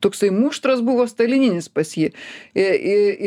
toksai 0.04 0.32
muštras 0.34 0.84
buvo 0.84 1.08
stalininis 1.08 1.70
pas 1.72 1.96
jį. 1.96 2.12
Ir, 2.56 2.76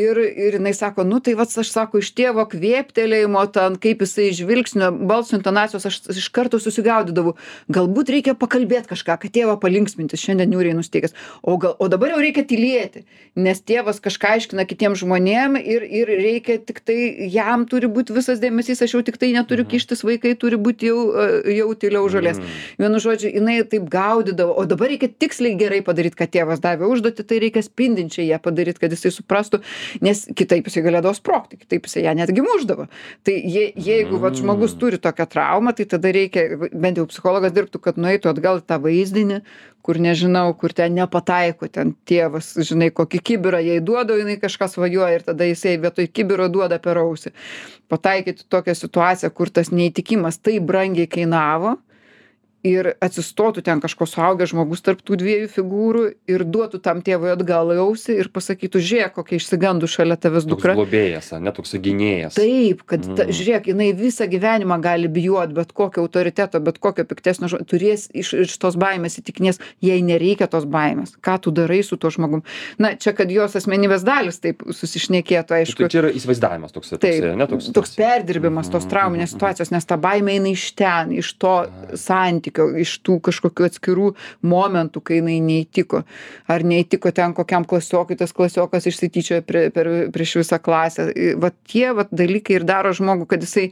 ir, 0.04 0.22
ir 0.46 0.59
jinai 0.60 0.74
sako, 0.76 1.04
nu 1.08 1.20
tai 1.24 1.34
vats 1.38 1.58
aš 1.60 1.72
sako, 1.72 2.00
iš 2.04 2.12
tėvo 2.16 2.44
kvėptelėjimo, 2.50 3.42
ten 3.54 3.76
kaip 3.80 4.04
jisai 4.04 4.30
žvilgsnio, 4.36 4.92
balsų 5.10 5.40
intonacijos, 5.40 5.86
aš 5.88 6.00
iš 6.14 6.28
karto 6.34 6.60
susigaudydavau. 6.62 7.34
Galbūt 7.72 8.12
reikia 8.14 8.36
pakalbėti 8.38 8.92
kažką, 8.92 9.16
kad 9.22 9.34
tėvą 9.34 9.56
palinksminti, 9.62 10.18
šiandien 10.20 10.52
niūriai 10.52 10.76
nusteikęs. 10.78 11.16
O, 11.42 11.56
gal, 11.60 11.74
o 11.80 11.88
dabar 11.90 12.14
jau 12.14 12.20
reikia 12.22 12.44
tylėti, 12.46 13.04
nes 13.40 13.62
tėvas 13.64 14.02
kažką 14.04 14.34
aiškina 14.36 14.66
kitiems 14.68 15.00
žmonėms 15.02 15.64
ir, 15.64 15.84
ir 15.84 16.12
reikia 16.20 16.58
tik 16.62 16.82
tai, 16.86 16.98
jam 17.32 17.66
turi 17.70 17.90
būti 17.90 18.14
visas 18.16 18.42
dėmesys, 18.42 18.82
aš 18.84 18.96
jau 18.96 19.02
tik 19.06 19.18
tai 19.20 19.32
neturiu 19.34 19.64
mhm. 19.64 19.72
kištis, 19.74 20.04
vaikai 20.06 20.34
turi 20.40 20.60
būti 20.60 20.90
jau, 20.90 21.00
e, 21.14 21.56
jau 21.56 21.70
tyliau 21.80 22.08
žalės. 22.12 22.40
Mm. 22.40 22.58
Vienu 22.84 23.00
žodžiu, 23.02 23.30
jinai 23.34 23.56
taip 23.68 23.86
gaudydavo, 23.92 24.54
o 24.58 24.66
dabar 24.68 24.90
reikia 24.92 25.10
tiksliai 25.10 25.56
gerai 25.60 25.80
padaryti, 25.86 26.18
kad 26.18 26.32
tėvas 26.34 26.62
davė 26.62 26.88
užduotį, 26.90 27.26
tai 27.26 27.40
reikia 27.44 27.62
spindinčiai 27.64 28.28
ją 28.28 28.40
padaryti, 28.42 28.80
kad 28.82 28.94
jisai 28.94 29.12
suprastų, 29.14 29.62
nes 30.04 30.26
kitaip 30.50 30.66
jisai 30.66 30.82
galėdavo 30.82 31.14
sprogti, 31.14 31.58
kitaip 31.60 31.86
jisai 31.86 32.02
ją 32.08 32.14
netgi 32.18 32.42
muždavo. 32.42 32.88
Tai 33.26 33.34
je, 33.38 33.68
jeigu 33.78 34.18
vat, 34.22 34.34
žmogus 34.38 34.74
turi 34.80 34.98
tokią 34.98 35.26
traumą, 35.30 35.74
tai 35.78 35.86
tada 35.86 36.10
reikia, 36.14 36.46
bent 36.74 36.98
jau 36.98 37.06
psichologas 37.10 37.54
dirbtų, 37.54 37.80
kad 37.84 38.00
nueitų 38.00 38.32
atgal 38.32 38.62
tą 38.66 38.80
vaizdinį, 38.82 39.40
kur 39.86 40.00
nežinau, 40.02 40.50
kur 40.58 40.74
ten 40.76 40.96
nepataiko, 40.98 41.70
ten 41.70 41.94
tėvas, 42.08 42.52
žinai, 42.66 42.90
kokį 42.94 43.22
kibirą 43.30 43.62
jai 43.62 43.78
duoda, 43.84 44.18
jinai 44.18 44.40
kažką 44.42 44.68
svajoja 44.74 45.20
ir 45.20 45.26
tada 45.28 45.46
jisai 45.46 45.76
vietoj 45.80 46.10
kibiro 46.10 46.50
duoda 46.52 46.80
per 46.82 47.00
ausį. 47.00 47.32
Pataikyti 47.90 48.48
tokią 48.50 48.74
situaciją, 48.76 49.30
kur 49.34 49.54
tas 49.54 49.70
neįtikimas 49.70 50.42
taip 50.42 50.66
brangiai 50.66 51.08
kainavo, 51.10 51.78
ir 52.66 52.92
atsistotų 53.00 53.62
ten 53.64 53.80
kažkoks 53.80 54.14
suaugęs 54.16 54.52
žmogus 54.52 54.82
tarp 54.84 55.00
tų 55.06 55.16
dviejų 55.20 55.48
figūrų 55.54 56.02
ir 56.28 56.44
duotų 56.44 56.80
tam 56.84 57.00
tėvui 57.04 57.30
atgal 57.32 57.72
į 57.72 57.78
ausį 57.86 58.18
ir 58.20 58.28
pasakytų 58.34 58.82
žiūrėk 58.84 59.14
kokia 59.16 59.38
išsigandus 59.40 59.94
šalia 59.96 60.18
tavęs 60.20 60.44
dukra. 60.48 60.74
globėjas 60.76 61.32
ane 61.38 61.52
toks 61.56 61.72
gynėjas. 61.80 62.36
Taip 62.36 62.84
kad 62.84 63.06
mm. 63.08 63.32
žiūrėk 63.32 63.70
jinai 63.72 63.90
visą 63.96 64.28
gyvenimą 64.30 64.76
gali 64.84 65.08
bijot 65.08 65.54
bet 65.56 65.72
kokio 65.72 66.04
autoriteto 66.04 66.60
bet 66.60 66.78
kokio 66.78 67.06
piktesnio 67.08 67.48
žo 67.48 67.62
turės 67.64 68.10
iš 68.12 68.34
iš 68.44 68.58
tos 68.60 68.76
baimės 68.80 69.16
įtikinės 69.22 69.60
jai 69.80 70.00
nereikia 70.04 70.50
tos 70.50 70.68
baimės. 70.68 71.16
Ką 71.24 71.38
tu 71.40 71.54
darai 71.56 71.80
su 71.86 71.96
tuo 71.96 72.12
žmogum? 72.12 72.44
Na 72.78 72.92
čia 73.00 73.14
kad 73.16 73.32
jos 73.32 73.56
asmenybės 73.56 74.04
dalys 74.04 74.40
taip 74.44 74.66
susišnekėtų 74.68 75.60
aišku. 75.62 75.86
tai 75.86 75.92
čia 75.96 76.02
yra 76.04 76.12
įsivaizdavimas 76.12 76.76
toks 76.76 76.92
taip 77.00 77.24
ane 77.32 77.48
toks 77.48 77.72
toks 77.72 77.96
perdirbimas 77.96 78.68
tos 78.68 78.84
mhm, 78.84 78.92
trauminės 78.92 79.30
mhm, 79.30 79.38
situacijos 79.38 79.72
nes 79.72 79.88
ta 79.88 79.96
baimė 80.00 80.36
eina 80.36 80.52
iš 80.52 80.68
ten 80.76 81.16
iš 81.16 81.32
to 81.40 81.56
santykio 81.96 82.49
santykio 82.50 82.78
iš 82.80 83.00
tų 83.02 83.20
kažkokių 83.20 83.66
atskirų 83.68 84.14
momentų 84.42 85.00
kai 85.02 85.20
jinai 85.20 85.40
neįtiko. 85.40 86.04
Ar 86.48 86.62
neįtiko 86.62 87.12
ten 87.12 87.34
kokiam 87.34 87.64
klasiokui 87.64 88.16
tas 88.16 88.32
klasiokas 88.32 88.86
išsityčiojo 88.86 89.42
prie 89.42 89.70
per 89.70 90.10
prieš 90.12 90.40
visą 90.42 90.58
klasę. 90.58 91.12
Vat 91.38 91.54
tie 91.66 91.92
vat 91.92 92.08
dalykai 92.10 92.60
ir 92.60 92.64
daro 92.64 92.92
žmogų 92.92 93.26
kad 93.26 93.42
jisai 93.42 93.70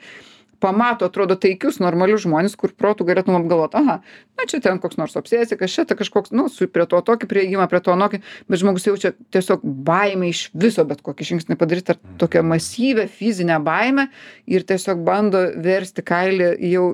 pamato 0.60 1.08
atrodo 1.08 1.36
taikius 1.38 1.78
normalius 1.82 2.24
žmones 2.26 2.56
kur 2.58 2.72
protu 2.74 3.06
galėtum 3.08 3.38
apgalvot 3.38 3.76
aha 3.78 4.00
na 4.38 4.46
čia 4.50 4.60
ten 4.62 4.78
koks 4.82 4.98
nors 5.00 5.16
obsesikas 5.18 5.74
čia 5.74 5.84
tai 5.88 5.98
kažkoks 5.98 6.32
nu 6.34 6.48
su 6.52 6.68
prie 6.70 6.86
to 6.90 7.00
tokį 7.04 7.28
priėjimą 7.30 7.68
prie 7.70 7.80
to 7.84 7.94
anokį 7.94 8.20
bet 8.48 8.62
žmogus 8.62 8.86
jaučia 8.88 9.12
tiesiog 9.34 9.62
baimę 9.62 10.30
iš 10.32 10.48
viso 10.54 10.84
bet 10.88 11.02
kokį 11.06 11.28
žingsnį 11.32 11.58
padaryt 11.60 11.92
ar 11.94 12.00
tokią 12.20 12.44
masyvią 12.46 13.08
fizinę 13.10 13.58
baimę 13.64 14.08
ir 14.46 14.66
tiesiog 14.68 15.02
bando 15.06 15.44
versti 15.64 16.04
kailį 16.06 16.50
jau 16.70 16.86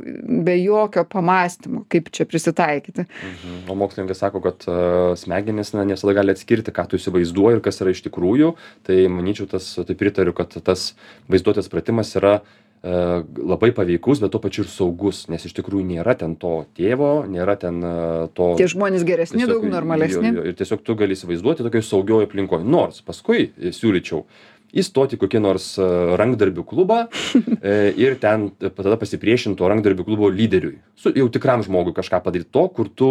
be 0.45 0.57
jokio 0.61 1.05
pamąstymo 1.09 1.85
kaip 1.93 2.11
čia 2.15 2.27
prisitaikyti. 2.29 3.05
Mhm. 3.05 3.71
o 3.71 3.75
mokslininkai 3.79 4.17
sako 4.17 4.41
kad 4.45 4.67
uh, 4.69 5.15
smegenys 5.19 5.75
na 5.75 5.85
ne 5.85 5.97
visada 5.97 6.17
gali 6.17 6.35
atskirti 6.35 6.75
ką 6.75 6.87
tu 6.89 7.01
įsivaizduoji 7.01 7.59
ir 7.59 7.65
kas 7.65 7.81
yra 7.85 7.95
iš 7.95 8.05
tikrųjų. 8.09 8.55
Tai 8.87 8.99
manyčiau 9.13 9.49
tas 9.51 9.71
tai 9.77 9.97
pritariu 9.99 10.35
kad 10.37 10.55
tas 10.65 10.93
vaizduotės 11.31 11.71
pratimas 11.73 12.15
yra 12.19 12.41
labai 12.85 13.71
paveikus, 13.73 14.21
bet 14.21 14.33
tuo 14.35 14.41
pačiu 14.45 14.65
ir 14.65 14.71
saugus, 14.71 15.25
nes 15.33 15.45
iš 15.49 15.55
tikrųjų 15.57 15.87
nėra 15.89 16.17
ten 16.21 16.35
to 16.41 16.65
tėvo, 16.77 17.25
nėra 17.31 17.57
ten 17.61 17.79
e, 17.81 17.93
to... 18.37 18.51
Tie 18.61 18.69
žmonės 18.69 19.07
geresni, 19.09 19.41
tiesiog, 19.41 19.63
daug 19.63 19.71
normalesni. 19.73 20.35
Ir 20.51 20.59
tiesiog 20.59 20.83
tu 20.85 20.97
gali 20.99 21.17
įsivaizduoti 21.17 21.65
tokioj 21.65 21.85
saugioje 21.87 22.29
aplinkoje. 22.29 22.67
Nors 22.69 23.01
paskui 23.07 23.49
siūlyčiau 23.57 24.27
įstoti 24.75 25.17
kokį 25.21 25.41
nors 25.41 25.71
e, 25.79 25.87
rankdarbių 26.21 26.67
klubą 26.69 27.05
ir 28.05 28.19
ten 28.21 28.51
tada 28.59 28.99
pasipriešinti 29.01 29.57
to 29.61 29.71
rankdarbių 29.71 30.05
klubo 30.05 30.29
lyderiui. 30.35 30.77
Su 30.99 31.15
jau 31.15 31.31
tikram 31.33 31.65
žmogui 31.65 31.95
kažką 31.97 32.21
padaryti 32.27 32.53
to, 32.53 32.67
kur 32.75 32.91
tu 32.93 33.11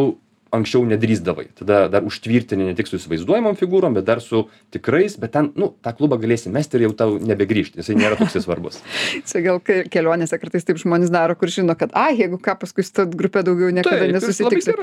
anksčiau 0.53 0.85
nedrįsdavai. 0.87 1.47
Tada 1.57 1.87
dar 1.91 2.05
užtvirtini 2.05 2.67
ne 2.67 2.75
tik 2.77 2.89
su 2.89 2.99
įsivaizduojamom 2.99 3.57
figūrom 3.57 3.95
bet 3.97 4.05
dar 4.07 4.21
su 4.21 4.45
tikrais 4.73 5.15
bet 5.21 5.33
ten 5.33 5.49
nu 5.59 5.71
tą 5.83 5.95
klubą 5.97 6.19
galėsi 6.21 6.51
mesti 6.53 6.77
ir 6.77 6.85
jau 6.87 6.91
tau 6.99 7.15
nebegrįžt 7.17 7.79
jisai 7.79 7.97
nėra 7.97 8.19
toksai 8.19 8.43
svarbus. 8.43 8.79
Čia 9.29 9.41
gal 9.47 9.61
kelionėse 9.63 10.37
kartais 10.41 10.67
taip 10.67 10.81
žmonės 10.81 11.13
daro 11.13 11.35
kur 11.39 11.51
žino 11.53 11.75
kad 11.79 11.95
ai 11.97 12.13
jeigu 12.19 12.37
ką 12.43 12.55
paskui 12.61 12.85
su 12.85 12.93
ta 12.99 13.07
grupe 13.09 13.41
daugiau 13.45 13.73
niekada 13.73 14.09
nesusitiksiu. 14.13 14.77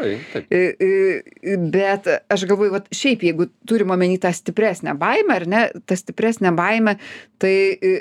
bet 1.76 2.11
aš 2.11 2.46
galvoju 2.50 2.74
vat 2.74 2.90
šiaip 2.94 3.22
jeigu 3.30 3.46
turim 3.68 3.94
omeny 3.94 4.18
tą 4.22 4.35
stipresnę 4.35 4.96
baimę 4.98 5.38
ar 5.38 5.46
ne 5.46 5.62
ta 5.87 5.98
stipresnė 5.98 6.54
baimė 6.56 6.96
tai 7.40 7.54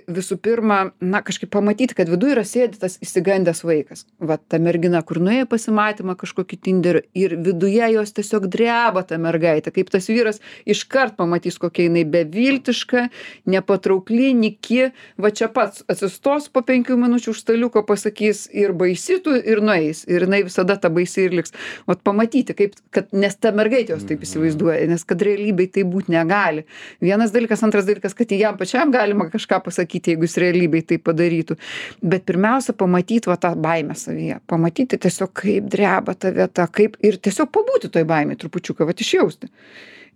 visų 0.09 0.39
pirma 0.41 0.81
na 0.99 1.21
kažkaip 1.25 1.51
pamatyti 1.53 1.95
kad 1.95 2.09
viduj 2.11 2.33
yra 2.33 2.47
sėdi 2.47 2.81
tas 2.81 2.97
išsigandęs 3.03 3.61
vaikas. 3.63 4.05
Va 4.19 4.39
ta 4.41 4.59
mergina 4.59 5.03
kur 5.05 5.21
nuėjo 5.21 5.45
į 5.45 5.51
pasimatymą 5.53 6.17
kažkokį 6.19 6.59
tinderio 6.65 7.05
ir 7.13 7.37
vid 7.37 7.58
viduje 7.59 7.93
jos 7.93 8.13
tiesiog 8.13 8.47
dreba 8.47 9.03
ta 9.03 9.17
mergaitė 9.19 9.71
kaip 9.75 9.89
tas 9.91 10.07
vyras 10.07 10.39
iškart 10.65 11.17
pamatys 11.17 11.59
kokia 11.59 11.87
jinai 11.89 12.05
beviltiška 12.07 13.09
nepatraukli 13.45 14.33
nyki. 14.33 14.91
Va 15.19 15.31
čia 15.31 15.49
pats 15.51 15.83
atsistos 15.91 16.49
po 16.49 16.61
penkių 16.63 16.95
minučių 16.99 17.33
už 17.33 17.41
staliuko 17.43 17.83
pasakys 17.83 18.47
ir 18.53 18.71
baisi 18.73 19.19
tu 19.23 19.35
ir 19.35 19.61
nueis. 19.61 20.05
Ir 20.07 20.25
jinai 20.27 20.43
visada 20.47 20.77
ta 20.79 20.89
baisi 20.89 21.25
ir 21.27 21.35
liks. 21.35 21.53
Vat 21.87 22.03
pamatyti 22.03 22.55
kaip 22.55 22.77
kad 22.95 23.11
nes 23.11 23.35
ta 23.35 23.51
mergaitė 23.51 23.93
jos 23.93 24.07
taip 24.07 24.23
įsivaizduoja 24.23 24.87
nes 24.89 25.03
kad 25.03 25.21
realybėj 25.21 25.71
taip 25.79 25.91
būt 25.91 26.11
negali. 26.13 26.65
Vienas 27.03 27.33
dalykas 27.35 27.63
antras 27.67 27.87
dalykas 27.89 28.15
kad 28.15 28.31
jam 28.31 28.57
pačiam 28.57 28.93
galima 28.93 29.29
kažką 29.29 29.61
pasakyti 29.65 30.15
jeigu 30.15 30.27
jis 30.27 30.39
realybėj 30.39 30.85
tai 30.93 31.01
padarytų. 31.03 31.59
Bet 32.01 32.25
pirmiausia 32.29 32.75
pamatyt 32.77 33.27
va 33.27 33.35
tą 33.41 33.53
baimę 33.59 33.97
savyje. 33.99 34.39
Pamatyti 34.47 34.99
tiesiog 35.01 35.33
kaip 35.43 35.69
dreba 35.71 36.15
ta 36.15 36.31
vieta 36.35 36.67
kaip 36.71 36.97
ir 37.03 37.19
tiesiog 37.19 37.48
pabūti 37.55 37.91
toj 37.93 38.05
baimėj 38.09 38.39
trupučiuką 38.43 38.87
vat 38.89 39.03
išjausti 39.05 39.51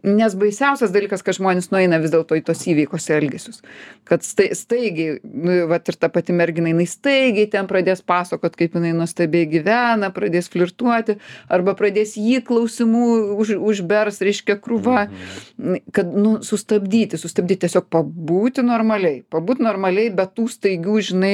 nes 0.04 0.36
baisiausias 0.36 0.92
dalykas 0.92 1.24
kad 1.24 1.38
žmonės 1.38 1.70
nueina 1.72 1.98
vis 2.04 2.12
dėlto 2.12 2.36
į 2.36 2.44
tuos 2.48 2.62
įveikos 2.68 3.08
elgesius. 3.16 3.62
Kad 4.08 4.26
stai 4.28 4.50
staigiai 4.58 5.20
nu 5.24 5.64
vat 5.72 5.88
ir 5.88 5.98
ta 6.00 6.10
pati 6.12 6.36
mergina 6.36 6.72
jinai 6.74 6.86
staigiai 6.90 7.48
ten 7.52 7.70
pradės 7.70 8.04
pasakot 8.04 8.58
kaip 8.60 8.76
jinai 8.76 8.92
nuostabiai 8.98 9.48
gyvena 9.48 10.12
pradės 10.16 10.50
flirtuoti 10.52 11.16
arba 11.48 11.76
pradės 11.80 12.18
jį 12.20 12.42
klausimų 12.48 13.06
už 13.40 13.56
užbers 13.72 14.20
reiškia 14.24 14.58
krūva. 14.60 15.08
Mhm. 15.08 15.80
kad 15.96 16.10
nu 16.16 16.36
sustabdyti 16.44 17.18
sustabdyt 17.20 17.64
tiesiog 17.64 17.88
pabūti 17.92 18.64
normaliai. 18.66 19.22
Pabūt 19.32 19.62
normaliai 19.64 20.12
be 20.14 20.26
tų 20.28 20.48
staigių 20.52 20.98
žinai 21.10 21.34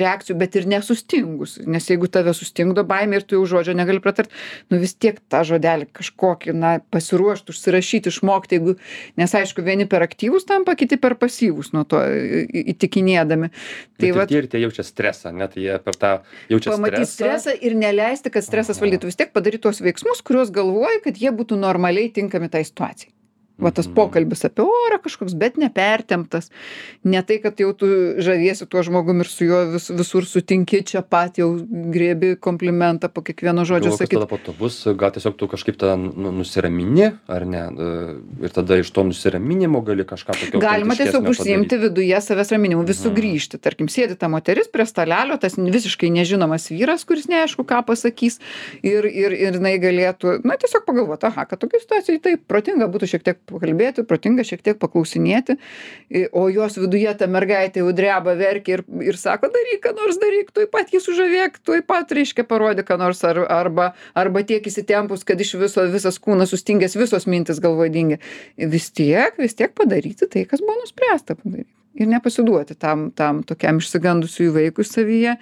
reakcijų 0.00 0.36
bet 0.40 0.56
ir 0.58 0.68
nesustingus. 0.70 1.58
Nes 1.66 1.86
jeigu 1.90 2.10
tave 2.10 2.34
sustingdo 2.34 2.84
baimė 2.88 3.20
ir 3.20 3.26
tu 3.28 3.38
jau 3.38 3.46
žodžio 3.54 3.76
negali 3.78 4.02
pratart 4.02 4.32
nu 4.72 4.80
vis 4.82 4.94
tiek 4.94 5.20
tą 5.30 5.44
žodelį 5.46 5.88
kažkokį 5.94 6.56
na 6.56 6.74
pasiruošt 6.90 7.52
užsirašyt 8.08 8.18
išmokt 8.18 8.52
jeigu 8.52 8.76
nes 9.18 9.34
aišku 9.34 9.62
vieni 9.64 9.86
per 9.88 10.02
aktyvūs 10.06 10.46
tampa 10.48 10.74
kiti 10.78 10.98
per 11.00 11.16
pasyvūs 11.18 11.72
nuo 11.72 11.84
to 11.88 12.00
įtikinėdami. 12.74 13.50
Tai 13.98 14.12
vat 14.16 14.32
ir 14.32 14.48
tie 14.50 14.62
jaučia 14.62 14.84
stresą 14.86 15.32
ane 15.32 15.48
tai 15.48 15.66
jie 15.66 15.78
per 15.82 15.98
tą 15.98 16.14
jaučia 16.50 16.74
pamatyt 16.74 17.08
stresą. 17.08 17.54
ir 17.60 17.76
neleisti 17.78 18.30
kad 18.30 18.44
stresas 18.44 18.80
valdytų 18.80 19.10
vis 19.10 19.18
tiek 19.18 19.32
padaryt 19.32 19.64
tuos 19.66 19.82
veiksmus 19.84 20.22
kuriuos 20.22 20.52
galvoji 20.54 21.04
kad 21.04 21.20
jie 21.20 21.32
būtų 21.34 21.58
normaliai 21.60 22.10
tinkami 22.10 22.50
tai 22.52 22.64
situacijai 22.64 23.17
va 23.58 23.70
tas 23.74 23.86
Mhm. 23.88 23.94
pokalbis 23.94 24.44
apie 24.46 24.62
orą 24.62 24.98
kažkoks 25.02 25.34
bet 25.34 25.56
nepertemptas 25.58 26.50
ne 27.04 27.22
tai 27.22 27.38
kad 27.42 27.58
jau 27.60 27.72
tu 27.76 27.86
žaviesi 28.22 28.66
tuo 28.70 28.82
žmogum 28.82 29.20
ir 29.20 29.26
su 29.26 29.44
juo 29.44 29.64
vis 29.72 29.88
visur 29.90 30.24
sutinki 30.24 30.82
čia 30.86 31.02
pat 31.02 31.38
jau 31.38 31.48
griebi 31.92 32.36
komplimentą 32.36 33.08
po 33.08 33.22
kiekvieno 33.22 33.64
žodžio 33.66 33.96
sakyt 33.96 34.18
tada 34.18 34.26
po 34.30 34.38
to 34.38 34.52
bus, 34.58 34.84
gal 34.96 35.10
tiesiog 35.10 35.36
tu 35.36 35.48
kažkaip 35.48 35.76
tada 35.78 35.96
nu, 35.96 36.30
nusiramini, 36.32 37.10
ar 37.28 37.46
ne, 37.46 37.62
e, 37.66 38.44
ir 38.46 38.50
tada 38.54 38.78
iš 38.78 38.90
to 38.90 39.02
nusiraminimo 39.04 39.80
gali 39.82 40.04
kažką 40.04 40.32
tokio. 40.38 40.60
galima 40.60 40.94
tiesiog 40.94 41.28
užsiimti 41.28 41.76
viduje 41.78 42.20
savęs 42.20 42.52
raminimu 42.54 42.86
vis 42.86 42.98
Mhm. 43.00 43.08
sugrįžti 43.08 43.58
tarkim 43.58 43.88
sėdi 43.88 44.16
ta 44.18 44.28
moteris 44.28 44.68
prie 44.72 44.86
stalelio 44.86 45.36
tas 45.40 45.56
visiškai 45.56 46.10
nežinomas 46.10 46.68
vyras 46.70 47.04
kuris 47.04 47.26
neaišku 47.28 47.64
ką 47.64 47.82
pasakys 47.86 48.38
ir 48.82 49.04
ir 49.06 49.32
ir 49.32 49.52
jinai 49.58 49.78
galėtų 49.82 50.44
na 50.44 50.54
tiesiog 50.56 50.84
pagalvot 50.86 51.24
aha 51.24 51.44
kad 51.44 51.58
tokioj 51.58 51.80
situacijoj 51.82 52.22
taip 52.22 52.46
protinga 52.48 52.86
būtų 52.88 53.06
šiek 53.08 53.22
tiek 53.24 53.38
pakalbėti 53.48 54.04
protinga 54.08 54.44
šiek 54.46 54.62
tiek 54.66 54.78
paklausinėti 54.82 55.58
o 56.32 56.46
jos 56.52 56.78
viduje 56.80 57.14
ta 57.20 57.28
mergaitė 57.30 57.82
jau 57.82 57.94
dreba 57.96 58.36
verkia 58.38 58.78
ir 58.78 58.84
ir 59.10 59.20
sako 59.20 59.50
daryk 59.54 59.82
ką 59.86 59.94
nors 59.96 60.20
daryk 60.22 60.52
tuoj 60.56 60.68
pat 60.72 60.92
jį 60.94 61.02
sužavėk 61.04 61.58
tuoj 61.64 61.82
pat 61.88 62.14
reiškia 62.18 62.46
parodyk 62.48 62.88
ką 62.90 63.00
nors 63.00 63.24
ar 63.28 63.42
arba 63.46 63.90
arba 64.18 64.44
tiek 64.46 64.64
įsitempus 64.70 65.26
kad 65.28 65.40
iš 65.40 65.56
viso 65.62 65.86
visas 65.92 66.20
kūnas 66.22 66.54
sustingęs 66.54 66.98
visos 67.00 67.26
mintys 67.30 67.62
galvoj 67.64 67.92
dingę 67.94 68.20
vis 68.76 68.92
tiek 68.92 69.36
vis 69.40 69.58
tiek 69.58 69.74
padaryti 69.74 70.30
tai 70.30 70.46
kas 70.48 70.64
buvo 70.64 70.80
nuspręsta 70.82 71.38
padaryt 71.38 71.72
ir 71.98 72.06
nepasiduoti 72.06 72.76
tam 72.78 73.10
tam 73.14 73.42
tokiam 73.46 73.80
išsigandusiui 73.82 74.52
vaikui 74.54 74.86
savyje. 74.86 75.36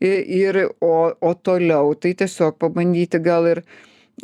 Ir 0.00 0.60
o 0.80 0.94
o 1.20 1.34
toliau 1.34 1.94
tai 1.94 2.14
tiesiog 2.14 2.58
pabandyti 2.62 3.20
gal 3.22 3.46
ir 3.50 3.62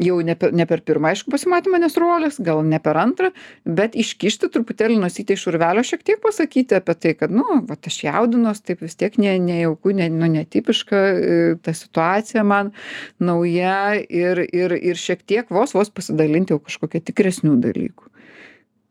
jau 0.01 0.17
ne 0.25 0.35
per 0.39 0.53
ne 0.57 0.65
per 0.69 0.81
pirmą 0.81 1.11
aišku 1.13 1.33
pasimatymą 1.33 1.81
nes 1.83 1.97
rolės 2.01 2.39
gal 2.41 2.63
ne 2.65 2.79
per 2.81 2.97
antrą 2.97 3.29
bet 3.65 3.97
iškišti 3.99 4.49
truputėlį 4.55 4.97
nosytę 5.03 5.37
iš 5.37 5.45
urvelio 5.51 5.85
šiek 5.85 6.05
tiek 6.07 6.23
pasakyti 6.23 6.79
apie 6.79 6.95
tai 6.97 7.13
kad 7.19 7.35
nu 7.35 7.45
vat 7.69 7.91
aš 7.91 7.99
jaudinuos 8.07 8.65
taip 8.65 8.81
vis 8.85 8.97
tiek 8.97 9.19
ne 9.21 9.37
nejauku 9.43 9.93
ne 9.97 10.09
nu 10.13 10.31
netipiška 10.33 10.97
e, 10.97 11.41
ta 11.61 11.77
situacija 11.77 12.45
man 12.45 12.73
nauja 13.21 14.01
ir 14.09 14.41
ir 14.49 14.79
ir 14.81 14.97
šiek 14.97 15.27
tiek 15.29 15.53
vos 15.53 15.77
vos 15.77 15.93
pasidalinti 15.93 16.57
jau 16.57 16.63
kažkokia 16.63 17.05
tikresnių 17.13 17.59
dalykų 17.61 18.09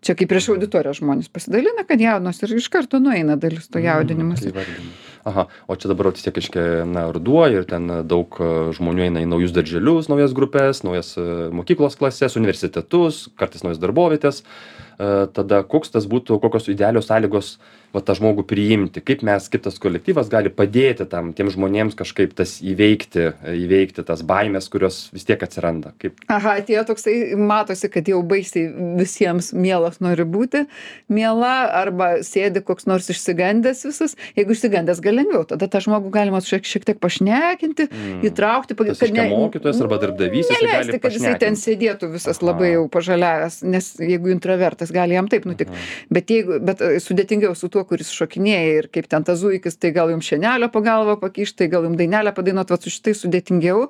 čia 0.06 0.18
kaip 0.18 0.30
prieš 0.30 0.52
auditoriją 0.54 1.00
žmonės 1.02 1.34
pasidalina 1.34 1.88
kad 1.88 2.02
jaudinuosi 2.02 2.46
ir 2.46 2.60
iš 2.62 2.70
karto 2.70 3.02
nueina 3.02 3.42
dalis 3.42 3.74
to 3.74 3.82
jaudinimosi 3.82 4.52
tai 4.52 4.54
įvardini. 4.54 4.94
Aha, 5.24 5.46
o 5.70 5.76
čia 5.78 5.92
dabar 5.92 6.10
vis 6.10 6.24
tiek 6.26 6.38
iškia, 6.42 6.84
na, 6.90 7.06
ruduo 7.14 7.44
ir 7.52 7.68
ten 7.70 7.86
daug 8.10 8.38
e, 8.42 8.50
žmonių 8.74 9.06
eina 9.06 9.22
į 9.22 9.28
naujus 9.30 9.54
darželius, 9.54 10.10
naujas 10.10 10.34
grupės, 10.38 10.82
naujas 10.82 11.14
e, 11.22 11.26
mokyklos 11.54 11.98
klases, 12.00 12.38
universitetus, 12.40 13.28
kartais 13.38 13.62
naujas 13.62 13.82
darbovietės. 13.84 14.42
E, 14.42 15.12
Tada 15.36 15.62
koks 15.62 15.94
tas 15.94 16.10
būtų, 16.10 16.40
kokios 16.42 16.72
idealios 16.74 17.12
sąlygos 17.12 17.60
va 17.94 18.02
tą 18.06 18.16
žmogų 18.16 18.46
priimti, 18.48 19.02
kaip 19.04 19.22
mes, 19.28 19.48
kaip 19.52 19.64
tas 19.66 19.76
kolektyvas 19.82 20.30
gali 20.32 20.50
padėti 20.54 21.06
tam, 21.12 21.34
tiem 21.36 21.50
žmonėms 21.52 21.96
kažkaip 22.00 22.34
tas 22.38 22.58
įveikti, 22.64 23.30
įveikti 23.66 24.06
tas 24.08 24.22
baimės, 24.24 24.70
kurios 24.72 25.10
vis 25.16 25.26
tiek 25.28 25.42
atsiranda. 25.44 25.92
Kaip, 26.02 26.20
aha 26.32 26.58
atėjo 26.62 26.86
toksai 26.92 27.16
matosi 27.36 27.90
kad 27.92 28.08
jau 28.08 28.22
baisiai 28.24 28.70
visiems 29.00 29.52
mielas 29.54 30.00
nori 30.04 30.24
būti 30.24 30.64
miela 31.12 31.52
arba 31.82 32.22
sėdi 32.26 32.62
koks 32.66 32.88
nors 32.90 33.10
išsigandęs 33.12 33.84
visas 33.90 34.16
jeigu 34.38 34.56
išsigandęs 34.56 35.02
gal 35.04 35.18
lengviau 35.20 35.44
tada 35.50 35.68
tą 35.72 35.82
žmogų 35.84 36.12
galima 36.14 36.40
šiek 36.46 36.64
šiek 36.68 36.86
tiek 36.88 37.00
pašnekinti 37.04 37.90
Mm. 37.92 38.22
įtraukti 38.28 38.76
pag- 38.78 38.88
Tas 38.92 39.02
reiškia 39.04 39.26
mokytojas 39.30 39.80
arba 39.82 39.98
darbdavys, 40.02 40.48
neleisti 40.54 41.00
kad 41.02 41.12
jisai 41.16 41.34
ten 41.40 41.56
sėdėtų 41.60 42.12
visas 42.14 42.38
Aha. 42.40 42.46
labai 42.52 42.72
jau 42.74 42.88
pažaliavęs 42.94 43.62
nes 43.68 43.88
jeigu 44.00 44.32
intravertas 44.32 44.92
gali 44.94 45.14
jam 45.18 45.28
taip 45.28 45.46
nutikt 45.50 45.72
bet 46.10 46.28
jeigu 46.32 46.60
bet 46.64 46.82
e, 46.82 47.00
sudėtingiau 47.04 47.56
su 47.58 47.70
tuo 47.70 47.81
kuris 47.90 48.12
šokinėja 48.16 48.78
ir 48.78 48.90
kaip 48.94 49.10
ten 49.12 49.26
tas 49.28 49.42
zuikis 49.42 49.78
tai 49.82 49.94
gal 49.96 50.14
jum 50.14 50.24
šienelio 50.26 50.72
po 50.74 50.84
galva 50.86 51.18
pakišt 51.22 51.60
tai 51.62 51.70
gal 51.72 51.86
jum 51.88 51.98
dainelę 52.00 52.34
padainuot 52.38 52.74
vat 52.74 52.86
su 52.86 52.94
šitais 52.94 53.24
sudėtingiau 53.26 53.90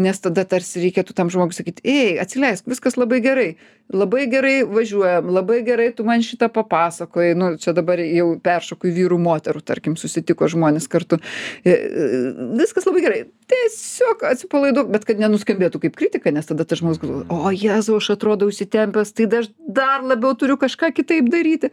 nes 0.00 0.24
tada 0.24 0.46
tarsi 0.48 0.84
reikėtų 0.86 1.16
tam 1.16 1.32
žmogui 1.32 1.56
sakyt 1.56 1.84
ei 1.84 2.16
atsileisk 2.22 2.68
viskas 2.70 2.98
labai 3.00 3.22
gerai 3.24 3.50
labai 3.92 4.26
gerai 4.30 4.62
važiuojam 4.68 5.30
labai 5.34 5.60
gerai 5.66 5.90
tu 5.96 6.04
man 6.06 6.22
šitą 6.22 6.48
papasakojai. 6.54 7.34
Nu 7.38 7.50
čia 7.60 7.74
dabar 7.76 8.00
jau 8.02 8.32
peršoku 8.42 8.90
į 8.90 8.94
vyrų 9.00 9.18
moterų 9.22 9.62
tarkim 9.66 9.96
susitiko 9.98 10.48
žmonės 10.50 10.86
kartu. 10.90 11.18
E, 11.64 11.74
e, 11.74 12.20
viskas 12.60 12.86
labai 12.88 13.04
gerai 13.04 13.20
tiesiog 13.50 14.24
atsipalaiduok 14.30 14.90
bet 14.94 15.04
kad 15.08 15.20
nenuskambėtų 15.22 15.80
kaip 15.84 15.96
kritika 15.98 16.32
nes 16.34 16.46
tada 16.48 16.64
tas 16.68 16.80
žmogus 16.80 17.00
galvoja 17.02 17.26
o 17.30 17.52
jėzau 17.54 17.98
aš 18.00 18.12
atrodau 18.16 18.50
įsitempęs 18.52 19.12
tai 19.16 19.26
aš 19.40 19.50
dar 19.80 20.04
labiau 20.06 20.34
turiu 20.38 20.56
kažką 20.60 20.92
kitaip 20.96 21.30
daryti 21.32 21.72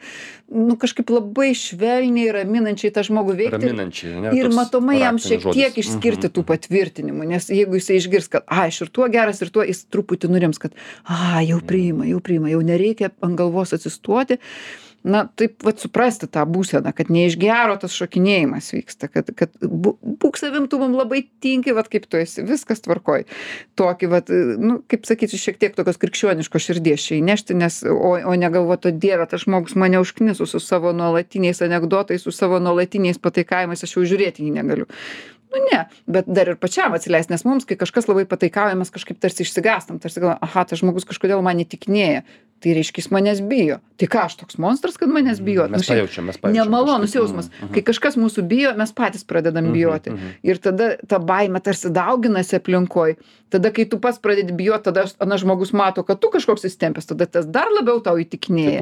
nu 0.53 0.77
kažkaip 0.79 1.09
labai 1.13 1.51
švelniai 1.57 2.31
raminančiai 2.35 2.93
tą 2.95 3.03
žmogų 3.07 3.37
veikti 3.41 3.71
ne? 3.77 3.89
ir 4.37 4.49
matomai 4.55 4.99
jam 5.01 5.19
šiek 5.21 5.43
žodis. 5.45 5.57
tiek 5.61 5.81
išskirti 5.83 6.27
Mhm, 6.27 6.33
tų 6.35 6.43
patvirtinimų 6.49 7.27
nes 7.29 7.49
jeigu 7.53 7.77
jisai 7.79 7.99
išgirs 8.01 8.27
kad 8.33 8.43
ai 8.51 8.67
aš 8.71 8.81
ir 8.87 8.91
tuo 8.93 9.07
geras 9.13 9.41
ir 9.45 9.51
tuo 9.53 9.63
jis 9.67 9.85
truputį 9.93 10.31
nurims 10.33 10.59
kad 10.61 10.75
a 11.05 11.41
jau 11.45 11.59
priima 11.63 12.07
jau 12.09 12.19
priima 12.23 12.51
jau 12.51 12.61
nereikia 12.65 13.11
ant 13.21 13.37
galvos 13.39 13.73
atsistoti 13.77 14.39
na 15.03 15.23
taip 15.39 15.63
vat 15.65 15.79
suprasti 15.81 16.27
tą 16.31 16.43
būseną 16.49 16.91
kad 16.95 17.11
ne 17.13 17.25
iš 17.27 17.37
gero 17.39 17.77
tas 17.79 17.95
šokinėjimas 17.97 18.69
vyksta 18.75 19.09
kad 19.11 19.29
kad 19.37 19.53
bū 19.61 19.93
būk 20.01 20.39
savim 20.39 20.67
tu 20.71 20.79
mum 20.81 20.95
labai 20.97 21.23
tinki 21.43 21.75
vat 21.77 21.89
kaip 21.91 22.07
tu 22.09 22.19
esi 22.19 22.43
viskas 22.47 22.83
tvarkoj. 22.85 23.27
Tokį 23.79 24.09
vat 24.11 24.31
nu 24.31 24.79
kaip 24.89 25.07
sakyt 25.09 25.35
šiek 25.37 25.61
tiek 25.61 25.77
tokios 25.77 26.01
krikščioniškos 26.01 26.67
širdies 26.69 27.07
čia 27.07 27.21
įnešti 27.21 27.57
nes 27.57 27.79
o 27.87 28.17
o 28.17 28.35
negalvot 28.35 28.89
o 28.89 28.91
dieve 28.91 29.27
tas 29.29 29.45
žmogus 29.45 29.77
mane 29.79 30.01
užkniso 30.01 30.49
su 30.49 30.59
savo 30.63 30.93
nuolatiniais 30.93 31.61
anekdotais 31.61 32.25
su 32.25 32.31
savo 32.35 32.59
nuolatiniais 32.59 33.21
pataikavimais 33.21 33.83
aš 33.83 33.97
jau 33.97 34.05
žiūrėti 34.13 34.43
į 34.43 34.49
jį 34.49 34.57
negaliu. 34.59 34.89
Nu 35.53 35.63
ne 35.71 35.85
bet 36.11 36.27
dar 36.27 36.49
ir 36.51 36.59
pačiam 36.59 36.95
atsileist 36.97 37.31
nes 37.31 37.45
mums 37.47 37.67
kai 37.67 37.77
kažkas 37.79 38.09
labai 38.09 38.25
pataikauja 38.27 38.75
mes 38.75 38.91
kažkaip 38.91 39.19
tarsi 39.23 39.45
išsigąstam 39.45 40.01
tarsi 40.03 40.19
galvojam 40.19 40.43
aha 40.43 40.65
tas 40.67 40.81
žmogus 40.81 41.07
kažkodėl 41.07 41.43
man 41.45 41.63
įtikinėja 41.63 42.25
tai 42.59 42.73
reiškia 42.73 43.01
jis 43.01 43.11
manęs 43.13 43.41
bijo. 43.45 43.77
Tai 43.97 44.07
ką 44.13 44.23
aš 44.27 44.35
toks 44.41 44.57
monstras 44.61 44.97
kad 44.97 45.09
manęs 45.09 45.39
bijot 45.41 45.71
Nu, 45.71 45.77
Mes 45.77 45.85
šiaip 45.85 46.53
nemalonus 46.53 47.15
jausmas. 47.15 47.49
Mhm, 47.49 47.73
kai 47.73 47.83
kažkas 47.85 48.17
mūsų 48.17 48.43
bijo 48.49 48.73
mes 48.77 48.93
patys 48.97 49.25
pradedam 49.27 49.67
mhm, 49.69 49.73
bijoti. 49.73 50.13
mhm. 50.13 50.35
ir 50.43 50.61
tada 50.61 50.89
ta 51.07 51.19
baimė 51.19 51.61
tarsi 51.63 51.91
dauginasi 51.93 52.57
aplinkoj. 52.57 53.15
Tada 53.53 53.71
kai 53.71 53.85
tu 53.87 53.99
pats 54.03 54.19
pradedi 54.19 54.53
bijot 54.53 54.83
tada 54.83 55.05
anas 55.23 55.41
žmogus 55.41 55.71
mato 55.73 56.03
kad 56.03 56.19
tu 56.19 56.29
kažkoks 56.33 56.65
įsitempęs 56.67 57.09
tada 57.13 57.25
tas 57.25 57.45
dar 57.45 57.69
labiau 57.73 58.01
tau 58.03 58.17
įtikinėja. 58.21 58.81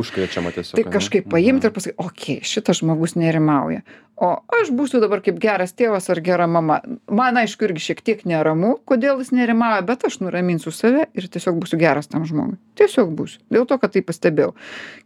Tai 0.76 0.88
kažkaip 0.98 1.30
paimt 1.32 1.68
ir 1.68 1.76
pasakyt 1.76 2.00
okei 2.02 2.40
šitas 2.44 2.82
žmogus 2.82 3.16
nerimauja. 3.20 3.84
O 4.16 4.32
aš 4.62 4.72
būsiu 4.72 5.02
dabar 5.04 5.20
kaip 5.20 5.40
geras 5.44 5.76
tėvas 5.76 6.08
ar 6.10 6.22
gera 6.24 6.48
mama. 6.48 6.80
Man 7.12 7.36
aišku 7.36 7.68
irgi 7.68 7.92
šiek 7.92 8.02
tiek 8.02 8.24
neramu 8.26 8.78
kodėl 8.88 9.20
jis 9.20 9.36
nerimauja 9.36 9.84
bet 9.86 10.08
aš 10.08 10.22
nuraminsiu 10.24 10.72
save 10.72 11.10
ir 11.14 11.28
tiesiog 11.28 11.60
būsiu 11.60 11.80
geras 11.82 12.08
tam 12.08 12.24
žmogui 12.26 12.56
tiesiog 12.80 13.12
būsiu 13.18 13.42
dėl 13.54 13.68
to 13.70 13.78
kad 13.82 13.94
tai 13.96 14.04
pastebėjau. 14.06 14.54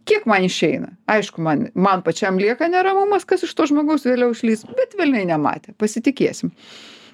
Kiek 0.08 0.26
man 0.30 0.46
išeina? 0.46 0.92
Aišku 1.10 1.42
man 1.44 1.68
man 1.74 2.04
pačiam 2.06 2.40
lieka 2.40 2.68
neramumas 2.70 3.26
kas 3.28 3.46
iš 3.46 3.54
to 3.56 3.68
žmogaus 3.70 4.06
vėliau 4.08 4.34
išlįs 4.34 4.66
bet 4.76 4.96
velniai 4.98 5.28
nematė. 5.30 5.76
Pasitikėsim 5.78 6.54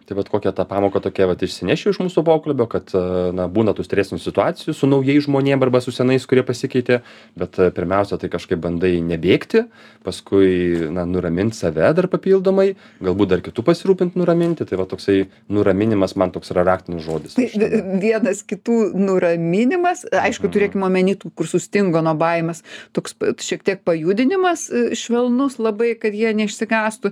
Tai 0.06 0.14
vad 0.14 0.28
kokią 0.30 0.52
tą 0.54 0.64
pamoką 0.70 1.00
tokia 1.02 1.26
vat 1.26 1.40
išsinešiu 1.42 1.90
iš 1.90 1.98
mūsų 1.98 2.22
pokalbio, 2.26 2.68
kad 2.70 2.92
e, 2.94 3.00
na, 3.34 3.48
būna 3.50 3.72
tų 3.74 3.82
stresinių 3.82 4.20
situacijų 4.22 4.74
su 4.78 4.86
naujais 4.86 5.24
žmonėmis 5.26 5.66
arba 5.66 5.80
su 5.82 5.90
senais, 5.90 6.22
kurie 6.30 6.44
pasikeitė, 6.46 7.00
bet 7.34 7.58
e, 7.58 7.72
pirmiausia, 7.74 8.14
tai 8.22 8.30
kažkaip 8.30 8.60
bandai 8.62 8.92
nebėgti, 9.02 9.64
paskui 10.06 10.86
na, 10.94 11.02
nuraminti 11.10 11.58
save 11.58 11.88
dar 11.98 12.06
papildomai, 12.12 12.68
galbūt 13.02 13.32
dar 13.32 13.42
kitų 13.42 13.64
pasirūpinti 13.66 14.20
nuraminti, 14.20 14.66
tai 14.68 14.78
va 14.78 14.86
toksai 14.86 15.24
nuraminimas 15.50 16.14
man 16.14 16.30
toks 16.34 16.54
yra 16.54 16.62
raktinis 16.70 17.02
žodis. 17.02 17.34
Tai 17.34 17.48
vienas 18.06 18.44
kitų 18.46 18.92
nuraminimas, 18.94 20.04
aišku, 20.12 20.46
Mhm. 20.46 20.54
turėkime 20.54 20.86
omeny 20.86 21.16
tų, 21.18 21.32
kur 21.34 21.50
sustingo 21.50 21.98
nuo 22.04 22.14
baimės, 22.14 22.62
toks 22.94 23.16
šiek 23.42 23.66
tiek 23.66 23.82
pajudinimas 23.82 24.68
e, 24.70 24.86
švelnus 24.94 25.58
labai, 25.58 25.96
kad 25.98 26.14
jie 26.14 26.30
neišsigastų 26.30 27.10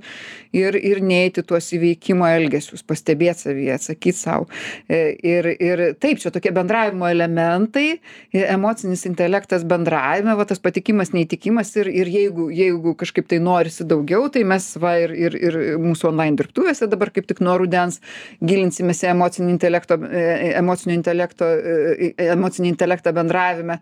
ir, 0.55 0.79
ir 0.79 1.03
neiti 1.03 1.43
tuos 1.43 1.73
įveikimo 1.75 2.31
elgesius, 2.31 2.84
pastebėti 2.89 3.47
savyje, 3.47 3.75
atsakyti 3.79 4.19
savo. 4.19 4.49
Ir, 4.89 5.49
ir 5.53 5.83
taip, 6.01 6.21
čia 6.23 6.33
tokie 6.35 6.53
bendravimo 6.55 7.09
elementai, 7.11 7.87
e, 8.33 8.45
emocinis 8.45 9.05
intelektas 9.09 9.65
bendravime, 9.69 10.35
va 10.39 10.47
tas 10.49 10.63
patikimas, 10.63 11.13
neįtikimas 11.17 11.75
ir, 11.81 11.91
ir 11.93 12.11
jeigu, 12.13 12.49
jeigu 12.55 12.95
kažkaip 13.01 13.29
tai 13.31 13.41
norisi 13.45 13.87
daugiau, 13.89 14.29
tai 14.33 14.45
mes 14.49 14.69
va 14.81 14.97
ir, 15.03 15.15
ir, 15.17 15.39
ir 15.49 15.59
mūsų 15.83 16.11
online 16.13 16.39
dirbtuvėse 16.41 16.89
dabar 16.91 17.13
kaip 17.15 17.29
tik 17.31 17.43
nuo 17.45 17.57
rudens 17.61 18.01
gilinsimės 18.45 19.05
į 19.05 19.13
emocinį 19.15 19.55
intelekto, 19.57 19.99
e, 20.09 20.25
emocinio 20.59 20.97
intelekto, 20.99 21.51
e, 21.55 22.13
emocinį 22.35 22.73
intelektą 22.73 23.15
bendravime. 23.17 23.81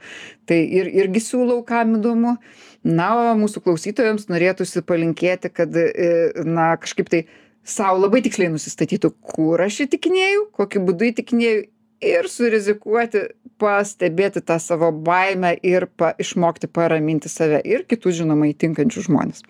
Tai 0.49 0.59
ir, 0.59 0.91
irgi 1.03 1.23
siūlau, 1.23 1.63
kam 1.67 1.99
įdomu. 1.99 2.37
Na, 2.83 3.13
o 3.15 3.35
mūsų 3.39 3.63
klausytojams 3.63 4.27
norėtųsi 4.27 4.83
palinkėti, 4.83 5.53
kad, 5.55 5.77
e, 5.79 6.33
na, 6.43 6.73
kažkaip 6.83 7.13
tai 7.13 7.21
savo 7.65 8.03
labai 8.05 8.23
tiksliai 8.25 8.53
nusistatytų, 8.53 9.13
kur 9.35 9.63
aš 9.63 9.85
įtikinėjau, 9.87 10.49
kokiu 10.59 10.83
būdu 10.87 11.11
įtikinėjau 11.13 11.65
ir 12.03 12.29
surizikuoti 12.31 13.27
pastebėti 13.63 14.43
tą 14.43 14.59
savo 14.63 14.91
baimę 14.93 15.55
ir 15.63 15.87
pa 15.97 16.13
išmokti 16.19 16.67
paraminti 16.67 17.31
save 17.31 17.63
ir 17.63 17.87
kitus 17.87 18.19
žinoma 18.19 18.51
įtinkančius 18.51 19.07
žmones 19.07 19.47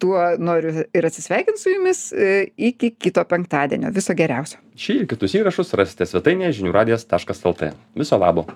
tuo 0.00 0.20
noriu 0.40 0.84
ir 0.94 1.06
atsisveikint 1.06 1.60
su 1.60 1.74
jumis 1.74 2.06
e, 2.12 2.48
iki 2.70 2.94
kito 2.96 3.24
penktadienio. 3.28 3.92
Viso 3.94 4.16
geriausio. 4.16 4.60
Šį 4.80 5.00
ir 5.02 5.08
kitus 5.12 5.36
įrašus 5.36 5.76
rasite 5.76 6.08
svetainėje 6.08 6.60
žinių 6.60 6.76
radijas 6.76 7.08
taškas 7.10 7.44
lt. 7.52 7.74
Viso 7.98 8.20
labo 8.20 8.48